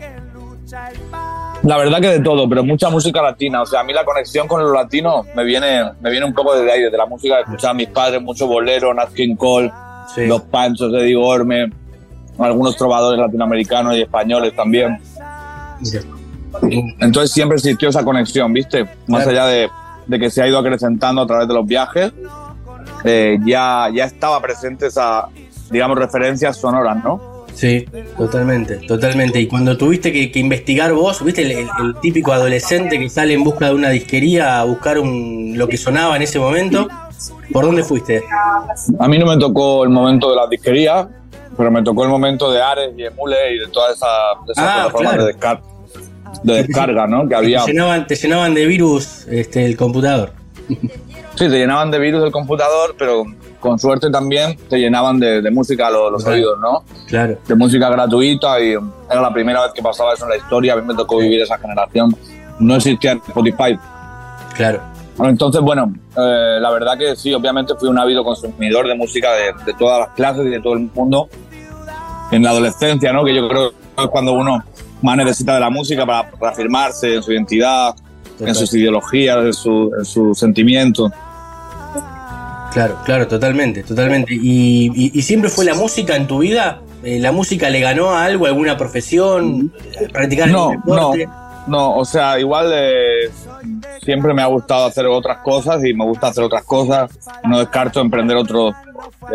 La 1.64 1.78
verdad 1.78 2.02
que 2.02 2.08
de 2.08 2.20
todo, 2.20 2.50
pero 2.50 2.64
mucha 2.64 2.90
música 2.90 3.22
latina. 3.22 3.62
O 3.62 3.66
sea, 3.66 3.82
a 3.82 3.84
mí 3.84 3.94
la 3.94 4.04
conexión 4.04 4.48
con 4.48 4.62
lo 4.62 4.74
latino 4.74 5.26
me 5.36 5.44
viene, 5.44 5.84
me 6.02 6.10
viene 6.10 6.26
un 6.26 6.34
poco 6.34 6.56
desde 6.56 6.72
ahí, 6.72 6.82
desde 6.82 6.98
la 6.98 7.06
música 7.06 7.36
que 7.36 7.42
escuchaban 7.42 7.78
mis 7.78 7.90
padres, 7.90 8.22
mucho 8.22 8.48
bolero, 8.48 8.94
Nat 8.94 9.14
King 9.14 9.36
Cole, 9.36 9.72
sí. 10.14 10.26
Los 10.28 10.42
Panchos 10.44 10.92
de 10.92 11.04
Digorme, 11.04 11.72
algunos 12.38 12.76
trovadores 12.76 13.20
latinoamericanos 13.20 13.96
y 13.96 14.02
españoles 14.02 14.56
también. 14.56 15.00
Sí. 15.84 16.00
Entonces 17.00 17.32
siempre 17.32 17.58
existió 17.58 17.90
esa 17.90 18.04
conexión, 18.04 18.52
¿viste? 18.54 18.86
Más 19.08 19.26
allá 19.26 19.46
de, 19.46 19.70
de 20.08 20.20
que 20.20 20.30
se 20.30 20.42
ha 20.42 20.48
ido 20.48 20.58
acrecentando 20.60 21.22
a 21.22 21.28
través 21.28 21.48
de 21.48 21.54
los 21.54 21.66
viajes, 21.66 22.12
eh, 23.04 23.38
ya, 23.46 23.90
ya 23.94 24.06
estaba 24.06 24.42
presente 24.42 24.88
esa, 24.88 25.28
digamos, 25.70 25.98
referencias 25.98 26.58
sonoras, 26.58 27.04
¿no? 27.04 27.46
Sí, 27.54 27.86
totalmente, 28.18 28.78
totalmente. 28.88 29.42
Y 29.42 29.48
cuando 29.48 29.78
tuviste 29.78 30.12
que, 30.12 30.32
que 30.32 30.40
investigar 30.40 30.94
vos, 30.94 31.24
viste 31.24 31.42
el, 31.42 31.52
el, 31.52 31.70
el, 31.84 31.96
típico 32.02 32.32
adolescente 32.32 32.98
que 32.98 33.10
sale 33.10 33.34
en 33.34 33.44
busca 33.44 33.68
de 33.68 33.76
una 33.76 33.90
disquería 33.90 34.60
a 34.60 34.64
buscar 34.64 35.00
un, 35.00 35.54
lo 35.58 35.68
que 35.68 35.78
sonaba 35.78 36.16
en 36.16 36.22
ese 36.22 36.40
momento, 36.40 36.88
¿por 37.52 37.66
dónde 37.66 37.84
fuiste? 37.84 38.24
A 39.00 39.08
mí 39.08 39.18
no 39.18 39.26
me 39.26 39.38
tocó 39.38 39.84
el 39.84 39.90
momento 39.90 40.30
de 40.30 40.36
la 40.36 40.48
disquería, 40.48 41.08
pero 41.58 41.72
me 41.72 41.84
tocó 41.84 42.04
el 42.04 42.10
momento 42.10 42.52
de 42.52 42.62
Ares 42.62 42.92
y 42.98 43.04
Emule 43.04 43.56
y 43.56 43.60
de 43.60 43.68
todas 43.68 43.96
esas 43.96 44.10
esa 44.50 44.62
ah, 44.62 44.74
plataformas 44.76 45.12
claro. 45.12 45.26
de, 45.26 45.34
descar 45.34 45.62
de 46.44 46.64
descarga, 46.64 47.08
¿no? 47.08 47.28
Que 47.28 47.36
había. 47.36 47.64
Te 47.66 47.72
llenaban, 47.72 48.08
te 48.08 48.16
llenaban 48.16 48.54
de 48.54 48.66
virus 48.66 49.28
este, 49.28 49.66
el 49.66 49.78
computador. 49.78 50.34
Sí, 51.36 51.50
te 51.50 51.58
llenaban 51.58 51.92
de 51.92 52.00
virus 52.00 52.24
el 52.24 52.32
computador, 52.32 52.96
pero 52.98 53.24
con 53.60 53.80
suerte 53.80 54.10
también 54.10 54.58
te 54.70 54.78
llenaban 54.78 55.20
de, 55.20 55.42
de 55.42 55.52
música 55.52 55.90
los, 55.90 56.12
los 56.12 56.24
claro. 56.24 56.36
oídos, 56.36 56.60
¿no? 56.60 56.84
Claro. 57.08 57.38
De 57.48 57.56
música 57.56 57.90
gratuita 57.90 58.60
y 58.60 58.72
era 58.72 59.22
la 59.22 59.34
primera 59.34 59.64
vez 59.64 59.72
que 59.74 59.82
pasaba 59.82 60.14
eso 60.14 60.26
en 60.26 60.32
la 60.32 60.38
historia. 60.38 60.74
A 60.74 60.76
mí 60.78 60.84
me 60.86 60.94
tocó 60.94 61.18
vivir 61.18 61.42
esa 61.42 61.58
generación. 61.58 62.16
No 62.60 62.76
existía 62.76 63.14
Spotify. 63.14 63.78
Claro. 64.56 64.82
Entonces, 65.24 65.62
bueno, 65.62 65.94
eh, 66.18 66.58
la 66.60 66.72
verdad 66.72 66.98
que 66.98 67.16
sí, 67.16 67.34
obviamente 67.34 67.76
fui 67.76 67.90
un 67.90 68.00
ávido 68.00 68.24
consumidor 68.24 68.88
de 68.88 68.96
música 68.96 69.32
de, 69.34 69.54
de, 69.66 69.74
todas 69.74 70.00
las 70.00 70.10
clases 70.10 70.46
y 70.46 70.50
de 70.50 70.62
todo 70.62 70.74
el 70.74 70.90
mundo 70.94 71.30
en 72.32 72.44
la 72.44 72.52
adolescencia, 72.52 73.12
¿no? 73.14 73.24
Que 73.24 73.36
yo 73.36 73.48
creo 73.48 73.72
que 73.72 74.04
es 74.04 74.10
cuando 74.10 74.34
uno 74.34 74.64
más 75.02 75.18
necesita 75.18 75.56
de 75.56 75.60
la 75.60 75.70
música 75.70 76.06
para 76.06 76.32
reafirmarse 76.40 77.16
en 77.16 77.24
su 77.24 77.32
identidad, 77.32 77.96
Total. 78.38 78.48
en 78.48 78.56
sus 78.56 78.74
ideologías, 78.74 79.38
en, 79.38 79.54
su, 79.54 79.92
en 79.98 80.06
sus 80.06 80.38
sentimientos. 80.38 81.12
Claro, 82.74 82.98
claro, 83.04 83.28
totalmente, 83.28 83.84
totalmente. 83.84 84.34
¿Y, 84.34 84.92
y, 84.96 85.12
y 85.14 85.22
siempre 85.24 85.50
fue 85.50 85.66
la 85.66 85.76
música 85.76 86.16
en 86.16 86.26
tu 86.26 86.40
vida? 86.40 86.82
Eh, 87.04 87.20
¿La 87.20 87.32
música 87.32 87.70
le 87.70 87.82
ganó 87.82 88.12
a 88.12 88.24
algo, 88.26 88.46
alguna 88.46 88.78
profesión? 88.78 89.74
¿Practicar 90.14 90.50
no, 90.50 90.72
el 90.72 90.78
deporte? 90.78 91.26
No, 91.26 91.68
no, 91.68 91.96
o 91.98 92.06
sea, 92.06 92.40
igual 92.40 92.72
eh, 92.74 93.30
siempre 94.04 94.34
me 94.34 94.42
ha 94.42 94.48
gustado 94.48 94.86
hacer 94.86 95.06
otras 95.06 95.40
cosas 95.40 95.84
y 95.86 95.94
me 95.94 96.06
gusta 96.06 96.28
hacer 96.28 96.44
otras 96.44 96.64
cosas. 96.64 97.12
No 97.44 97.60
descarto 97.60 98.02
emprender 98.02 98.38
otros, 98.38 98.74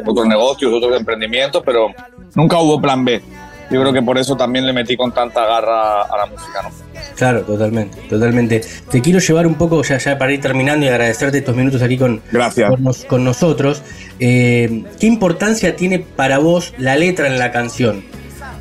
otros 0.04 0.26
negocios, 0.26 0.72
otros 0.72 0.96
emprendimientos, 0.98 1.62
pero 1.64 1.88
nunca 2.34 2.58
hubo 2.58 2.80
plan 2.80 3.04
B. 3.04 3.22
Yo 3.70 3.80
creo 3.80 3.92
que 3.92 4.02
por 4.02 4.16
eso 4.16 4.36
también 4.36 4.64
le 4.64 4.72
metí 4.72 4.96
con 4.96 5.12
tanta 5.12 5.44
garra 5.44 6.02
a 6.02 6.16
la 6.16 6.26
música, 6.26 6.62
¿no? 6.62 6.70
Claro, 7.16 7.42
totalmente, 7.42 7.98
totalmente. 8.08 8.60
Te 8.90 9.00
quiero 9.00 9.18
llevar 9.18 9.46
un 9.46 9.54
poco, 9.54 9.82
ya, 9.82 9.98
ya 9.98 10.16
para 10.18 10.32
ir 10.32 10.40
terminando 10.40 10.86
y 10.86 10.88
agradecerte 10.88 11.38
estos 11.38 11.56
minutos 11.56 11.82
aquí 11.82 11.98
con, 11.98 12.22
Gracias. 12.30 12.70
con, 12.70 12.84
nos, 12.84 13.04
con 13.04 13.24
nosotros. 13.24 13.82
Eh, 14.20 14.84
¿Qué 15.00 15.06
importancia 15.06 15.74
tiene 15.74 15.98
para 15.98 16.38
vos 16.38 16.74
la 16.78 16.94
letra 16.94 17.26
en 17.26 17.40
la 17.40 17.50
canción? 17.50 18.04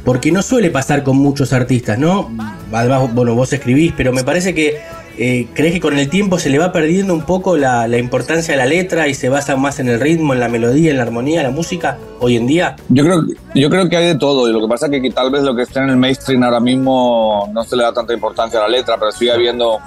Porque 0.03 0.31
no 0.31 0.41
suele 0.41 0.71
pasar 0.71 1.03
con 1.03 1.17
muchos 1.17 1.53
artistas, 1.53 1.99
¿no? 1.99 2.31
Además, 2.71 3.13
bueno, 3.13 3.35
vos 3.35 3.53
escribís, 3.53 3.93
pero 3.95 4.11
me 4.11 4.23
parece 4.23 4.55
que 4.55 4.79
eh, 5.17 5.47
crees 5.53 5.73
que 5.73 5.79
con 5.79 5.97
el 5.97 6.09
tiempo 6.09 6.39
se 6.39 6.49
le 6.49 6.59
va 6.59 6.71
perdiendo 6.71 7.13
un 7.13 7.23
poco 7.23 7.57
la, 7.57 7.87
la, 7.87 7.97
importancia 7.97 8.53
de 8.53 8.57
la 8.57 8.65
letra 8.65 9.07
y 9.07 9.13
se 9.13 9.29
basa 9.29 9.55
más 9.55 9.79
en 9.79 9.89
el 9.89 9.99
ritmo, 9.99 10.33
en 10.33 10.39
la 10.39 10.49
melodía, 10.49 10.91
en 10.91 10.97
la 10.97 11.03
armonía, 11.03 11.41
en 11.41 11.47
la 11.47 11.51
música 11.51 11.97
hoy 12.19 12.35
en 12.35 12.47
día? 12.47 12.75
Yo 12.89 13.03
creo, 13.03 13.23
yo 13.53 13.69
creo 13.69 13.89
que 13.89 13.97
hay 13.97 14.07
de 14.07 14.15
todo 14.15 14.49
y 14.49 14.53
lo 14.53 14.61
que 14.61 14.67
pasa 14.67 14.87
es 14.87 15.01
que 15.01 15.11
tal 15.11 15.31
vez 15.31 15.43
lo 15.43 15.55
que 15.55 15.63
está 15.63 15.83
en 15.83 15.89
el 15.89 15.97
mainstream 15.97 16.43
ahora 16.43 16.59
mismo 16.59 17.49
no 17.53 17.63
se 17.63 17.75
le 17.75 17.83
da 17.83 17.93
tanta 17.93 18.13
importancia 18.13 18.59
a 18.59 18.63
la 18.63 18.69
letra, 18.69 18.97
pero 18.97 19.11
sigue 19.11 19.31
habiendo 19.31 19.79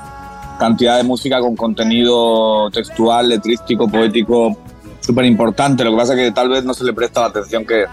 cantidad 0.58 0.96
de 0.96 1.04
música 1.04 1.40
con 1.40 1.56
contenido 1.56 2.70
textual, 2.70 3.28
letrístico, 3.28 3.88
poético 3.88 4.56
súper 5.00 5.24
importante. 5.24 5.84
Lo 5.84 5.92
que 5.92 5.96
pasa 5.96 6.14
es 6.14 6.20
que 6.20 6.32
tal 6.32 6.48
vez 6.48 6.64
no 6.64 6.74
se 6.74 6.84
le 6.84 6.92
presta 6.92 7.20
la 7.20 7.26
atención 7.28 7.64
que, 7.64 7.84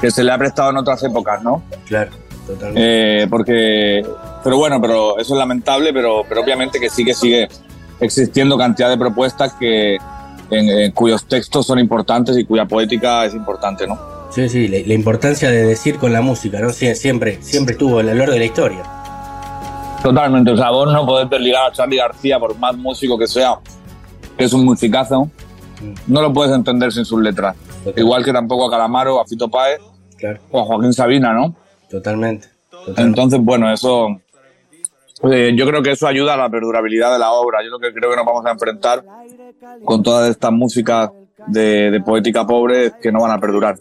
que 0.00 0.10
se 0.10 0.24
le 0.24 0.32
ha 0.32 0.38
prestado 0.38 0.70
en 0.70 0.78
otras 0.78 1.02
épocas, 1.04 1.42
¿no? 1.42 1.62
Claro. 1.86 2.10
Totalmente. 2.46 3.22
Eh, 3.22 3.26
porque, 3.28 4.02
pero 4.48 4.56
bueno, 4.56 4.80
pero 4.80 5.18
eso 5.18 5.34
es 5.34 5.38
lamentable, 5.38 5.92
pero, 5.92 6.22
pero 6.26 6.40
obviamente 6.40 6.80
que 6.80 6.88
sí 6.88 7.04
que 7.04 7.12
sigue 7.12 7.50
existiendo 8.00 8.56
cantidad 8.56 8.88
de 8.88 8.96
propuestas 8.96 9.52
que 9.52 9.96
en, 9.96 10.70
en 10.70 10.90
cuyos 10.92 11.26
textos 11.26 11.66
son 11.66 11.78
importantes 11.78 12.34
y 12.38 12.46
cuya 12.46 12.64
poética 12.64 13.26
es 13.26 13.34
importante, 13.34 13.86
¿no? 13.86 13.98
Sí, 14.30 14.48
sí, 14.48 14.66
la, 14.66 14.78
la, 14.86 14.94
importancia 14.94 15.50
de 15.50 15.66
decir 15.66 15.98
con 15.98 16.14
la 16.14 16.22
música, 16.22 16.60
¿no? 16.60 16.70
Sí, 16.70 16.94
siempre, 16.94 17.42
siempre 17.42 17.72
estuvo 17.72 17.98
a 17.98 18.02
lo 18.02 18.14
largo 18.14 18.32
de 18.32 18.38
la 18.38 18.44
historia. 18.46 18.84
Totalmente, 20.02 20.50
o 20.52 20.56
sea, 20.56 20.70
vos 20.70 20.90
no 20.90 21.04
podés 21.04 21.28
desligar 21.28 21.70
a 21.70 21.72
Charlie 21.74 21.98
García, 21.98 22.40
por 22.40 22.56
más 22.56 22.74
músico 22.74 23.18
que 23.18 23.26
sea, 23.26 23.58
que 24.38 24.44
es 24.44 24.52
un 24.54 24.64
musicazo, 24.64 25.26
mm. 25.26 25.92
no 26.06 26.22
lo 26.22 26.32
puedes 26.32 26.54
entender 26.54 26.90
sin 26.90 27.04
sus 27.04 27.20
letras. 27.20 27.54
Totalmente. 27.54 28.00
Igual 28.00 28.24
que 28.24 28.32
tampoco 28.32 28.66
a 28.68 28.70
Calamaro, 28.70 29.20
a 29.20 29.26
Fito 29.26 29.48
Páez 29.48 29.78
claro. 30.16 30.40
o 30.50 30.62
a 30.62 30.64
Joaquín 30.64 30.94
Sabina, 30.94 31.34
¿no? 31.34 31.54
Totalmente. 31.90 32.48
Totalmente. 32.70 33.02
Entonces, 33.02 33.40
bueno, 33.42 33.70
eso. 33.70 34.18
Eh, 35.24 35.52
yo 35.56 35.66
creo 35.66 35.82
que 35.82 35.92
eso 35.92 36.06
ayuda 36.06 36.34
a 36.34 36.36
la 36.36 36.50
perdurabilidad 36.50 37.12
de 37.12 37.18
la 37.18 37.32
obra. 37.32 37.62
Yo 37.62 37.70
lo 37.70 37.78
que 37.78 37.92
creo 37.92 38.10
que 38.10 38.16
nos 38.16 38.26
vamos 38.26 38.46
a 38.46 38.50
enfrentar 38.50 39.04
con 39.84 40.02
todas 40.02 40.30
estas 40.30 40.52
músicas 40.52 41.10
de, 41.46 41.90
de, 41.90 42.00
poética 42.00 42.46
pobre 42.46 42.92
que 43.02 43.10
no 43.10 43.22
van 43.22 43.32
a 43.32 43.40
perdurar. 43.40 43.78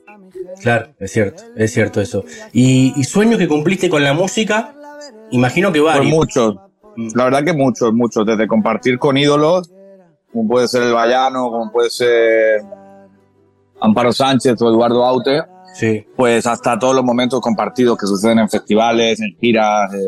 Claro, 0.62 0.88
es 1.00 1.12
cierto, 1.12 1.44
es 1.56 1.72
cierto 1.72 2.02
eso. 2.02 2.24
¿Y, 2.54 2.94
y 2.96 3.04
sueños 3.04 3.38
que 3.38 3.48
cumpliste 3.48 3.90
con 3.90 4.04
la 4.04 4.14
música? 4.14 4.74
Imagino 5.32 5.72
que 5.72 5.80
varios. 5.80 6.06
Pues 6.06 6.16
muchos. 6.16 6.56
La 7.16 7.26
verdad 7.26 7.44
que 7.44 7.54
muchos, 7.54 7.94
muchos. 7.94 8.26
Desde 8.26 8.48
compartir 8.48 8.98
con 8.98 9.18
ídolos, 9.18 9.72
como 10.32 10.50
puede 10.50 10.68
ser 10.68 10.84
el 10.84 10.94
Vallano, 10.94 11.52
como 11.52 11.72
puede 11.72 11.90
ser 11.90 12.62
Amparo 13.80 14.12
Sánchez 14.12 14.60
o 14.62 14.70
Eduardo 14.70 15.06
Aute 15.06 15.44
Sí. 15.78 16.08
Pues 16.16 16.48
hasta 16.48 16.80
todos 16.80 16.96
los 16.96 17.04
momentos 17.04 17.40
compartidos 17.40 18.00
que 18.00 18.08
suceden 18.08 18.40
en 18.40 18.50
festivales, 18.50 19.20
en 19.22 19.38
giras, 19.40 19.94
eh, 19.94 20.08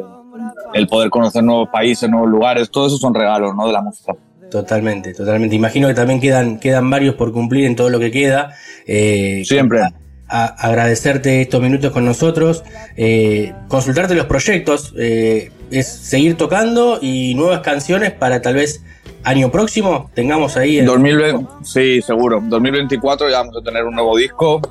el 0.74 0.88
poder 0.88 1.10
conocer 1.10 1.44
nuevos 1.44 1.70
países, 1.70 2.10
nuevos 2.10 2.30
lugares, 2.30 2.70
todo 2.70 2.88
eso 2.88 2.98
son 2.98 3.14
regalos 3.14 3.56
¿no? 3.56 3.68
de 3.68 3.74
la 3.74 3.82
música. 3.82 4.14
Totalmente, 4.50 5.14
totalmente. 5.14 5.56
Imagino 5.56 5.88
que 5.88 5.94
también 5.94 6.20
quedan, 6.20 6.60
quedan 6.60 6.90
varios 6.90 7.16
por 7.16 7.32
cumplir 7.32 7.66
en 7.66 7.76
todo 7.76 7.90
lo 7.90 8.00
que 8.00 8.12
queda. 8.12 8.56
Eh, 8.88 9.44
Siempre. 9.46 9.82
agradecerte 10.28 11.42
estos 11.42 11.62
minutos 11.62 11.92
con 11.92 12.06
nosotros, 12.06 12.64
eh, 12.96 13.54
consultarte 13.68 14.16
los 14.16 14.26
proyectos, 14.26 14.94
eh, 14.98 15.52
es 15.72 15.88
seguir 15.88 16.36
tocando 16.36 17.00
y 17.02 17.36
nuevas 17.36 17.60
canciones 17.62 18.12
para 18.12 18.42
tal 18.42 18.56
vez 18.56 18.84
año 19.24 19.52
próximo 19.52 20.10
tengamos 20.14 20.58
ahí. 20.58 20.80
El... 20.80 20.86
2020, 20.86 21.48
sí, 21.64 22.02
seguro. 22.02 22.42
2024 22.44 23.30
ya 23.30 23.38
vamos 23.38 23.56
a 23.58 23.64
tener 23.64 23.84
un 23.84 23.94
nuevo 23.94 24.18
disco 24.18 24.62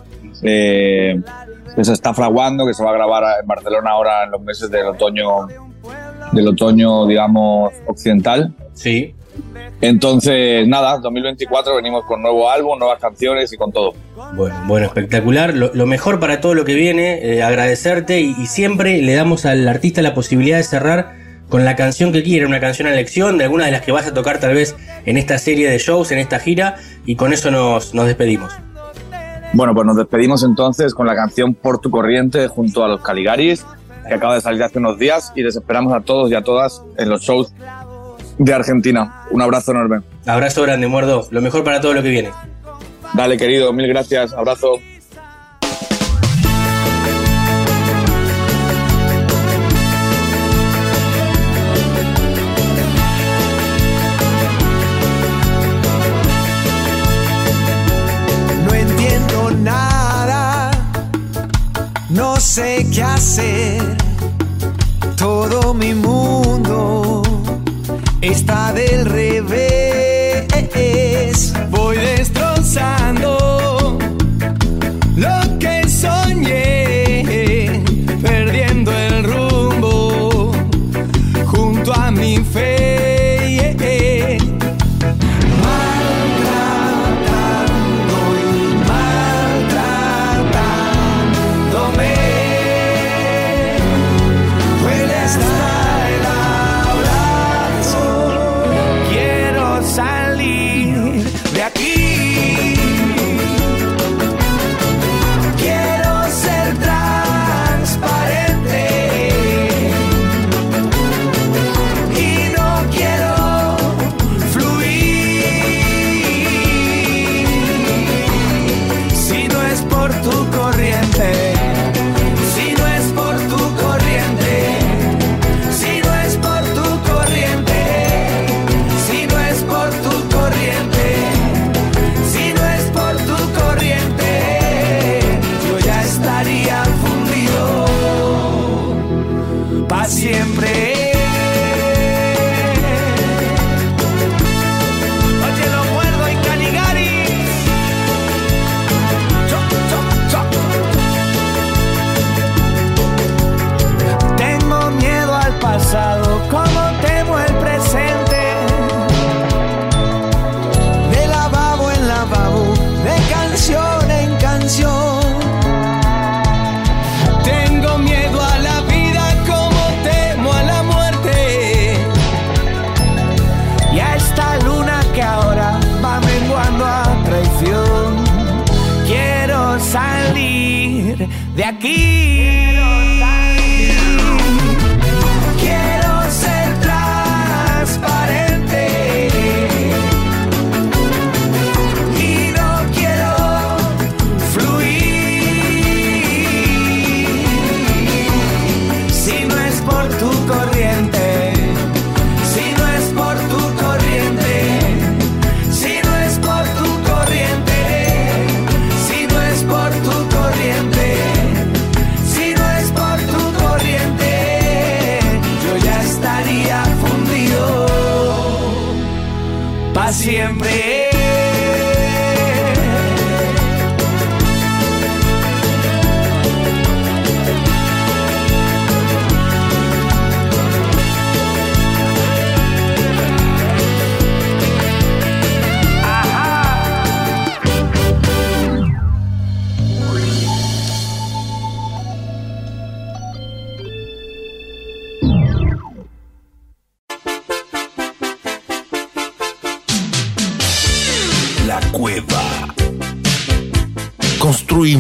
que 1.75 1.85
se 1.85 1.93
está 1.93 2.15
fraguando, 2.15 2.67
que 2.67 2.75
se 2.75 2.85
va 2.85 2.91
a 2.91 2.95
grabar 2.95 3.25
en 3.41 3.47
Barcelona 3.47 3.91
ahora 3.91 4.25
en 4.25 4.31
los 4.31 4.41
meses 4.41 4.71
del 4.71 4.87
otoño, 4.87 5.47
del 6.33 6.49
otoño, 6.49 7.07
digamos, 7.07 7.73
occidental. 7.87 8.55
Sí. 8.75 9.15
Entonces, 9.81 10.67
nada, 10.67 10.99
2024 10.99 11.77
venimos 11.77 12.05
con 12.05 12.21
nuevo 12.21 12.51
álbum, 12.51 12.79
nuevas 12.79 13.01
canciones 13.01 13.53
y 13.53 13.57
con 13.57 13.71
todo. 13.71 13.95
Bueno, 14.35 14.57
bueno, 14.67 14.87
espectacular. 14.87 15.55
Lo, 15.55 15.87
mejor 15.87 16.19
para 16.19 16.41
todo 16.41 16.55
lo 16.55 16.65
que 16.65 16.75
viene, 16.75 17.21
eh, 17.23 17.43
agradecerte 17.43 18.21
y, 18.21 18.35
siempre 18.47 19.01
le 19.03 19.15
damos 19.15 19.47
al 19.47 19.67
artista 19.69 20.03
la 20.03 20.15
posibilidad 20.15 20.57
de 20.57 20.65
cerrar 20.65 21.13
con 21.49 21.65
la 21.65 21.77
canción 21.77 22.13
que 22.13 22.23
quiera, 22.23 22.47
una 22.47 22.61
canción 22.61 22.89
a 22.89 22.93
elección 22.93 23.39
de 23.39 23.45
alguna 23.45 23.67
de 23.67 23.71
las 23.71 23.83
que 23.83 23.93
vas 23.93 24.07
a 24.07 24.13
tocar 24.13 24.39
tal 24.39 24.55
vez 24.55 24.77
en 25.07 25.17
esta 25.17 25.39
serie 25.39 25.71
de 25.71 25.79
shows, 25.79 26.11
en 26.11 26.19
esta 26.19 26.41
gira, 26.41 26.77
y 27.07 27.17
con 27.17 27.33
eso 27.33 27.51
nos, 27.51 27.95
nos 27.95 28.07
despedimos. 28.07 28.53
Bueno, 29.55 29.75
pues 29.75 29.87
nos 29.87 29.97
despedimos 29.97 30.43
entonces 30.45 30.95
con 30.95 31.07
la 31.07 31.15
canción 31.15 31.55
Por 31.55 31.79
tu 31.79 31.91
corriente 31.91 32.49
junto 32.49 32.85
a 32.85 32.89
los 32.89 33.01
Caligaris, 33.01 33.65
que 34.07 34.15
acaba 34.15 34.35
de 34.35 34.41
salir 34.41 34.63
hace 34.63 34.79
unos 34.79 34.99
días, 34.99 35.33
y 35.35 35.43
les 35.43 35.57
esperamos 35.57 35.93
a 35.93 36.01
todos 36.01 36.31
y 36.31 36.35
a 36.35 36.43
todas 36.43 36.83
en 36.97 37.09
los 37.09 37.23
shows 37.23 37.53
de 38.39 38.55
Argentina. 38.55 39.25
Un 39.31 39.43
abrazo 39.43 39.73
enorme. 39.73 40.01
Abrazo 40.27 40.63
grande, 40.63 40.87
muerdo. 40.87 41.27
Lo 41.31 41.41
mejor 41.41 41.65
para 41.65 41.81
todo 41.81 41.95
lo 41.95 42.03
que 42.03 42.11
viene. 42.11 42.31
Dale, 43.15 43.37
querido. 43.37 43.73
Mil 43.73 43.89
gracias. 43.89 44.33
Abrazo. 44.33 44.75
No 62.39 62.43
sé 62.43 62.87
qué 62.95 63.03
hacer. 63.03 63.83
Todo 65.17 65.75
mi 65.75 65.93
mundo 65.93 67.21
está 68.21 68.73
del 68.73 69.07
revés. 69.07 69.69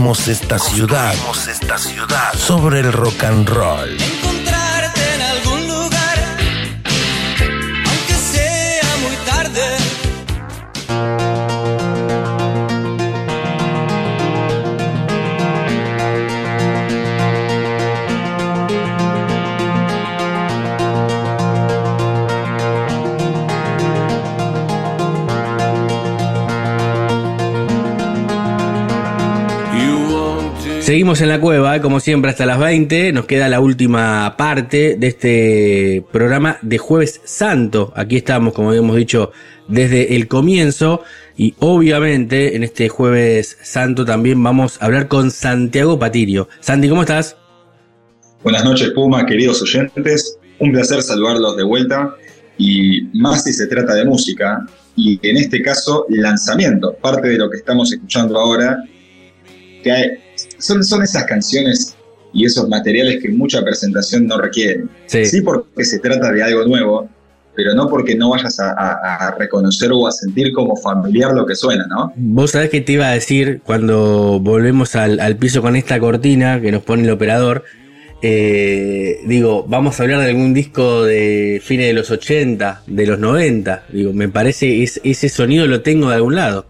Esta 0.09 0.59
ciudad, 0.59 1.14
esta 1.51 1.76
ciudad 1.76 2.32
sobre 2.32 2.80
el 2.80 2.93
rock 2.94 3.24
and 3.24 3.47
roll. 3.47 3.98
Seguimos 30.89 31.20
en 31.20 31.28
la 31.28 31.39
cueva, 31.39 31.82
como 31.82 32.01
siempre, 32.01 32.31
hasta 32.31 32.47
las 32.47 32.59
20. 32.59 33.12
Nos 33.12 33.27
queda 33.27 33.51
la 33.51 33.60
última 33.60 34.36
parte 34.39 34.97
de 34.97 35.06
este 35.09 36.02
programa 36.10 36.56
de 36.62 36.78
Jueves 36.78 37.20
Santo. 37.24 37.93
Aquí 37.94 38.16
estamos, 38.16 38.55
como 38.55 38.70
habíamos 38.70 38.97
dicho, 38.97 39.31
desde 39.69 40.16
el 40.16 40.28
comienzo. 40.28 41.02
Y 41.36 41.55
obviamente, 41.59 42.56
en 42.56 42.65
este 42.65 42.89
Jueves 42.89 43.59
Santo 43.62 44.06
también 44.06 44.43
vamos 44.43 44.81
a 44.81 44.86
hablar 44.86 45.09
con 45.09 45.31
Santiago 45.31 45.98
Patirio. 45.98 46.48
Santi, 46.60 46.89
¿cómo 46.89 47.02
estás? 47.02 47.36
Buenas 48.43 48.65
noches, 48.65 48.89
Puma, 48.93 49.27
queridos 49.27 49.60
oyentes. 49.60 50.39
Un 50.59 50.73
placer 50.73 51.02
saludarlos 51.02 51.55
de 51.59 51.65
vuelta. 51.65 52.16
Y 52.56 53.02
más 53.12 53.44
si 53.44 53.52
se 53.52 53.66
trata 53.66 53.93
de 53.93 54.06
música. 54.06 54.66
Y 54.97 55.20
en 55.23 55.36
este 55.36 55.60
caso, 55.60 56.06
lanzamiento. 56.09 56.94
Parte 56.94 57.28
de 57.28 57.36
lo 57.36 57.51
que 57.51 57.59
estamos 57.59 57.93
escuchando 57.93 58.39
ahora. 58.39 58.82
Que 59.85 60.27
son, 60.59 60.85
son 60.85 61.02
esas 61.02 61.24
canciones 61.24 61.97
y 62.32 62.44
esos 62.44 62.69
materiales 62.69 63.23
que 63.23 63.28
mucha 63.31 63.62
presentación 63.62 64.27
no 64.27 64.39
requieren. 64.39 64.89
Sí. 65.06 65.40
porque 65.40 65.85
se 65.85 65.98
trata 65.98 66.31
de 66.32 66.43
algo 66.43 66.65
nuevo, 66.65 67.09
pero 67.55 67.74
no 67.74 67.89
porque 67.89 68.15
no 68.15 68.31
vayas 68.31 68.59
a, 68.60 69.35
reconocer 69.39 69.90
o 69.93 70.06
a 70.06 70.12
sentir 70.12 70.52
como 70.52 70.77
familiar 70.77 71.32
lo 71.32 71.47
que 71.47 71.55
suena, 71.55 71.86
¿no? 71.86 72.12
Vos 72.16 72.52
sabés 72.52 72.70
que 72.70 72.81
te 72.81 72.93
iba 72.93 73.09
a 73.09 73.12
decir 73.12 73.60
cuando 73.65 74.39
volvemos 74.40 74.94
al, 74.94 75.36
piso 75.36 75.62
con 75.62 75.77
esta 75.77 75.98
cortina 75.98 76.60
que 76.60 76.70
nos 76.70 76.82
pone 76.82 77.05
el 77.05 77.10
operador. 77.10 77.65
Eh, 78.20 79.20
digo, 79.27 79.65
vamos 79.69 79.98
a 79.98 80.02
hablar 80.02 80.20
de 80.20 80.27
algún 80.27 80.52
disco 80.52 81.05
de 81.05 81.62
fines 81.65 81.86
de 81.86 81.93
los 81.93 82.10
80, 82.10 82.82
de 82.86 83.06
los 83.06 83.19
90. 83.19 83.86
Digo, 83.93 84.12
me 84.12 84.28
parece 84.28 84.82
es, 84.82 85.01
ese 85.05 85.28
sonido 85.28 85.66
lo 85.66 85.82
tengo 85.82 86.09
de 86.09 86.16
algún 86.16 86.35
lado. 86.35 86.66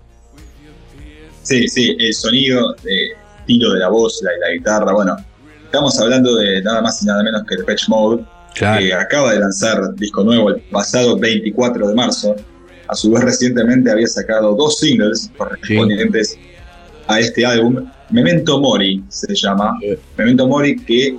Sí, 1.43 1.67
sí, 1.69 1.97
el 1.99 2.13
sonido 2.13 2.75
de 2.85 3.13
estilo 3.49 3.73
de 3.73 3.81
la 3.81 3.89
voz, 3.89 4.21
la, 4.23 4.31
la 4.47 4.53
guitarra. 4.53 4.93
Bueno, 4.93 5.17
estamos 5.65 5.99
hablando 5.99 6.37
de 6.37 6.63
nada 6.63 6.83
más 6.83 7.03
y 7.03 7.07
nada 7.07 7.23
menos 7.23 7.43
que 7.49 7.57
Patch 7.65 7.89
Mode, 7.89 8.23
que 8.55 8.93
acaba 8.93 9.33
de 9.33 9.41
lanzar 9.41 9.95
disco 9.95 10.23
nuevo 10.23 10.51
el 10.51 10.61
pasado 10.71 11.19
24 11.19 11.89
de 11.89 11.95
marzo. 11.95 12.37
A 12.89 12.95
su 12.95 13.11
vez, 13.11 13.23
recientemente 13.23 13.91
había 13.91 14.07
sacado 14.07 14.55
dos 14.55 14.79
singles 14.79 15.31
correspondientes 15.37 16.39
a 17.07 17.21
este 17.21 17.45
álbum. 17.47 17.91
Memento 18.11 18.61
Mori 18.61 19.03
se 19.09 19.35
llama. 19.35 19.73
Memento 20.17 20.47
Mori, 20.47 20.77
que 20.85 21.19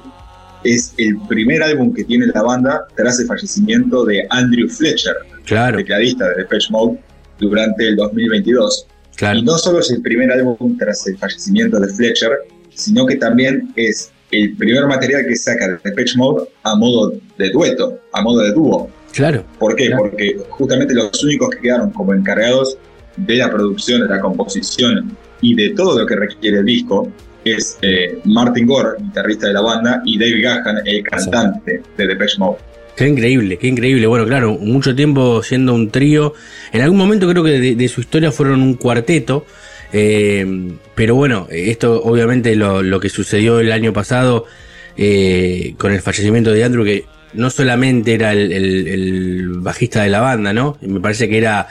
es 0.63 0.93
el 0.97 1.17
primer 1.27 1.63
álbum 1.63 1.93
que 1.93 2.03
tiene 2.03 2.27
la 2.27 2.43
banda 2.43 2.85
tras 2.95 3.19
el 3.19 3.27
fallecimiento 3.27 4.05
de 4.05 4.27
Andrew 4.29 4.67
Fletcher, 4.67 5.15
claro. 5.45 5.77
tecladista 5.77 6.27
de 6.29 6.35
Depeche 6.43 6.67
Mode, 6.71 6.99
durante 7.39 7.87
el 7.87 7.95
2022. 7.95 8.85
Y 9.21 9.41
no 9.41 9.57
solo 9.57 9.79
es 9.79 9.91
el 9.91 10.01
primer 10.01 10.31
álbum 10.31 10.77
tras 10.77 11.05
el 11.07 11.17
fallecimiento 11.17 11.79
de 11.79 11.87
Fletcher, 11.89 12.31
sino 12.73 13.05
que 13.05 13.15
también 13.15 13.71
es 13.75 14.11
el 14.31 14.55
primer 14.55 14.85
material 14.87 15.25
que 15.27 15.35
saca 15.35 15.79
de 15.83 15.91
Patch 15.91 16.15
Mode 16.15 16.47
a 16.63 16.75
modo 16.75 17.13
de 17.37 17.49
dueto, 17.49 17.99
a 18.13 18.21
modo 18.21 18.41
de 18.41 18.53
dúo. 18.53 18.89
Claro. 19.11 19.43
¿Por 19.57 19.75
qué? 19.75 19.91
Porque 19.97 20.37
justamente 20.49 20.93
los 20.93 21.23
únicos 21.23 21.49
que 21.49 21.61
quedaron 21.61 21.91
como 21.91 22.13
encargados 22.13 22.77
de 23.17 23.35
la 23.35 23.49
producción, 23.49 24.01
de 24.01 24.07
la 24.07 24.19
composición 24.21 25.17
y 25.41 25.55
de 25.55 25.71
todo 25.71 25.99
lo 25.99 26.05
que 26.05 26.15
requiere 26.15 26.59
el 26.59 26.65
disco 26.65 27.11
es 27.43 27.77
eh, 27.81 28.19
Martin 28.25 28.67
Gore, 28.67 29.01
guitarrista 29.01 29.47
de 29.47 29.53
la 29.53 29.61
banda, 29.61 30.01
y 30.05 30.19
David 30.19 30.43
Gahan, 30.43 30.81
el 30.85 31.03
cantante 31.03 31.81
de 31.97 32.07
Depeche 32.07 32.37
Mode. 32.37 32.57
Qué 32.99 33.07
increíble, 33.07 33.57
qué 33.57 33.67
increíble. 33.67 34.07
Bueno, 34.07 34.25
claro, 34.25 34.57
mucho 34.59 34.93
tiempo 34.93 35.41
siendo 35.41 35.73
un 35.73 35.89
trío. 35.89 36.33
En 36.73 36.81
algún 36.81 36.97
momento 36.97 37.29
creo 37.29 37.45
que 37.45 37.73
de, 37.73 37.87
su 37.87 38.01
historia 38.01 38.29
fueron 38.29 38.61
un 38.61 38.73
cuarteto. 38.73 39.45
Eh, 39.93 40.73
pero 40.95 41.15
bueno, 41.15 41.47
esto 41.49 42.03
obviamente 42.03 42.57
lo, 42.57 42.99
que 42.99 43.07
sucedió 43.07 43.61
el 43.61 43.71
año 43.71 43.93
pasado 43.93 44.47
eh, 44.97 45.75
con 45.77 45.93
el 45.93 46.01
fallecimiento 46.01 46.51
de 46.51 46.61
Andrew, 46.61 46.83
que 46.83 47.05
no 47.31 47.49
solamente 47.49 48.15
era 48.15 48.33
el, 48.33 49.47
bajista 49.59 50.03
de 50.03 50.09
la 50.09 50.19
banda, 50.19 50.51
¿no? 50.51 50.77
Me 50.81 50.99
parece 50.99 51.29
que 51.29 51.37
era 51.37 51.69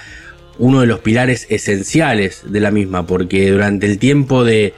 uno 0.58 0.80
de 0.80 0.86
los 0.86 1.00
pilares 1.00 1.46
esenciales 1.50 2.40
de 2.46 2.60
la 2.60 2.70
misma, 2.70 3.06
porque 3.06 3.50
durante 3.50 3.84
el 3.84 3.98
tiempo 3.98 4.44
de, 4.44 4.72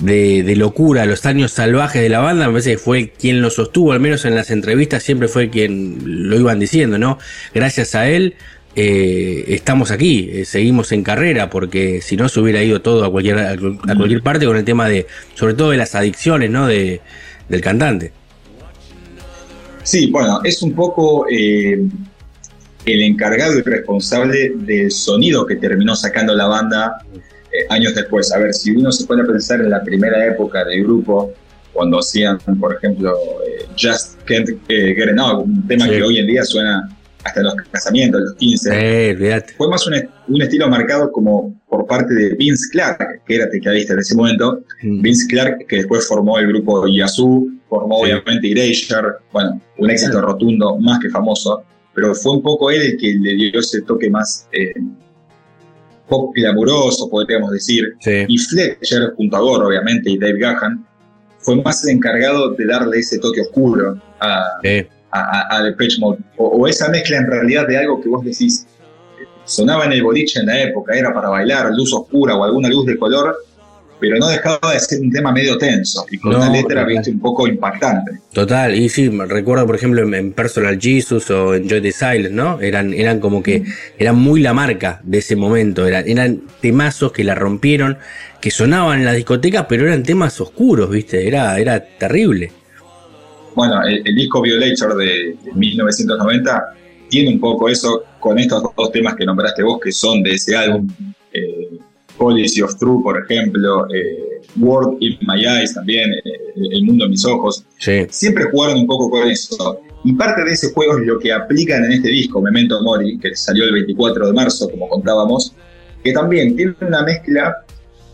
de, 0.00 0.54
locura, 0.56 1.04
los 1.06 1.26
años 1.26 1.52
salvajes 1.52 2.02
de 2.02 2.08
la 2.08 2.20
banda, 2.20 2.46
me 2.46 2.52
parece 2.52 2.72
que 2.72 2.78
fue 2.78 3.10
quien 3.10 3.42
lo 3.42 3.50
sostuvo, 3.50 3.92
al 3.92 4.00
menos 4.00 4.24
en 4.24 4.34
las 4.34 4.50
entrevistas 4.50 5.02
siempre 5.02 5.28
fue 5.28 5.50
quien 5.50 6.28
lo 6.28 6.38
iban 6.38 6.58
diciendo, 6.58 6.98
¿no? 6.98 7.18
Gracias 7.54 7.94
a 7.94 8.08
él 8.08 8.34
eh, 8.76 9.44
estamos 9.48 9.90
aquí, 9.90 10.30
eh, 10.32 10.44
seguimos 10.44 10.92
en 10.92 11.02
carrera, 11.02 11.50
porque 11.50 12.00
si 12.00 12.16
no 12.16 12.28
se 12.28 12.40
hubiera 12.40 12.62
ido 12.62 12.80
todo 12.80 13.04
a 13.04 13.10
cualquier, 13.10 13.38
a, 13.38 13.56
cualquier 13.56 14.22
parte 14.22 14.46
con 14.46 14.56
el 14.56 14.64
tema 14.64 14.88
de, 14.88 15.06
sobre 15.34 15.54
todo 15.54 15.70
de 15.70 15.76
las 15.76 15.94
adicciones, 15.94 16.50
¿no? 16.50 16.66
De, 16.66 17.00
del 17.48 17.60
cantante. 17.60 18.12
Sí, 19.82 20.10
bueno, 20.10 20.40
es 20.44 20.62
un 20.62 20.72
poco 20.72 21.26
eh, 21.28 21.82
el 22.86 23.02
encargado 23.02 23.58
y 23.58 23.62
responsable 23.62 24.52
del 24.54 24.90
sonido 24.90 25.46
que 25.46 25.56
terminó 25.56 25.96
sacando 25.96 26.34
la 26.34 26.46
banda 26.46 27.04
eh, 27.60 27.66
años 27.70 27.94
después. 27.94 28.32
A 28.32 28.38
ver, 28.38 28.54
si 28.54 28.72
uno 28.72 28.90
se 28.92 29.06
pone 29.06 29.22
a 29.22 29.26
pensar 29.26 29.60
en 29.60 29.70
la 29.70 29.82
primera 29.82 30.26
época 30.26 30.64
del 30.64 30.84
grupo, 30.84 31.32
cuando 31.72 31.98
hacían, 31.98 32.38
por 32.58 32.74
ejemplo, 32.74 33.16
eh, 33.46 33.66
Just 33.80 34.20
Can't 34.24 34.48
eh, 34.68 34.94
Get 34.94 35.08
Enough, 35.08 35.44
un 35.44 35.66
tema 35.66 35.88
que 35.88 36.02
hoy 36.02 36.18
en 36.18 36.26
día 36.26 36.44
suena 36.44 36.88
hasta 37.24 37.40
en 37.40 37.46
los 37.46 37.54
casamientos, 37.70 38.20
los 38.20 38.34
15. 38.34 39.46
fue 39.56 39.68
más 39.68 39.86
un, 39.86 40.42
estilo 40.42 40.68
marcado 40.68 41.12
como 41.12 41.54
por 41.68 41.86
parte 41.86 42.14
de 42.14 42.34
Vince 42.34 42.70
Clark, 42.72 43.22
que 43.26 43.34
era 43.36 43.50
tecladista 43.50 43.92
en 43.92 43.98
ese 43.98 44.14
momento. 44.16 44.60
Mm. 44.82 45.02
Vince 45.02 45.26
Clark, 45.28 45.66
que 45.68 45.76
después 45.76 46.08
formó 46.08 46.38
el 46.38 46.48
grupo 46.48 46.86
Yazoo, 46.86 47.48
formó 47.68 47.98
obviamente 47.98 48.50
Erasure, 48.50 49.18
bueno, 49.32 49.60
un 49.78 49.90
éxito 49.90 50.20
rotundo, 50.20 50.78
más 50.78 50.98
que 50.98 51.10
famoso, 51.10 51.62
pero 51.94 52.14
fue 52.14 52.36
un 52.36 52.42
poco 52.42 52.70
él 52.70 52.82
el 52.82 52.96
que 52.96 53.14
le 53.20 53.34
dio 53.34 53.60
ese 53.60 53.82
toque 53.82 54.08
más 54.08 54.48
pop 56.10 56.34
glamuroso, 56.34 57.08
podríamos 57.08 57.52
decir. 57.52 57.94
Y 58.04 58.36
Fletcher, 58.36 59.14
junto 59.16 59.36
a 59.36 59.40
Gore, 59.40 59.66
obviamente, 59.66 60.10
y 60.10 60.18
Dave 60.18 60.38
Gahan, 60.38 60.84
fue 61.38 61.56
más 61.62 61.82
el 61.84 61.96
encargado 61.96 62.50
de 62.50 62.66
darle 62.66 62.98
ese 62.98 63.18
toque 63.18 63.40
oscuro 63.40 63.98
a, 64.20 64.60
a, 65.12 65.62
Depeche 65.62 65.98
Mode. 65.98 66.18
O, 66.36 66.66
esa 66.66 66.88
mezcla 66.90 67.16
en 67.16 67.26
realidad 67.26 67.66
de 67.66 67.78
algo 67.78 68.00
que 68.02 68.08
vos 68.08 68.22
decís, 68.24 68.66
sonaba 69.44 69.86
en 69.86 69.92
el 69.92 70.02
boliche 70.02 70.40
en 70.40 70.46
la 70.46 70.60
época, 70.60 70.94
era 70.94 71.14
para 71.14 71.30
bailar, 71.30 71.70
luz 71.72 71.92
oscura 71.94 72.34
o 72.34 72.44
alguna 72.44 72.68
luz 72.68 72.84
de 72.84 72.98
color, 72.98 73.34
pero 74.00 74.16
no 74.18 74.28
dejaba 74.28 74.72
de 74.72 74.80
ser 74.80 75.00
un 75.00 75.10
tema 75.10 75.32
medio 75.32 75.58
tenso 75.58 76.06
y 76.10 76.18
con 76.18 76.34
una 76.34 76.50
letra 76.50 76.84
¿viste? 76.84 77.10
un 77.10 77.20
poco 77.20 77.46
impactante. 77.46 78.12
Total, 78.32 78.74
y 78.74 78.88
sí, 78.88 79.08
recuerdo 79.08 79.66
por 79.66 79.76
ejemplo 79.76 80.02
en, 80.02 80.32
Personal 80.32 80.78
Jesus 80.80 81.30
o 81.30 81.54
en 81.54 81.68
Joy 81.68 81.80
the 81.80 81.92
Silence, 81.92 82.30
¿no? 82.30 82.60
Eran, 82.60 82.94
eran 82.94 83.20
como 83.20 83.42
que, 83.42 83.64
eran 83.98 84.16
muy 84.16 84.40
la 84.40 84.54
marca 84.54 85.00
de 85.02 85.18
ese 85.18 85.36
momento, 85.36 85.86
eran, 85.86 86.08
eran 86.08 86.42
temazos 86.60 87.12
que 87.12 87.24
la 87.24 87.34
rompieron, 87.34 87.98
que 88.40 88.50
sonaban 88.50 89.00
en 89.00 89.04
la 89.04 89.12
discoteca, 89.12 89.68
pero 89.68 89.86
eran 89.86 90.02
temas 90.02 90.40
oscuros, 90.40 90.90
¿viste? 90.90 91.26
Era, 91.26 91.58
era 91.58 91.80
terrible. 91.84 92.52
Bueno, 93.54 93.82
el, 93.84 94.14
disco 94.14 94.40
Violator 94.40 94.96
de, 94.96 95.36
1990 95.54 96.74
tiene 97.08 97.30
un 97.30 97.40
poco 97.40 97.68
eso 97.68 98.04
con 98.18 98.38
estos 98.38 98.62
dos 98.76 98.92
temas 98.92 99.14
que 99.14 99.24
nombraste 99.24 99.62
vos, 99.62 99.80
que 99.80 99.92
son 99.92 100.22
de 100.22 100.32
ese 100.32 100.56
álbum. 100.56 100.88
Eh, 101.32 101.69
Policy 102.20 102.60
of 102.60 102.76
True, 102.76 103.02
por 103.02 103.18
ejemplo, 103.24 103.86
eh, 103.94 104.42
World 104.60 104.98
in 105.00 105.18
My 105.22 105.42
Eyes 105.42 105.72
también, 105.72 106.12
eh, 106.12 106.22
El 106.54 106.84
Mundo 106.84 107.06
en 107.06 107.12
Mis 107.12 107.24
Ojos. 107.24 107.64
Siempre 107.78 108.44
jugaron 108.52 108.80
un 108.80 108.86
poco 108.86 109.10
con 109.10 109.26
eso. 109.26 109.80
Y 110.04 110.12
parte 110.12 110.44
de 110.44 110.52
ese 110.52 110.70
juego 110.72 110.98
es 110.98 111.06
lo 111.06 111.18
que 111.18 111.32
aplican 111.32 111.84
en 111.84 111.92
este 111.92 112.08
disco, 112.08 112.42
Memento 112.42 112.82
Mori, 112.82 113.18
que 113.18 113.34
salió 113.34 113.64
el 113.64 113.72
24 113.72 114.26
de 114.26 114.32
marzo, 114.34 114.68
como 114.70 114.88
contábamos, 114.88 115.54
que 116.04 116.12
también 116.12 116.54
tiene 116.56 116.74
una 116.82 117.02
mezcla 117.02 117.64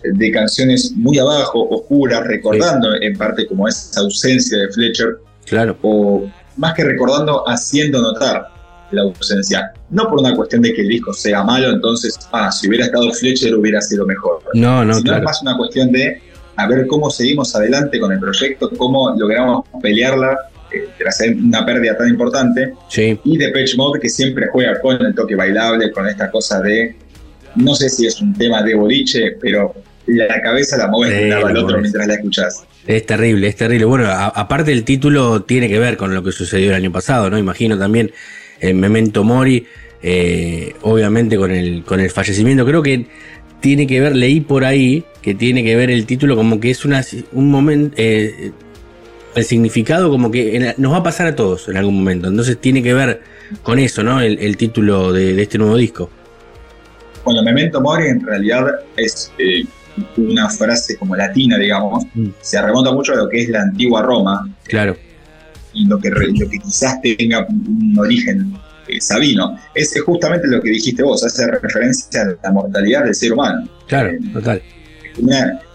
de 0.05 0.31
canciones 0.31 0.93
muy 0.95 1.19
abajo, 1.19 1.69
oscuras, 1.69 2.25
recordando 2.27 2.95
en 3.01 3.17
parte 3.19 3.47
como 3.47 3.67
esa 3.67 4.01
ausencia 4.01 4.59
de 4.59 4.69
Fletcher. 4.73 5.19
Claro. 5.47 5.77
O 5.83 6.31
más 6.57 6.75
que 6.75 6.85
recordando, 6.85 7.49
haciendo 7.49 8.01
notar 8.01 8.56
la 8.91 9.03
ausencia. 9.03 9.73
No 9.91 10.09
por 10.09 10.21
una 10.21 10.35
cuestión 10.35 10.63
de 10.63 10.73
que 10.73 10.83
el 10.83 10.89
disco 10.89 11.13
sea 11.13 11.43
malo, 11.43 11.71
entonces, 11.71 12.19
ah, 12.33 12.51
si 12.51 12.69
hubiera 12.69 12.87
estado 12.87 13.11
Fletcher 13.13 13.55
hubiera 13.55 13.81
sido 13.81 14.07
mejor. 14.07 14.41
No, 14.55 14.85
no, 14.85 14.95
sino 14.95 15.17
es 15.17 15.23
más 15.23 15.43
una 15.43 15.57
cuestión 15.57 15.93
de 15.93 16.21
a 16.57 16.67
ver 16.67 16.87
cómo 16.87 17.11
seguimos 17.11 17.55
adelante 17.55 18.01
con 18.01 18.13
el 18.13 18.19
proyecto, 18.19 18.71
cómo 18.77 19.15
logramos 19.17 19.67
pelearla 19.83 20.39
eh, 20.73 20.89
tras 20.99 21.21
una 21.21 21.65
pérdida 21.67 21.97
tan 21.97 22.09
importante. 22.09 22.73
Sí. 22.89 23.19
Y 23.25 23.37
de 23.37 23.51
Page 23.51 23.77
Mode 23.77 24.01
que 24.01 24.09
siempre 24.09 24.47
juega 24.51 24.81
con 24.81 25.05
el 25.05 25.15
toque 25.15 25.35
bailable, 25.35 25.91
con 25.93 26.07
esta 26.09 26.31
cosa 26.31 26.61
de, 26.61 26.97
no 27.57 27.75
sé 27.75 27.89
si 27.89 28.07
es 28.07 28.21
un 28.21 28.35
tema 28.35 28.63
de 28.63 28.75
boliche, 28.75 29.37
pero 29.41 29.75
la 30.07 30.41
cabeza 30.41 30.77
la 30.77 30.89
mueves 30.89 31.19
de 31.19 31.29
lado 31.29 31.47
al 31.47 31.57
otro 31.57 31.79
mientras 31.79 32.07
la 32.07 32.15
escuchás. 32.15 32.65
Es 32.87 33.05
terrible, 33.05 33.49
es 33.49 33.57
terrible. 33.57 33.85
Bueno, 33.85 34.07
aparte 34.09 34.73
el 34.73 34.85
título 34.85 35.43
tiene 35.43 35.69
que 35.69 35.79
ver 35.79 35.97
con 35.97 36.15
lo 36.15 36.23
que 36.23 36.33
sucedió 36.33 36.71
el 36.71 36.77
año 36.77 36.93
pasado, 36.93 37.29
¿no? 37.29 37.37
Imagino 37.37 37.77
también 37.77 38.13
el 38.61 38.75
Memento 38.75 39.25
Mori, 39.25 39.67
eh, 40.03 40.75
obviamente 40.83 41.37
con 41.37 41.51
el, 41.51 41.83
con 41.85 42.01
el 42.01 42.11
fallecimiento. 42.11 42.65
Creo 42.65 42.83
que 42.83 43.07
tiene 43.61 43.87
que 43.87 44.01
ver, 44.01 44.15
leí 44.15 44.41
por 44.41 44.65
ahí 44.65 45.05
que 45.23 45.35
tiene 45.35 45.65
que 45.65 45.75
ver 45.77 45.91
el 45.91 46.07
título 46.07 46.37
como 46.37 46.61
que 46.61 46.71
es 46.71 46.85
una, 46.85 47.05
un 47.33 47.51
momento, 47.51 47.95
eh, 47.99 48.53
el 49.35 49.45
significado 49.45 50.11
como 50.11 50.31
que 50.31 50.75
nos 50.79 50.93
va 50.93 50.99
a 50.99 51.03
pasar 51.03 51.27
a 51.27 51.37
todos 51.37 51.69
en 51.69 51.77
algún 51.77 51.99
momento. 51.99 52.29
Entonces 52.29 52.59
tiene 52.59 52.83
que 52.83 52.95
ver 52.95 53.23
con 53.63 53.79
eso, 53.79 54.03
¿no? 54.03 54.21
El, 54.21 54.57
título 54.57 55.13
de, 55.13 55.41
este 55.41 55.59
nuevo 55.59 55.77
disco. 55.77 56.11
Bueno, 57.25 57.43
Memento 57.43 57.81
Mori 57.81 58.07
en 58.07 58.25
realidad 58.25 58.67
es 58.97 59.33
eh, 59.39 59.65
una 60.17 60.49
frase 60.49 60.97
como 60.97 61.17
latina, 61.17 61.59
digamos. 61.59 62.05
Mm. 62.15 62.29
Se 62.41 62.61
remonta 62.63 62.93
mucho 62.93 63.13
a 63.13 63.17
lo 63.17 63.29
que 63.29 63.43
es 63.43 63.49
la 63.49 63.63
antigua 63.63 64.03
Roma. 64.03 64.49
Claro. 64.65 64.97
Y 65.77 65.87
lo 65.87 65.99
que, 65.99 66.11
lo 66.11 66.49
que 66.49 66.59
quizás 66.59 67.01
tenga 67.03 67.47
un 67.49 67.95
origen 67.99 68.53
eh, 68.89 69.01
sabino. 69.01 69.59
Es 69.75 69.95
justamente 70.05 70.47
lo 70.47 70.61
que 70.61 70.71
dijiste 70.71 71.03
vos, 71.03 71.25
hace 71.25 71.47
referencia 71.47 72.23
a 72.23 72.37
la 72.43 72.53
mortalidad 72.53 73.05
del 73.05 73.15
ser 73.15 73.33
humano. 73.33 73.69
Claro, 73.89 74.13
total. 74.33 74.63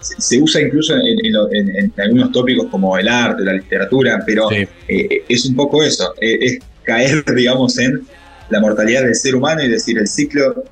se 0.00 0.40
usa 0.40 0.62
incluso 0.62 0.94
en, 0.96 1.92
algunos 1.98 2.32
tópicos 2.32 2.66
como 2.70 2.96
el 2.96 3.08
arte, 3.08 3.44
la 3.44 3.52
literatura, 3.54 4.22
pero 4.24 4.50
eh, 4.50 4.66
es 5.28 5.44
un 5.44 5.56
poco 5.56 5.82
eso, 5.82 6.14
eh, 6.20 6.38
es 6.40 6.58
caer, 6.84 7.22
digamos, 7.36 7.78
en 7.78 8.02
la 8.48 8.60
mortalidad 8.60 9.02
del 9.02 9.14
ser 9.14 9.34
humano 9.34 9.62
y 9.62 9.68
decir 9.68 9.98
el 9.98 10.06
ciclo, 10.06 10.64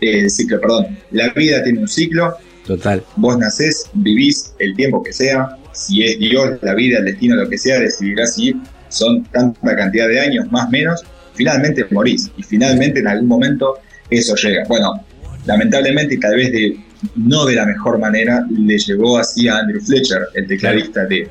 el 0.00 0.28
ciclo, 0.28 0.60
perdón, 0.60 0.98
la 1.12 1.30
vida 1.30 1.62
tiene 1.62 1.80
un 1.80 1.88
ciclo. 1.88 2.36
Total. 2.66 3.02
Vos 3.16 3.38
nacés, 3.38 3.88
vivís 3.94 4.52
el 4.58 4.74
tiempo 4.74 5.02
que 5.02 5.12
sea, 5.12 5.56
si 5.72 6.02
es 6.02 6.18
Dios, 6.18 6.58
la 6.62 6.74
vida, 6.74 6.98
el 6.98 7.04
destino, 7.06 7.36
lo 7.36 7.48
que 7.48 7.56
sea, 7.56 7.78
decidirá 7.80 8.26
si 8.26 8.54
son 8.96 9.24
tanta 9.24 9.76
cantidad 9.76 10.08
de 10.08 10.20
años, 10.20 10.50
más 10.50 10.66
o 10.66 10.70
menos, 10.70 11.04
finalmente 11.34 11.86
morís 11.90 12.30
y 12.36 12.42
finalmente 12.42 13.00
en 13.00 13.08
algún 13.08 13.28
momento 13.28 13.74
eso 14.10 14.34
llega. 14.36 14.64
Bueno, 14.68 15.04
lamentablemente 15.44 16.14
y 16.14 16.20
tal 16.20 16.36
vez 16.36 16.52
de, 16.52 16.78
no 17.16 17.44
de 17.44 17.56
la 17.56 17.66
mejor 17.66 17.98
manera 17.98 18.44
le 18.50 18.78
llegó 18.78 19.18
así 19.18 19.48
a 19.48 19.58
Andrew 19.58 19.80
Fletcher, 19.80 20.22
el 20.34 20.46
tecladista 20.46 21.04
de, 21.04 21.28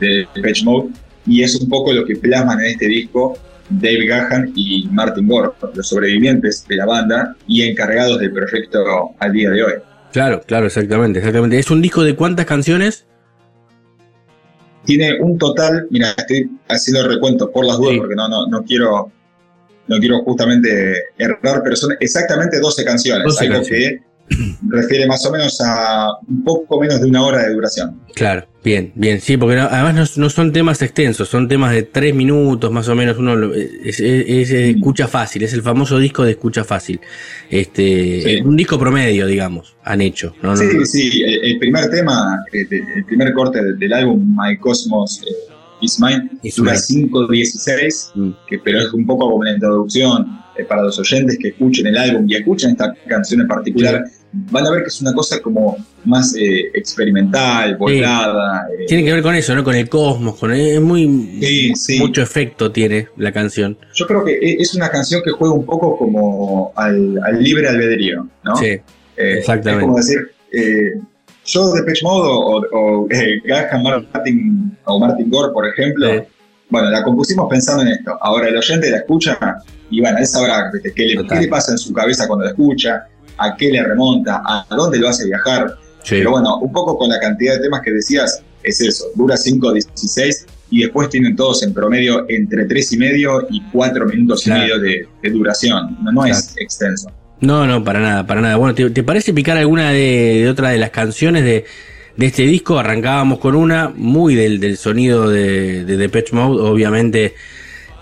de 0.00 0.26
Patch 0.42 0.64
Mode, 0.64 0.90
y 1.26 1.42
es 1.42 1.56
un 1.56 1.68
poco 1.68 1.92
lo 1.92 2.04
que 2.04 2.16
plasman 2.16 2.60
en 2.60 2.66
este 2.66 2.86
disco 2.86 3.36
Dave 3.68 4.06
Gahan 4.06 4.52
y 4.54 4.88
Martin 4.92 5.26
Gore, 5.26 5.50
los 5.74 5.88
sobrevivientes 5.88 6.66
de 6.68 6.76
la 6.76 6.86
banda 6.86 7.36
y 7.46 7.62
encargados 7.62 8.20
del 8.20 8.32
proyecto 8.32 8.78
al 9.18 9.32
día 9.32 9.50
de 9.50 9.64
hoy. 9.64 9.72
Claro, 10.12 10.40
claro, 10.46 10.66
exactamente, 10.66 11.18
exactamente. 11.18 11.58
¿Es 11.58 11.70
un 11.70 11.82
disco 11.82 12.04
de 12.04 12.14
cuántas 12.14 12.46
canciones? 12.46 13.06
Tiene 14.86 15.20
un 15.20 15.36
total, 15.36 15.86
mira, 15.90 16.14
estoy 16.16 16.50
haciendo 16.68 17.02
el 17.02 17.14
recuento 17.14 17.50
por 17.50 17.66
las 17.66 17.76
dudas 17.76 17.96
porque 17.98 18.14
no, 18.14 18.28
no, 18.28 18.46
no 18.46 18.62
quiero 18.64 19.12
no 19.88 19.98
quiero 19.98 20.22
justamente 20.24 21.04
errar, 21.16 21.60
pero 21.62 21.76
son 21.76 21.96
exactamente 22.00 22.58
12 22.58 22.84
canciones, 22.84 23.40
algo 23.40 23.62
que 23.64 24.00
refiere 24.68 25.06
más 25.06 25.24
o 25.26 25.32
menos 25.32 25.60
a 25.60 26.08
un 26.26 26.42
poco 26.44 26.80
menos 26.80 27.00
de 27.00 27.06
una 27.06 27.24
hora 27.24 27.42
de 27.42 27.54
duración. 27.54 28.00
Claro, 28.14 28.46
bien, 28.64 28.92
bien, 28.94 29.20
sí, 29.20 29.36
porque 29.36 29.58
además 29.58 30.16
no, 30.16 30.30
son 30.30 30.52
temas 30.52 30.82
extensos, 30.82 31.28
son 31.28 31.48
temas 31.48 31.72
de 31.72 31.84
tres 31.84 32.14
minutos 32.14 32.70
más 32.72 32.88
o 32.88 32.94
menos, 32.94 33.18
uno 33.18 33.52
es, 33.54 34.00
escucha 34.00 35.06
fácil, 35.06 35.42
es 35.42 35.52
el 35.52 35.62
famoso 35.62 35.98
disco 35.98 36.24
de 36.24 36.32
escucha 36.32 36.64
fácil. 36.64 37.00
Este, 37.50 38.42
Un 38.44 38.56
disco 38.56 38.78
promedio, 38.78 39.26
digamos, 39.26 39.76
han 39.84 40.00
hecho. 40.00 40.34
Sí, 40.56 40.86
sí, 40.86 41.22
el, 41.22 41.58
primer 41.58 41.88
tema, 41.90 42.44
el, 42.52 43.04
primer 43.04 43.32
corte 43.32 43.60
del, 43.74 43.92
álbum 43.92 44.36
My 44.36 44.56
Cosmos. 44.56 45.22
Eh, 45.22 45.52
Is 45.82 46.00
Mine, 46.00 46.30
dura 46.56 46.72
5.16, 46.72 48.12
mm. 48.14 48.30
que, 48.48 48.58
pero 48.58 48.80
es 48.80 48.92
un 48.94 49.04
poco 49.04 49.30
como 49.30 49.44
la 49.44 49.52
introducción 49.52 50.45
eh, 50.58 50.64
para 50.64 50.82
los 50.82 50.98
oyentes 50.98 51.38
que 51.40 51.48
escuchen 51.48 51.86
el 51.86 51.96
álbum 51.96 52.26
y 52.28 52.36
escuchen 52.36 52.70
esta 52.70 52.94
canción 53.06 53.42
en 53.42 53.48
particular. 53.48 54.04
Van 54.32 54.66
a 54.66 54.70
ver 54.70 54.82
que 54.82 54.88
es 54.88 55.00
una 55.00 55.14
cosa 55.14 55.40
como 55.40 55.76
más 56.04 56.34
eh, 56.36 56.70
experimental, 56.74 57.76
volada. 57.76 58.66
Eh. 58.78 58.86
tiene 58.86 59.04
que 59.04 59.12
ver 59.12 59.22
con 59.22 59.34
eso, 59.34 59.54
¿no? 59.54 59.64
Con 59.64 59.74
el 59.74 59.88
cosmos, 59.88 60.36
con 60.36 60.52
es 60.52 60.80
muy 60.80 61.06
mucho 61.98 62.22
efecto 62.22 62.70
tiene 62.70 63.08
la 63.16 63.32
canción. 63.32 63.78
Yo 63.94 64.06
creo 64.06 64.24
que 64.24 64.32
e, 64.32 64.56
es 64.60 64.74
una 64.74 64.90
canción 64.90 65.22
que 65.24 65.30
juega 65.30 65.54
un 65.54 65.64
poco 65.64 65.96
como 65.96 66.72
al, 66.76 67.14
libre 67.40 67.68
albedrío, 67.68 68.28
¿no? 68.44 68.56
Sí, 68.56 68.78
exactamente. 69.16 69.84
Es 69.84 69.86
como 69.86 69.96
decir, 69.96 71.06
yo 71.46 71.72
de 71.72 71.82
Pitch 71.84 72.02
Mode 72.02 72.28
o, 72.28 72.62
o 72.72 73.08
eh, 73.10 73.40
Martin 74.12 74.76
o 74.84 74.98
Martin 74.98 75.30
Gore, 75.30 75.52
por 75.52 75.66
ejemplo, 75.66 76.26
bueno, 76.68 76.90
la 76.90 77.02
compusimos 77.02 77.48
pensando 77.48 77.82
en 77.82 77.88
esto. 77.88 78.16
Ahora 78.20 78.48
el 78.48 78.56
oyente 78.56 78.90
la 78.90 78.98
escucha 78.98 79.38
y 79.90 80.00
bueno, 80.00 80.18
él 80.18 80.26
sabrá 80.26 80.70
qué 80.72 81.04
le, 81.04 81.26
qué 81.26 81.34
le 81.40 81.48
pasa 81.48 81.72
en 81.72 81.78
su 81.78 81.92
cabeza 81.92 82.26
cuando 82.26 82.44
la 82.44 82.50
escucha, 82.50 83.06
a 83.38 83.56
qué 83.56 83.70
le 83.70 83.82
remonta, 83.82 84.42
a 84.44 84.66
dónde 84.70 84.98
lo 84.98 85.08
hace 85.08 85.26
viajar. 85.26 85.76
Pero 86.08 86.30
bueno, 86.30 86.58
un 86.58 86.72
poco 86.72 86.96
con 86.96 87.08
la 87.08 87.18
cantidad 87.18 87.54
de 87.54 87.60
temas 87.60 87.80
que 87.82 87.92
decías, 87.92 88.42
es 88.62 88.80
eso, 88.80 89.06
dura 89.14 89.36
5 89.36 89.72
16 89.72 90.46
y 90.70 90.82
después 90.82 91.08
tienen 91.08 91.36
todos 91.36 91.62
en 91.62 91.72
promedio 91.72 92.26
entre 92.28 92.64
3 92.64 92.92
y 92.92 92.96
medio 92.98 93.46
y 93.50 93.62
4 93.72 94.06
minutos 94.06 94.46
y 94.46 94.50
medio 94.50 94.78
de, 94.78 95.08
duración. 95.30 95.96
No, 96.02 96.12
no 96.12 96.26
es 96.26 96.54
extenso. 96.58 97.10
No, 97.40 97.66
no, 97.66 97.84
para 97.84 98.00
nada, 98.00 98.26
para 98.26 98.40
nada. 98.40 98.56
Bueno, 98.56 98.74
¿te, 98.74 99.02
parece 99.02 99.32
picar 99.32 99.56
alguna 99.56 99.90
de, 99.90 100.48
otra 100.48 100.70
de 100.70 100.78
las 100.78 100.90
canciones 100.90 101.44
de, 101.44 101.64
este 102.24 102.42
disco? 102.42 102.78
Arrancábamos 102.78 103.38
con 103.38 103.54
una 103.54 103.92
muy 103.94 104.34
del, 104.34 104.76
sonido 104.76 105.28
de, 105.28 105.84
de 105.84 105.96
Depeche 105.96 106.34
Mode, 106.34 106.62
obviamente. 106.62 107.34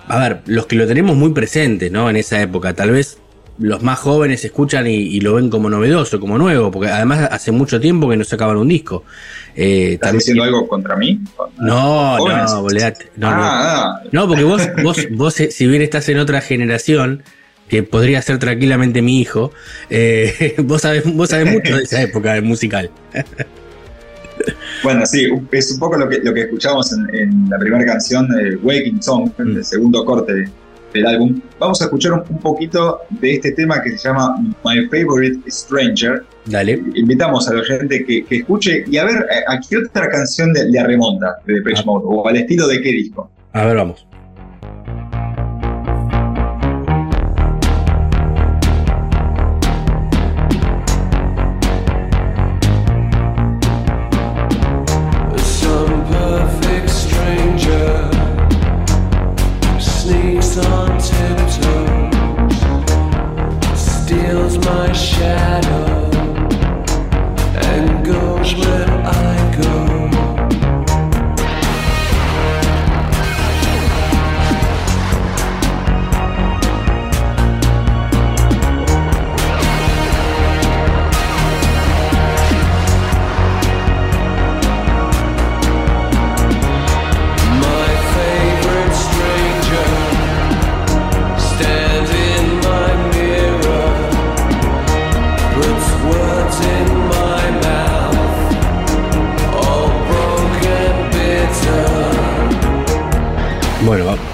A 0.07 0.19
ver, 0.19 0.43
los 0.47 0.66
que 0.66 0.77
lo 0.77 0.86
tenemos 0.86 1.16
muy 1.16 1.32
presente, 1.32 1.91
¿no? 1.91 2.11
En 2.11 2.16
esa 2.16 2.41
época, 2.41 2.74
tal 2.74 2.91
vez 2.91 3.19
los 3.59 3.82
más 3.82 3.99
jóvenes 3.99 4.45
escuchan 4.45 4.86
y, 4.86 5.20
lo 5.20 5.35
ven 5.35 5.49
como 5.49 5.70
novedoso, 5.70 6.19
como 6.19 6.39
nuevo, 6.39 6.70
porque 6.70 6.91
además 6.91 7.28
hace 7.31 7.53
mucho 7.53 7.81
tiempo 7.81 8.09
que 8.09 8.16
no 8.16 8.24
sacaban 8.24 8.57
un 8.57 8.69
disco. 8.69 9.05
Eh, 9.55 9.93
¿Estás 9.95 10.12
diciendo 10.12 10.43
algo 10.43 10.66
contra 10.66 10.97
mí? 10.97 11.20
No, 11.59 12.19
no, 12.19 12.62
boleate. 12.62 13.11
No, 13.16 13.31
no. 13.31 13.43
Ah, 13.43 14.01
ah. 14.03 14.03
no, 14.11 14.27
porque 14.27 14.45
vos, 14.45 14.62
vos, 14.82 15.07
vos, 15.12 15.41
eh, 15.41 15.51
si 15.51 15.66
bien 15.66 15.82
estás 15.82 16.09
en 16.09 16.19
otra 16.19 16.41
generación, 16.41 17.23
que 17.69 17.82
podría 17.82 18.20
ser 18.23 18.39
tranquilamente 18.39 19.03
mi 19.03 19.20
hijo, 19.20 19.53
eh, 19.89 20.57
vos, 20.59 20.82
sabés, 20.82 21.05
vos 21.15 21.31
sabés 21.31 21.53
mucho 21.53 21.77
de 21.77 21.85
esa 21.85 22.03
época 22.03 22.41
musical. 22.43 22.91
Bueno, 24.85 25.06
sí, 25.06 25.27
es 25.51 25.73
un 25.73 25.78
poco 25.78 25.97
lo 25.97 26.06
que, 26.09 26.19
lo 26.19 26.35
que 26.35 26.43
escuchamos 26.43 26.93
en, 26.93 27.48
la 27.48 27.59
primera 27.59 27.86
canción 27.86 28.28
de 28.28 28.56
Waking 28.56 29.02
Song, 29.02 29.31
el 29.39 29.59
mm. 29.59 29.65
segundo 29.65 30.05
corte 30.05 30.44
del 30.93 31.06
álbum. 31.06 31.40
Vamos 31.59 31.81
a 31.81 31.86
escuchar 31.86 32.12
un, 32.12 32.39
poquito 32.39 33.01
de 33.09 33.36
este 33.36 33.52
tema 33.52 33.82
que 33.82 33.97
se 33.97 34.09
llama 34.09 34.36
My 34.62 34.86
Favorite 34.89 35.51
Stranger. 35.51 36.23
Dale. 36.44 36.82
Invitamos 36.94 37.48
al 37.48 37.61
oyente 37.61 38.05
que, 38.05 38.24
que 38.27 38.36
escuche 38.36 38.85
y 38.86 38.98
a 38.98 39.05
ver 39.05 39.27
a, 39.48 39.59
qué 39.66 39.78
otra 39.78 40.11
canción 40.11 40.52
le, 40.52 40.82
remonta 40.82 41.39
de 41.47 41.55
Depeche 41.55 41.81
ah. 41.81 41.86
Mode 41.86 42.05
o 42.06 42.28
al 42.28 42.36
estilo 42.36 42.69
de 42.69 42.82
qué 42.82 42.90
disco. 42.90 43.31
A 43.55 43.65
ver, 43.65 43.77
vamos. 43.77 44.06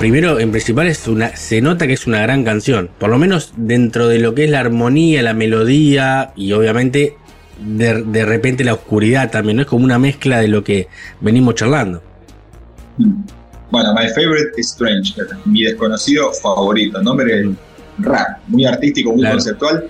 Primero, 0.01 0.40
en 0.40 0.51
principal, 0.51 0.86
es 0.86 1.06
una, 1.06 1.36
se 1.36 1.60
nota 1.60 1.86
que 1.86 1.93
es 1.93 2.06
una 2.06 2.22
gran 2.22 2.43
canción. 2.43 2.89
Por 2.98 3.10
lo 3.10 3.18
menos 3.18 3.52
dentro 3.56 4.09
de 4.09 4.18
lo 4.18 4.35
que 4.35 4.44
es 4.44 4.51
la 4.51 4.60
armonía, 4.60 5.22
la 5.22 5.35
melodía 5.35 6.32
y 6.36 6.52
obviamente 6.52 7.16
de, 7.62 8.24
repente 8.24 8.64
la 8.64 8.72
oscuridad 8.72 9.31
también. 9.31 9.59
¿no? 9.59 9.62
Es 9.62 9.68
como 9.68 9.85
una 9.85 9.98
mezcla 9.98 10.40
de 10.40 10.48
lo 10.48 10.64
que 10.64 10.89
venimos 11.20 11.55
charlando. 11.55 12.02
Bueno, 13.70 13.94
My 13.94 14.09
Favorite 14.09 14.52
is 14.56 14.68
Strange, 14.68 15.14
mi 15.44 15.64
desconocido 15.64 16.32
favorito. 16.32 17.02
Nombre 17.02 17.51
rap, 17.98 18.39
muy 18.48 18.64
artístico, 18.64 19.12
muy 19.12 19.28
conceptual. 19.31 19.86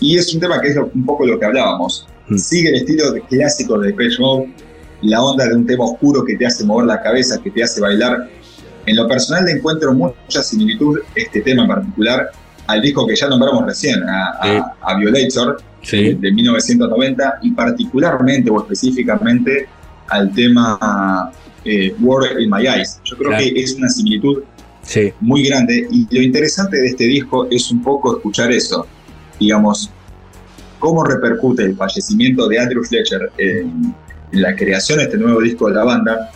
Y 0.00 0.18
es 0.18 0.34
un 0.34 0.40
tema 0.40 0.60
que 0.60 0.68
es 0.68 0.76
un 0.76 1.06
poco 1.06 1.24
lo 1.24 1.38
que 1.38 1.46
hablábamos. 1.46 2.04
Mm. 2.26 2.36
Sigue 2.36 2.70
el 2.70 2.74
estilo 2.76 3.14
clásico 3.28 3.78
de 3.78 3.88
Depeche 3.88 4.18
Mode, 4.18 4.52
la 5.02 5.22
onda 5.22 5.46
de 5.46 5.54
un 5.54 5.66
tema 5.66 5.84
oscuro 5.84 6.24
que 6.24 6.34
te 6.34 6.46
hace 6.46 6.64
mover 6.64 6.86
la 6.86 7.00
cabeza, 7.00 7.40
que 7.40 7.50
te 7.52 7.62
hace 7.62 7.80
bailar. 7.80 8.28
En 8.86 8.96
lo 8.96 9.06
personal 9.06 9.44
le 9.44 9.52
encuentro 9.52 9.92
mucha 9.92 10.42
similitud 10.42 11.00
este 11.14 11.40
tema 11.42 11.62
en 11.62 11.68
particular 11.68 12.30
al 12.66 12.80
disco 12.80 13.06
que 13.06 13.16
ya 13.16 13.28
nombramos 13.28 13.66
recién, 13.66 14.00
a, 14.04 14.94
Violator, 14.96 15.60
de 15.90 16.32
1990, 16.32 17.40
y 17.42 17.50
particularmente 17.50 18.50
o 18.50 18.60
específicamente 18.60 19.66
al 20.08 20.32
tema 20.32 21.32
eh, 21.64 21.94
War 22.00 22.40
in 22.40 22.50
My 22.50 22.66
Eyes. 22.66 23.00
Yo 23.04 23.16
creo 23.16 23.36
que 23.36 23.60
es 23.60 23.74
una 23.74 23.88
similitud 23.88 24.42
muy 25.20 25.46
grande 25.46 25.86
y 25.90 26.06
lo 26.14 26.22
interesante 26.22 26.76
de 26.76 26.88
este 26.88 27.04
disco 27.04 27.46
es 27.50 27.70
un 27.70 27.82
poco 27.82 28.16
escuchar 28.16 28.50
eso, 28.52 28.86
digamos, 29.38 29.90
cómo 30.78 31.04
repercute 31.04 31.64
el 31.64 31.76
fallecimiento 31.76 32.48
de 32.48 32.58
Andrew 32.58 32.82
Fletcher 32.82 33.30
en, 33.38 33.94
la 34.32 34.54
creación 34.54 34.98
de 34.98 35.04
este 35.04 35.16
nuevo 35.16 35.40
disco 35.40 35.68
de 35.68 35.74
la 35.74 35.82
banda, 35.82 36.30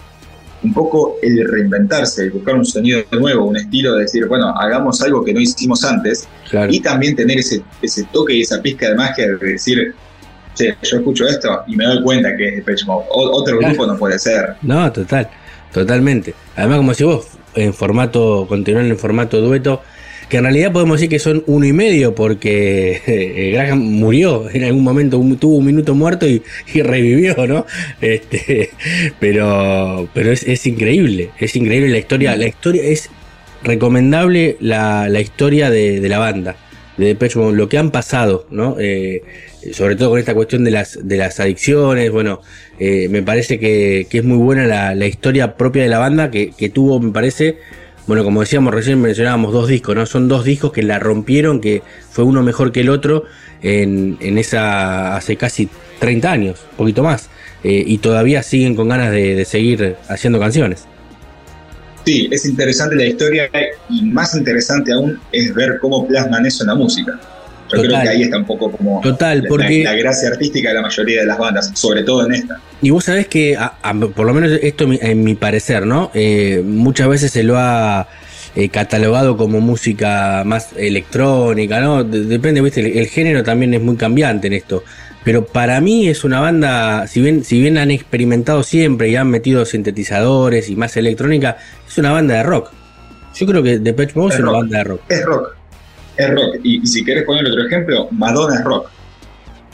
un 0.64 0.72
poco 0.72 1.16
el 1.22 1.46
reinventarse, 1.46 2.22
el 2.22 2.30
buscar 2.30 2.54
un 2.54 2.64
sonido 2.64 3.02
nuevo, 3.12 3.44
un 3.44 3.56
estilo 3.56 3.94
de 3.94 4.02
decir, 4.02 4.26
bueno, 4.26 4.48
hagamos 4.56 5.00
algo 5.02 5.22
que 5.22 5.32
no 5.34 5.40
hicimos 5.40 5.84
antes, 5.84 6.26
y 6.70 6.80
también 6.80 7.14
tener 7.14 7.38
ese, 7.38 7.62
ese 7.82 8.04
toque 8.12 8.34
y 8.34 8.40
esa 8.42 8.60
pizca 8.62 8.88
de 8.88 8.94
magia 8.94 9.26
de 9.26 9.36
decir, 9.36 9.94
che, 10.54 10.76
yo 10.82 10.96
escucho 10.96 11.26
esto 11.26 11.62
y 11.66 11.76
me 11.76 11.84
doy 11.84 12.02
cuenta 12.02 12.36
que 12.36 12.48
es 12.48 12.56
Depeche 12.56 12.86
Mode. 12.86 13.06
otro 13.10 13.58
grupo 13.58 13.86
no 13.86 13.96
puede 13.96 14.18
ser. 14.18 14.54
No, 14.62 14.90
total, 14.92 15.28
totalmente. 15.72 16.34
Además, 16.56 16.78
como 16.78 16.94
si 16.94 17.04
vos, 17.04 17.26
en 17.54 17.74
formato, 17.74 18.46
continuar 18.48 18.84
en 18.84 18.98
formato 18.98 19.40
dueto, 19.40 19.82
que 20.28 20.38
en 20.38 20.44
realidad 20.44 20.72
podemos 20.72 20.98
decir 20.98 21.10
que 21.10 21.18
son 21.18 21.44
uno 21.46 21.66
y 21.66 21.72
medio 21.72 22.14
porque 22.14 23.00
eh, 23.06 23.50
Graham 23.52 23.78
murió 23.78 24.48
en 24.50 24.64
algún 24.64 24.84
momento, 24.84 25.22
tuvo 25.38 25.56
un 25.56 25.66
minuto 25.66 25.94
muerto 25.94 26.26
y, 26.26 26.42
revivió, 26.74 27.46
¿no? 27.46 27.66
Este, 28.00 28.70
pero 29.20 30.08
pero 30.12 30.32
es, 30.32 30.66
increíble, 30.66 31.30
es 31.38 31.56
increíble 31.56 31.88
la 31.88 31.98
historia, 31.98 32.36
la 32.36 32.46
historia 32.46 32.82
es 32.84 33.10
recomendable 33.62 34.56
la, 34.60 35.08
historia 35.20 35.70
de, 35.70 36.06
la 36.08 36.18
banda, 36.18 36.56
de 36.96 37.06
Depeche 37.06 37.38
Mode, 37.38 37.56
lo 37.56 37.68
que 37.68 37.78
han 37.78 37.90
pasado, 37.90 38.46
¿no? 38.50 38.76
Eh, 38.78 39.22
sobre 39.72 39.96
todo 39.96 40.10
con 40.10 40.18
esta 40.18 40.34
cuestión 40.34 40.64
de 40.64 40.70
las, 40.70 40.98
de 41.02 41.16
las 41.16 41.40
adicciones, 41.40 42.10
bueno, 42.10 42.40
eh, 42.78 43.08
me 43.08 43.22
parece 43.22 43.58
que, 43.58 44.06
es 44.10 44.24
muy 44.24 44.36
buena 44.36 44.94
la, 44.94 45.06
historia 45.06 45.56
propia 45.56 45.82
de 45.82 45.88
la 45.88 45.98
banda 45.98 46.30
que, 46.30 46.70
tuvo, 46.72 47.00
me 47.00 47.12
parece, 47.12 47.58
bueno, 48.06 48.24
como 48.24 48.40
decíamos 48.40 48.74
recién, 48.74 49.00
mencionábamos 49.00 49.52
dos 49.52 49.68
discos, 49.68 49.94
¿no? 49.94 50.06
Son 50.06 50.28
dos 50.28 50.44
discos 50.44 50.72
que 50.72 50.82
la 50.82 50.98
rompieron, 50.98 51.60
que 51.60 51.82
fue 52.10 52.24
uno 52.24 52.42
mejor 52.42 52.72
que 52.72 52.80
el 52.80 52.90
otro 52.90 53.24
en, 53.62 54.18
esa, 54.38 55.16
hace 55.16 55.36
casi 55.36 55.68
30 56.00 56.30
años, 56.30 56.66
un 56.72 56.76
poquito 56.76 57.02
más, 57.02 57.28
eh, 57.62 57.82
y 57.86 57.98
todavía 57.98 58.42
siguen 58.42 58.76
con 58.76 58.88
ganas 58.88 59.10
de, 59.10 59.34
de 59.34 59.44
seguir 59.44 59.96
haciendo 60.08 60.38
canciones. 60.38 60.86
Sí, 62.04 62.28
es 62.30 62.44
interesante 62.44 62.96
la 62.96 63.06
historia 63.06 63.48
y 63.88 64.02
más 64.02 64.34
interesante 64.34 64.92
aún 64.92 65.18
es 65.32 65.54
ver 65.54 65.78
cómo 65.80 66.06
plasman 66.06 66.44
eso 66.44 66.62
en 66.64 66.68
la 66.68 66.74
música. 66.74 67.18
Yo 67.76 67.82
creo 67.82 68.02
que 68.02 68.08
ahí 68.08 68.22
está 68.22 68.38
un 68.38 68.44
poco 68.44 68.70
como 68.70 69.00
Total, 69.00 69.42
la, 69.42 69.48
porque... 69.48 69.82
la, 69.84 69.94
gracia 69.94 70.28
artística 70.28 70.68
de 70.68 70.74
la 70.74 70.82
mayoría 70.82 71.20
de 71.20 71.26
las 71.26 71.38
bandas, 71.38 71.70
sobre 71.74 72.02
todo 72.02 72.26
en 72.26 72.34
esta. 72.34 72.60
Y 72.82 72.90
vos 72.90 73.04
sabés 73.04 73.28
que, 73.28 73.58
por 74.14 74.26
lo 74.26 74.34
menos 74.34 74.52
esto 74.62 74.86
en 74.90 75.24
mi 75.24 75.34
parecer, 75.34 75.86
¿no? 75.86 76.10
Eh, 76.14 76.62
muchas 76.64 77.08
veces 77.08 77.30
se 77.30 77.42
lo 77.42 77.56
ha 77.58 78.06
eh, 78.56 78.68
catalogado 78.68 79.36
como 79.36 79.60
música 79.60 80.42
más 80.46 80.70
electrónica, 80.76 81.80
¿no? 81.80 82.04
Depende, 82.04 82.60
viste, 82.60 83.00
el, 83.00 83.06
género 83.08 83.42
también 83.42 83.74
es 83.74 83.82
muy 83.82 83.96
cambiante 83.96 84.46
en 84.46 84.52
esto. 84.52 84.84
Pero 85.24 85.44
para 85.44 85.80
mí 85.80 86.08
es 86.08 86.22
una 86.22 86.38
banda, 86.38 87.06
si 87.08 87.20
bien, 87.20 87.42
si 87.42 87.60
bien 87.60 87.78
han 87.78 87.90
experimentado 87.90 88.62
siempre 88.62 89.08
y 89.08 89.16
han 89.16 89.28
metido 89.28 89.64
sintetizadores 89.64 90.68
y 90.68 90.76
más 90.76 90.96
electrónica, 90.96 91.56
es 91.88 91.98
una 91.98 92.12
banda 92.12 92.34
de 92.34 92.42
rock. 92.44 92.70
Yo 93.34 93.46
creo 93.46 93.62
que 93.62 93.78
Depeche 93.80 94.12
Mode 94.14 94.34
es, 94.34 94.40
una 94.40 94.52
banda 94.52 94.78
de 94.78 94.84
rock. 94.84 95.00
Es 95.08 95.24
rock 95.24 95.56
es 96.16 96.30
rock. 96.30 96.56
Y, 96.62 96.86
si 96.86 97.04
querés 97.04 97.24
poner 97.24 97.46
otro 97.46 97.66
ejemplo, 97.66 98.08
Madonna 98.10 98.56
es 98.56 98.64
rock. 98.64 98.88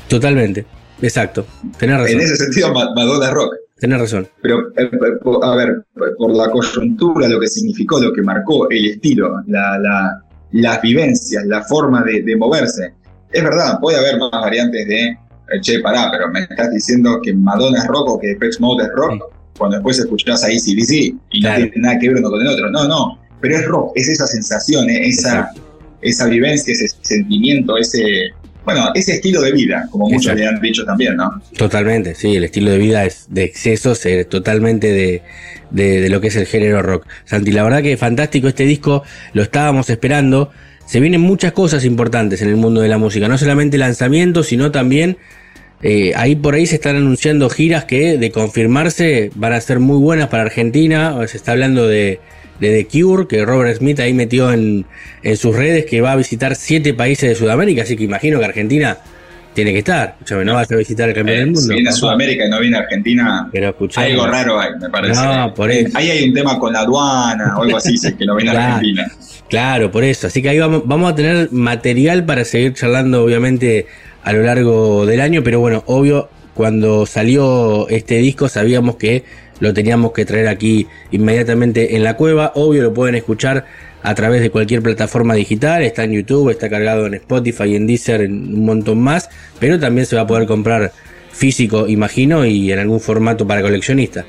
Totalmente, 0.08 0.66
exacto. 1.00 1.46
Tenés 1.78 1.98
razón. 1.98 2.14
En 2.14 2.20
ese 2.20 2.36
sentido, 2.36 2.72
Madonna 2.72 3.26
es 3.26 3.32
rock. 3.32 3.54
Tenés 3.80 3.98
razón. 3.98 4.28
Pero, 4.42 4.68
eh, 4.76 4.90
eh, 4.92 5.38
a 5.42 5.54
ver, 5.56 5.84
por 6.18 6.34
la 6.34 6.50
coyuntura, 6.50 7.26
lo 7.28 7.40
que 7.40 7.48
significó, 7.48 7.98
lo 7.98 8.12
que 8.12 8.20
marcó 8.20 8.68
el 8.68 8.90
estilo, 8.90 9.42
la, 9.46 10.22
las 10.52 10.82
vivencias, 10.82 11.44
la 11.46 11.62
forma 11.62 12.04
de, 12.04 12.36
moverse. 12.36 12.92
Es 13.32 13.42
verdad, 13.42 13.78
puede 13.80 13.98
haber 13.98 14.18
más 14.18 14.30
variantes 14.32 14.86
de, 14.86 15.08
eh, 15.08 15.60
che, 15.62 15.80
pará, 15.80 16.10
pero 16.10 16.28
me 16.28 16.40
estás 16.40 16.70
diciendo 16.72 17.20
que 17.22 17.32
Madonna 17.32 17.78
es 17.78 17.86
rock 17.86 18.08
o 18.10 18.20
que 18.20 18.28
Depeche 18.28 18.58
Mode 18.60 18.84
es 18.84 18.90
rock, 18.94 19.22
cuando 19.56 19.76
después 19.76 19.98
escuchás 19.98 20.44
ahí 20.44 20.58
CDC 20.58 21.14
y 21.30 21.40
no 21.40 21.54
tiene 21.54 21.72
nada 21.76 21.98
que 21.98 22.08
ver 22.08 22.18
uno 22.18 22.30
con 22.30 22.40
el 22.40 22.48
otro. 22.48 22.70
No, 22.70 22.86
no, 22.86 23.18
pero 23.40 23.56
es 23.56 23.64
rock, 23.66 23.92
es 23.94 24.08
esa 24.08 24.26
sensación, 24.26 24.90
esa 24.90 25.52
esa 26.02 26.26
vivencia, 26.26 26.72
ese 26.72 26.88
sentimiento, 27.00 27.76
ese, 27.76 28.30
bueno, 28.64 28.90
ese 28.94 29.14
estilo 29.14 29.40
de 29.40 29.52
vida, 29.52 29.86
como 29.90 30.08
muchos 30.08 30.34
le 30.34 30.46
han 30.46 30.60
dicho 30.60 30.84
también, 30.84 31.16
¿no? 31.16 31.40
Totalmente, 31.56 32.14
sí, 32.14 32.36
el 32.36 32.44
estilo 32.44 32.70
de 32.70 32.78
vida 32.78 33.04
es 33.04 33.26
de 33.28 33.44
excesos, 33.44 34.04
es 34.06 34.28
totalmente 34.28 34.92
de, 34.92 35.22
de, 35.70 36.08
lo 36.08 36.20
que 36.20 36.28
es 36.28 36.36
el 36.36 36.46
género 36.46 36.82
rock. 36.82 37.06
Santi, 37.24 37.52
la 37.52 37.62
verdad 37.62 37.82
que 37.82 37.96
fantástico 37.96 38.48
este 38.48 38.64
disco, 38.64 39.02
lo 39.32 39.42
estábamos 39.42 39.90
esperando. 39.90 40.50
Se 40.86 41.00
vienen 41.00 41.20
muchas 41.20 41.52
cosas 41.52 41.84
importantes 41.84 42.42
en 42.42 42.48
el 42.48 42.56
mundo 42.56 42.80
de 42.80 42.88
la 42.88 42.98
música, 42.98 43.28
no 43.28 43.38
solamente 43.38 43.78
lanzamientos, 43.78 44.48
sino 44.48 44.72
también 44.72 45.18
eh, 45.82 46.12
ahí 46.14 46.36
por 46.36 46.54
ahí 46.54 46.66
se 46.66 46.74
están 46.74 46.96
anunciando 46.96 47.48
giras 47.48 47.84
que 47.84 48.18
de 48.18 48.30
confirmarse 48.30 49.30
van 49.34 49.52
a 49.54 49.60
ser 49.60 49.78
muy 49.78 49.98
buenas 49.98 50.28
para 50.28 50.42
Argentina. 50.42 51.16
Se 51.26 51.36
está 51.36 51.52
hablando 51.52 51.86
de 51.86 52.20
de 52.60 52.84
The 52.84 52.86
Cure, 52.86 53.26
que 53.26 53.44
Robert 53.44 53.78
Smith 53.78 54.00
ahí 54.00 54.14
metió 54.14 54.52
en, 54.52 54.86
en 55.22 55.36
sus 55.36 55.56
redes 55.56 55.86
que 55.86 56.00
va 56.00 56.12
a 56.12 56.16
visitar 56.16 56.54
siete 56.54 56.94
países 56.94 57.28
de 57.28 57.34
Sudamérica, 57.34 57.82
así 57.82 57.96
que 57.96 58.04
imagino 58.04 58.38
que 58.38 58.44
Argentina 58.44 58.98
tiene 59.54 59.72
que 59.72 59.78
estar. 59.78 60.10
Escúchame, 60.10 60.44
no 60.44 60.54
vas 60.54 60.70
a 60.70 60.76
visitar 60.76 61.08
el 61.08 61.14
campeón 61.14 61.38
del 61.38 61.46
mundo. 61.46 61.60
Si 61.60 61.68
viene 61.70 61.88
a 61.88 61.92
Sudamérica 61.92 62.46
y 62.46 62.50
no 62.50 62.60
viene 62.60 62.76
a 62.76 62.80
Argentina, 62.80 63.48
Pero 63.52 63.76
algo 63.96 64.26
raro 64.26 64.60
hay, 64.60 64.70
me 64.80 64.88
parece. 64.88 65.20
No, 65.20 65.54
por 65.54 65.70
eso. 65.70 65.98
Ahí 65.98 66.10
hay 66.10 66.28
un 66.28 66.34
tema 66.34 66.58
con 66.58 66.72
la 66.72 66.80
aduana 66.80 67.56
o 67.58 67.62
algo 67.62 67.76
así, 67.76 67.96
que 68.16 68.26
no 68.26 68.36
viene 68.36 68.52
a 68.52 68.76
Argentina. 68.76 69.10
Claro, 69.48 69.90
por 69.90 70.04
eso. 70.04 70.28
Así 70.28 70.42
que 70.42 70.50
ahí 70.50 70.58
vamos, 70.58 70.82
vamos 70.84 71.12
a 71.12 71.14
tener 71.14 71.50
material 71.50 72.24
para 72.24 72.44
seguir 72.44 72.74
charlando, 72.74 73.24
obviamente, 73.24 73.86
a 74.22 74.32
lo 74.32 74.42
largo 74.42 75.06
del 75.06 75.20
año. 75.20 75.42
Pero 75.42 75.58
bueno, 75.58 75.82
obvio, 75.86 76.28
cuando 76.54 77.04
salió 77.06 77.88
este 77.88 78.18
disco 78.18 78.48
sabíamos 78.48 78.96
que 78.96 79.24
lo 79.60 79.72
teníamos 79.72 80.12
que 80.12 80.24
traer 80.24 80.48
aquí 80.48 80.88
inmediatamente 81.10 81.96
en 81.96 82.02
la 82.02 82.16
cueva. 82.16 82.52
Obvio 82.54 82.82
lo 82.82 82.92
pueden 82.92 83.14
escuchar 83.14 83.66
a 84.02 84.14
través 84.14 84.40
de 84.40 84.50
cualquier 84.50 84.82
plataforma 84.82 85.34
digital, 85.34 85.82
está 85.82 86.04
en 86.04 86.12
YouTube, 86.12 86.50
está 86.50 86.68
cargado 86.68 87.06
en 87.06 87.14
Spotify, 87.14 87.76
en 87.76 87.86
Deezer, 87.86 88.22
en 88.22 88.54
un 88.54 88.64
montón 88.64 89.00
más, 89.00 89.28
pero 89.58 89.78
también 89.78 90.06
se 90.06 90.16
va 90.16 90.22
a 90.22 90.26
poder 90.26 90.46
comprar 90.46 90.92
físico, 91.32 91.86
imagino, 91.86 92.44
y 92.44 92.72
en 92.72 92.78
algún 92.78 93.00
formato 93.00 93.46
para 93.46 93.62
coleccionista. 93.62 94.24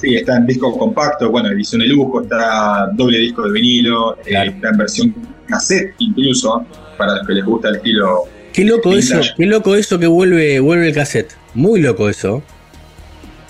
Sí, 0.00 0.14
está 0.14 0.36
en 0.36 0.46
disco 0.46 0.78
compacto, 0.78 1.30
bueno, 1.30 1.50
edición 1.50 1.80
de 1.80 1.88
lujo, 1.88 2.22
está 2.22 2.88
doble 2.94 3.18
disco 3.18 3.42
de 3.42 3.52
vinilo, 3.52 4.16
eh, 4.24 4.34
está 4.46 4.70
en 4.70 4.76
versión 4.76 5.14
cassette 5.48 5.94
incluso, 5.98 6.64
para 6.96 7.16
los 7.16 7.26
que 7.26 7.34
les 7.34 7.44
gusta 7.44 7.70
el 7.70 7.76
estilo. 7.76 8.22
Qué 8.52 8.64
loco 8.64 8.92
eso, 8.92 9.20
qué 9.36 9.46
loco 9.46 9.74
eso 9.74 9.98
que 9.98 10.06
vuelve, 10.06 10.60
vuelve 10.60 10.88
el 10.88 10.94
cassette. 10.94 11.32
Muy 11.54 11.80
loco 11.80 12.08
eso. 12.08 12.42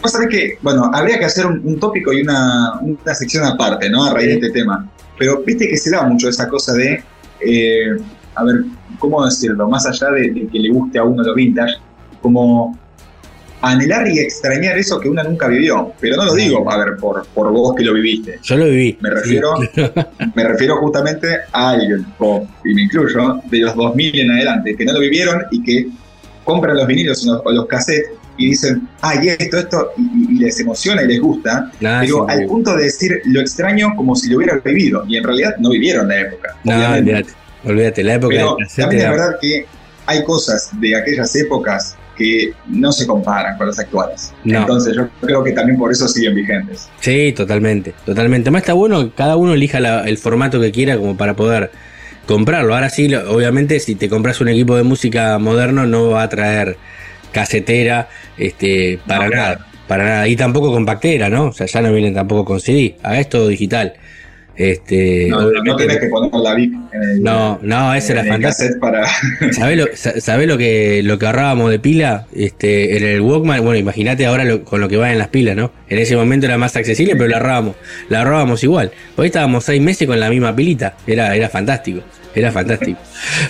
Sabés 0.09 0.29
que, 0.29 0.59
bueno, 0.63 0.91
habría 0.93 1.19
que 1.19 1.25
hacer 1.25 1.47
un, 1.47 1.79
tópico 1.79 2.13
y 2.13 2.23
una, 2.23 2.81
sección 3.15 3.45
aparte, 3.45 3.89
¿no? 3.91 4.05
A 4.05 4.15
raíz 4.15 4.29
de 4.29 4.35
este 4.35 4.51
tema. 4.51 4.89
Pero 5.19 5.43
viste 5.45 5.69
que 5.69 5.77
se 5.77 5.91
da 5.91 6.03
mucho 6.03 6.29
esa 6.29 6.49
cosa 6.49 6.73
de, 6.75 7.03
eh, 7.41 7.97
a 8.35 8.45
ver, 8.45 8.65
¿cómo 8.99 9.25
decirlo? 9.25 9.69
Más 9.69 9.87
allá 9.87 10.11
de, 10.11 10.49
que 10.51 10.59
le 10.59 10.71
guste 10.71 10.99
a 10.99 11.05
uno 11.05 11.23
lo 11.23 11.35
vintage, 11.35 11.75
como 12.23 12.79
anhelar 13.61 14.07
y 14.09 14.21
extrañar 14.21 14.79
eso 14.79 15.01
que 15.01 15.09
uno 15.09 15.23
nunca 15.25 15.49
vivió. 15.49 15.93
Pero 16.01 16.17
no 16.17 16.27
lo 16.27 16.35
digo, 16.35 16.71
a 16.71 16.79
ver, 16.79 16.97
por, 16.97 17.27
por 17.29 17.51
vos 17.51 17.75
que 17.77 17.85
lo 17.85 17.95
viviste. 17.95 18.39
Yo 18.43 18.57
lo 18.57 18.67
viví. 18.67 18.97
Me 19.01 19.11
refiero, 19.11 19.55
me 20.35 20.45
refiero 20.45 20.77
justamente 20.77 21.29
a 21.53 21.71
alguien, 21.71 22.07
y 22.65 22.75
me 22.75 22.83
incluyo, 22.83 23.41
de 23.51 23.59
los 23.59 23.75
2000 23.75 24.21
en 24.21 24.31
adelante, 24.31 24.77
que 24.77 24.85
no 24.85 24.93
lo 24.93 25.01
vivieron 25.01 25.43
y 25.51 25.63
que 25.63 25.89
compran 26.45 26.77
los 26.77 26.87
vinilos 26.87 27.27
o 27.27 27.53
los 27.53 27.67
cassettes 27.67 28.18
y 28.39 28.51
dicen, 28.51 28.89
ay, 29.03 29.29
esto, 29.39 29.59
esto, 29.59 29.91
y, 29.97 30.39
les 30.39 30.59
emociona 30.61 31.03
y 31.03 31.09
les 31.09 31.21
gusta, 31.21 31.71
pero 31.81 32.29
al 32.29 32.47
punto 32.47 32.77
de 32.77 32.85
decir 32.85 33.21
lo 33.27 33.41
extraño 33.41 33.95
como 33.97 34.15
si 34.15 34.31
lo 34.31 34.39
hubieran 34.39 34.63
vivido, 34.65 35.05
y 35.07 35.17
en 35.17 35.25
realidad 35.25 35.57
no 35.59 35.71
vivieron 35.71 36.09
la 36.09 36.21
época. 36.21 36.57
No, 36.65 36.95
olvídate, 36.95 37.31
olvídate, 37.65 38.05
la 38.05 38.15
época 38.15 38.35
pero 38.37 38.57
También 38.77 39.03
es 39.03 39.11
verdad 39.11 39.37
que 39.41 39.67
hay 40.07 40.25
cosas 40.25 40.71
de 40.81 40.97
aquellas 40.97 41.35
épocas 41.37 41.97
que 42.17 42.53
no 42.67 42.91
se 42.91 43.07
comparan 43.07 43.57
con 43.59 43.69
las 43.69 43.79
actuales. 43.79 44.33
Entonces 44.45 44.97
yo 44.97 45.09
creo 45.21 45.45
que 45.45 45.53
también 45.53 45.79
por 45.79 45.93
eso 45.93 46.09
siguen 46.09 46.35
vigentes. 46.35 46.89
Sí, 47.01 47.33
totalmente, 47.33 47.95
totalmente. 48.05 48.51
Más 48.51 48.63
está 48.63 48.73
bueno 48.73 49.05
que 49.05 49.11
cada 49.15 49.37
uno 49.37 49.55
elija 49.55 49.79
el 49.79 50.19
formato 50.19 50.61
que 50.61 50.73
quiera 50.73 50.97
como 50.97 51.17
para 51.17 51.37
poder 51.37 51.71
comprarlo. 52.27 52.75
Ahora 52.75 52.91
sí, 52.91 53.13
obviamente, 53.15 53.79
si 53.81 53.95
te 53.95 54.09
compras 54.09 54.41
un 54.41 54.49
equipo 54.49 54.77
de 54.77 54.83
música 54.83 55.39
moderno, 55.39 55.87
no 55.87 56.11
va 56.11 56.23
a 56.23 56.29
traer 56.29 56.77
casetera, 57.33 58.09
este, 58.37 58.99
para 59.07 59.29
nada, 59.29 59.67
para 59.87 60.05
nada. 60.05 60.29
Y 60.29 60.37
tampoco 60.37 60.73
compactera, 60.73 61.29
¿no? 61.29 61.47
O 61.47 61.53
sea, 61.53 61.67
ya 61.67 61.83
no 61.83 61.93
vienen 61.93 62.15
tampoco 62.15 62.45
con 62.45 62.61
CD. 62.61 62.97
Haga 63.03 63.21
es 63.21 63.29
todo 63.29 63.49
digital. 63.49 63.95
Este, 64.59 65.29
no, 65.29 65.53
no 65.53 65.77
tenés 65.77 65.99
que 65.99 66.09
poner 66.09 66.33
la 66.33 66.53
en 66.55 66.83
el, 66.93 67.23
No, 67.23 67.61
no, 67.63 67.95
ese 67.95 68.13
era 68.13 68.25
fantástico. 68.25 68.81
Para... 68.81 69.07
¿Sabés, 69.53 69.79
lo, 69.79 70.47
lo, 70.47 70.59
que, 70.59 71.01
lo 71.05 71.17
que 71.17 71.27
ahorrábamos 71.27 71.71
de 71.71 71.79
pila 71.79 72.27
este, 72.35 72.97
en 72.97 73.05
el 73.05 73.21
Walkman? 73.21 73.63
Bueno, 73.63 73.79
imagínate 73.79 74.27
ahora 74.27 74.59
con 74.65 74.81
lo 74.81 74.89
que 74.89 74.97
va 74.97 75.13
en 75.13 75.19
las 75.19 75.29
pilas, 75.29 75.55
¿no? 75.55 75.71
En 75.89 75.99
ese 75.99 76.17
momento 76.17 76.47
era 76.47 76.59
más 76.59 76.75
accesible, 76.75 77.15
pero 77.15 77.29
la 77.29 77.37
ahorrábamos, 77.37 77.77
la 78.09 78.19
ahorrábamos 78.19 78.65
igual. 78.65 78.91
Hoy 79.15 79.29
estábamos 79.29 79.63
seis 79.63 79.81
meses 79.81 80.09
con 80.09 80.19
la 80.19 80.29
misma 80.29 80.55
pilita. 80.57 80.97
Era, 81.07 81.37
era 81.37 81.49
fantástico. 81.49 82.01
Era 82.39 82.53
fantástico. 82.53 82.99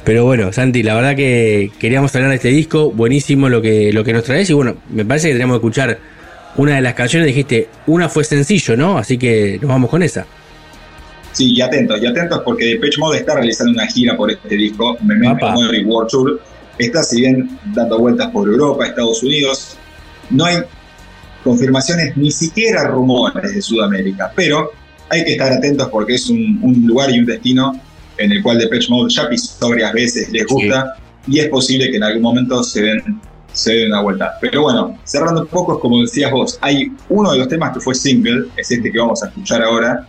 Pero 0.05 0.25
bueno, 0.25 0.53
Santi, 0.53 0.83
la 0.83 0.95
verdad 0.95 1.15
que 1.15 1.71
queríamos 1.79 2.15
hablar 2.15 2.31
de 2.31 2.37
este 2.37 2.49
disco. 2.49 2.91
Buenísimo 2.91 3.49
lo 3.49 3.61
que, 3.61 3.93
lo 3.93 4.05
que 4.05 4.13
nos 4.13 4.25
traes. 4.25 4.49
Y 4.51 4.53
bueno, 4.55 4.77
me 4.91 5.05
parece 5.05 5.29
que 5.29 5.35
tenemos 5.35 5.55
que 5.55 5.67
escuchar 5.67 5.99
una 6.57 6.77
de 6.77 6.81
las 6.81 6.95
canciones. 6.95 7.27
Dijiste, 7.27 7.69
una 7.87 8.09
fue 8.09 8.25
sencillo, 8.25 8.77
¿no? 8.77 8.99
Así 8.99 9.19
que 9.19 9.59
nos 9.61 9.69
vamos 9.69 9.91
con 9.91 10.03
esa. 10.03 10.27
Sí, 11.33 11.53
y 11.55 11.61
atentos, 11.61 12.01
y 12.03 12.07
atentos 12.07 12.43
porque 12.45 12.65
Depeche 12.65 12.99
Mode 12.99 13.19
está 13.19 13.35
realizando 13.35 13.73
una 13.73 13.87
gira 13.87 14.17
por 14.17 14.31
este 14.31 14.57
disco, 14.57 14.97
Mori 15.01 15.85
World 15.85 16.11
Tour. 16.11 16.41
Está, 16.79 17.03
si 17.03 17.21
bien, 17.21 17.59
dando 17.75 17.99
vueltas 17.99 18.31
por 18.31 18.49
Europa, 18.49 18.87
Estados 18.87 19.23
Unidos. 19.23 19.77
No 20.31 20.45
hay 20.45 20.57
confirmaciones, 21.45 22.17
ni 22.17 22.31
siquiera 22.31 22.85
rumores 22.89 23.55
de 23.55 23.63
Sudamérica, 23.63 24.33
pero 24.35 24.73
hay 25.09 25.25
que 25.25 25.33
estar 25.33 25.53
atentos 25.53 25.89
porque 25.89 26.15
es 26.15 26.29
un, 26.29 26.85
lugar 26.87 27.11
y 27.11 27.19
un 27.19 27.27
destino 27.27 27.81
en 28.19 28.33
el 28.33 28.43
cual 28.43 28.59
Depeche 28.59 28.89
Mode 28.91 29.13
ya 29.13 29.29
pisó 29.29 29.69
varias 29.69 29.93
veces, 29.93 30.31
les 30.31 30.47
gusta, 30.47 30.95
y 31.27 31.41
es 31.41 31.49
posible 31.49 31.91
que 31.91 31.97
en 31.97 32.05
algún 32.05 32.23
momento 32.23 32.63
se 32.63 32.83
den, 32.83 33.21
se 33.53 33.73
den 33.75 33.89
una 33.89 34.03
vuelta. 34.03 34.35
Pero 34.41 34.63
bueno, 34.63 34.99
cerrando 35.05 35.43
un 35.43 35.47
poco, 35.49 35.79
como 35.81 36.01
decías 36.01 36.31
vos, 36.31 36.59
hay 36.61 36.93
uno 37.09 37.33
de 37.33 37.39
los 37.39 37.49
temas 37.49 37.73
que 37.73 37.81
fue 37.81 37.95
single, 37.95 38.47
es 38.57 38.71
este 38.71 38.91
que 38.91 38.99
vamos 38.99 39.23
a 39.23 39.29
escuchar 39.29 39.63
ahora, 39.63 40.07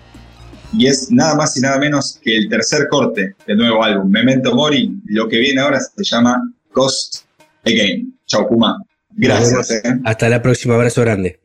y 0.73 0.88
es 0.88 1.11
nada 1.11 1.36
más 1.36 1.57
y 1.57 1.61
nada 1.61 1.80
menos 1.80 2.19
que 2.22 2.38
el 2.38 2.49
tercer 2.49 2.88
corte 2.90 3.36
del 3.48 3.57
nuevo 3.57 3.84
álbum, 3.84 4.10
Memento 4.10 4.53
Mori. 4.56 4.91
Lo 5.06 5.27
que 5.27 5.40
viene 5.40 5.61
ahora 5.61 5.80
se 5.80 6.03
llama 6.03 6.41
Ghost 6.73 7.23
Again. 7.65 8.14
Chau, 8.27 8.48
Puma. 8.48 8.77
Gracias. 9.10 9.72
Eh. 9.72 9.81
Hasta 10.03 10.30
la 10.30 10.41
próxima. 10.41 10.76
Abrazo 10.76 11.02
grande. 11.02 11.40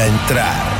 A 0.00 0.06
entrar. 0.06 0.72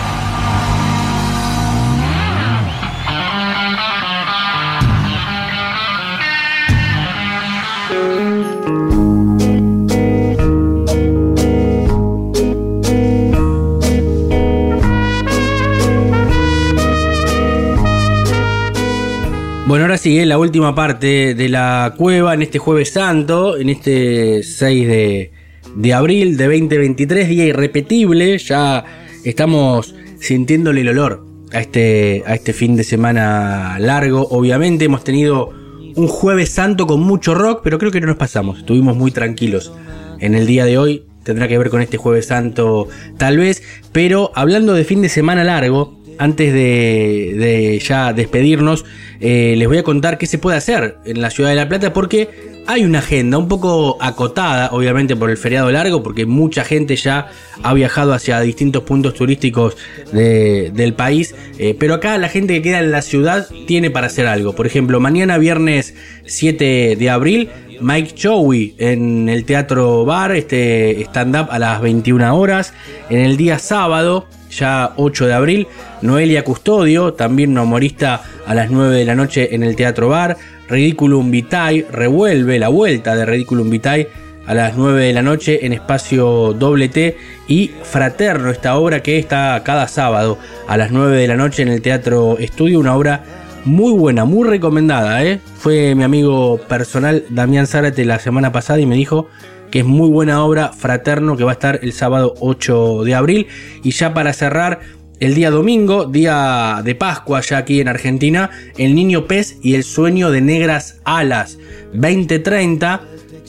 Bueno, 19.66 19.84
ahora 19.84 19.98
sigue 19.98 20.24
la 20.24 20.38
última 20.38 20.74
parte 20.74 21.34
de 21.34 21.48
la 21.50 21.94
cueva 21.98 22.32
en 22.32 22.40
este 22.40 22.58
jueves 22.58 22.90
santo, 22.90 23.58
en 23.58 23.68
este 23.68 24.42
6 24.42 24.88
de, 24.88 25.92
abril 25.94 26.38
de 26.38 26.44
2023, 26.44 27.28
día 27.28 27.44
irrepetible, 27.44 28.38
ya 28.38 29.01
estamos 29.24 29.94
sintiéndole 30.20 30.82
el 30.82 30.88
olor 30.88 31.24
a 31.52 31.60
este, 31.60 32.22
a 32.26 32.34
este 32.34 32.52
fin 32.52 32.76
de 32.76 32.84
semana 32.84 33.78
largo, 33.78 34.26
obviamente 34.30 34.86
hemos 34.86 35.04
tenido 35.04 35.50
un 35.94 36.08
jueves 36.08 36.50
santo 36.50 36.86
con 36.86 37.00
mucho 37.00 37.34
rock, 37.34 37.60
pero 37.62 37.78
creo 37.78 37.90
que 37.90 38.00
no 38.00 38.06
nos 38.06 38.16
pasamos, 38.16 38.58
estuvimos 38.58 38.96
muy 38.96 39.10
tranquilos. 39.10 39.72
En 40.20 40.34
el 40.34 40.46
día 40.46 40.64
de 40.64 40.78
hoy, 40.78 41.04
tendrá 41.24 41.48
que 41.48 41.58
ver 41.58 41.70
con 41.70 41.82
este 41.82 41.96
jueves 41.96 42.26
santo 42.26 42.88
tal 43.18 43.36
vez, 43.36 43.62
pero 43.92 44.32
hablando 44.34 44.74
de 44.74 44.84
fin 44.84 45.02
de 45.02 45.08
semana 45.08 45.44
largo, 45.44 46.00
antes 46.18 46.52
de, 46.52 47.82
ya 47.84 48.12
despedirnos, 48.12 48.84
eh, 49.20 49.54
les 49.56 49.68
voy 49.68 49.78
a 49.78 49.82
contar 49.82 50.18
qué 50.18 50.26
se 50.26 50.38
puede 50.38 50.56
hacer 50.56 50.96
en 51.04 51.20
la 51.20 51.30
ciudad 51.30 51.50
de 51.50 51.56
La 51.56 51.68
Plata 51.68 51.92
porque 51.92 52.51
hay 52.66 52.84
una 52.84 53.00
agenda 53.00 53.38
un 53.38 53.48
poco 53.48 53.98
acotada, 54.00 54.70
obviamente 54.72 55.16
por 55.16 55.30
el 55.30 55.36
feriado 55.36 55.70
largo, 55.70 56.02
porque 56.02 56.26
mucha 56.26 56.64
gente 56.64 56.96
ya 56.96 57.28
ha 57.62 57.74
viajado 57.74 58.12
hacia 58.12 58.40
distintos 58.40 58.82
puntos 58.84 59.14
turísticos 59.14 59.76
del 60.12 60.94
país, 60.94 61.34
eh, 61.58 61.76
pero 61.78 61.94
acá 61.94 62.16
la 62.18 62.28
gente 62.28 62.54
que 62.54 62.62
queda 62.62 62.80
en 62.80 62.90
la 62.90 63.02
ciudad 63.02 63.46
tiene 63.66 63.90
para 63.90 64.06
hacer 64.06 64.26
algo. 64.26 64.54
Por 64.54 64.66
ejemplo, 64.66 65.00
mañana 65.00 65.38
viernes 65.38 65.94
7 66.24 66.96
de 66.96 67.10
abril 67.10 67.50
Mike 67.82 68.14
Chowi 68.14 68.76
en 68.78 69.28
el 69.28 69.44
Teatro 69.44 70.04
Bar, 70.04 70.36
este 70.36 71.02
stand-up 71.02 71.48
a 71.50 71.58
las 71.58 71.80
21 71.80 72.36
horas. 72.36 72.72
En 73.10 73.18
el 73.18 73.36
día 73.36 73.58
sábado, 73.58 74.26
ya 74.50 74.92
8 74.96 75.26
de 75.26 75.32
abril, 75.34 75.66
Noelia 76.00 76.44
Custodio, 76.44 77.14
también 77.14 77.58
humorista 77.58 78.22
a 78.46 78.54
las 78.54 78.70
9 78.70 78.96
de 78.96 79.04
la 79.04 79.16
noche 79.16 79.54
en 79.54 79.64
el 79.64 79.74
Teatro 79.74 80.08
Bar. 80.08 80.36
Ridiculum 80.68 81.30
Vitae 81.30 81.86
revuelve 81.90 82.58
la 82.58 82.68
vuelta 82.68 83.14
de 83.16 83.26
Ridiculum 83.26 83.70
Vitae 83.70 84.08
a 84.46 84.54
las 84.54 84.76
9 84.76 85.04
de 85.04 85.12
la 85.12 85.22
noche 85.22 85.64
en 85.64 85.72
espacio 85.72 86.52
doble 86.52 86.88
T 86.88 87.16
y 87.48 87.70
Fraterno, 87.82 88.50
esta 88.50 88.76
obra 88.76 89.02
que 89.02 89.18
está 89.18 89.60
cada 89.64 89.86
sábado 89.88 90.38
a 90.66 90.76
las 90.76 90.90
9 90.90 91.16
de 91.16 91.28
la 91.28 91.36
noche 91.36 91.62
en 91.62 91.68
el 91.68 91.82
Teatro 91.82 92.38
Estudio, 92.38 92.80
una 92.80 92.96
obra 92.96 93.24
muy 93.64 93.92
buena, 93.92 94.24
muy 94.24 94.48
recomendada. 94.48 95.24
¿eh? 95.24 95.40
Fue 95.58 95.94
mi 95.94 96.02
amigo 96.02 96.58
personal 96.68 97.24
Damián 97.30 97.66
Zárate 97.66 98.04
la 98.04 98.18
semana 98.18 98.52
pasada 98.52 98.80
y 98.80 98.86
me 98.86 98.96
dijo 98.96 99.28
que 99.70 99.80
es 99.80 99.84
muy 99.84 100.10
buena 100.10 100.44
obra 100.44 100.68
Fraterno 100.68 101.36
que 101.36 101.44
va 101.44 101.52
a 101.52 101.54
estar 101.54 101.78
el 101.82 101.92
sábado 101.92 102.34
8 102.40 103.04
de 103.04 103.14
abril. 103.14 103.46
Y 103.82 103.92
ya 103.92 104.12
para 104.12 104.32
cerrar, 104.32 104.80
el 105.22 105.34
día 105.34 105.52
domingo, 105.52 106.04
día 106.06 106.82
de 106.84 106.96
Pascua 106.96 107.40
ya 107.42 107.58
aquí 107.58 107.80
en 107.80 107.86
Argentina, 107.86 108.50
El 108.76 108.96
Niño 108.96 109.28
Pez 109.28 109.56
y 109.62 109.76
el 109.76 109.84
Sueño 109.84 110.32
de 110.32 110.40
Negras 110.40 111.00
Alas, 111.04 111.58
2030 111.92 113.02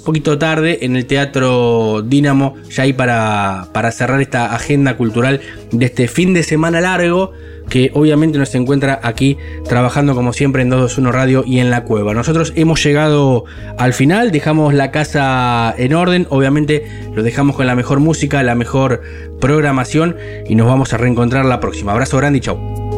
poquito 0.05 0.37
tarde 0.37 0.85
en 0.85 0.95
el 0.95 1.07
Teatro 1.07 2.03
Dínamo, 2.03 2.57
ya 2.69 2.83
ahí 2.83 2.93
para, 2.93 3.69
para 3.73 3.91
cerrar 3.91 4.21
esta 4.21 4.53
agenda 4.53 4.97
cultural 4.97 5.41
de 5.71 5.85
este 5.85 6.07
fin 6.07 6.35
de 6.35 6.43
semana 6.43 6.79
largo 6.79 7.31
que 7.73 7.89
obviamente 7.95 8.37
nos 8.37 8.53
encuentra 8.53 8.99
aquí 9.01 9.35
trabajando 9.67 10.13
como 10.13 10.31
siempre 10.31 10.61
en 10.61 10.69
221 10.69 11.11
Radio 11.11 11.43
y 11.43 11.57
en 11.57 11.71
la 11.71 11.85
cueva. 11.85 12.13
Nosotros 12.13 12.53
hemos 12.55 12.83
llegado 12.83 13.45
al 13.79 13.93
final, 13.93 14.29
dejamos 14.31 14.75
la 14.75 14.91
casa 14.91 15.73
en 15.75 15.95
orden, 15.95 16.27
obviamente 16.29 16.85
lo 17.15 17.23
dejamos 17.23 17.55
con 17.55 17.65
la 17.65 17.73
mejor 17.73 17.99
música, 17.99 18.43
la 18.43 18.53
mejor 18.53 19.01
programación 19.41 20.15
y 20.47 20.53
nos 20.53 20.67
vamos 20.67 20.93
a 20.93 20.97
reencontrar 20.97 21.45
la 21.45 21.59
próxima. 21.59 21.93
Abrazo 21.93 22.17
grande 22.17 22.37
y 22.37 22.41
chau. 22.41 22.92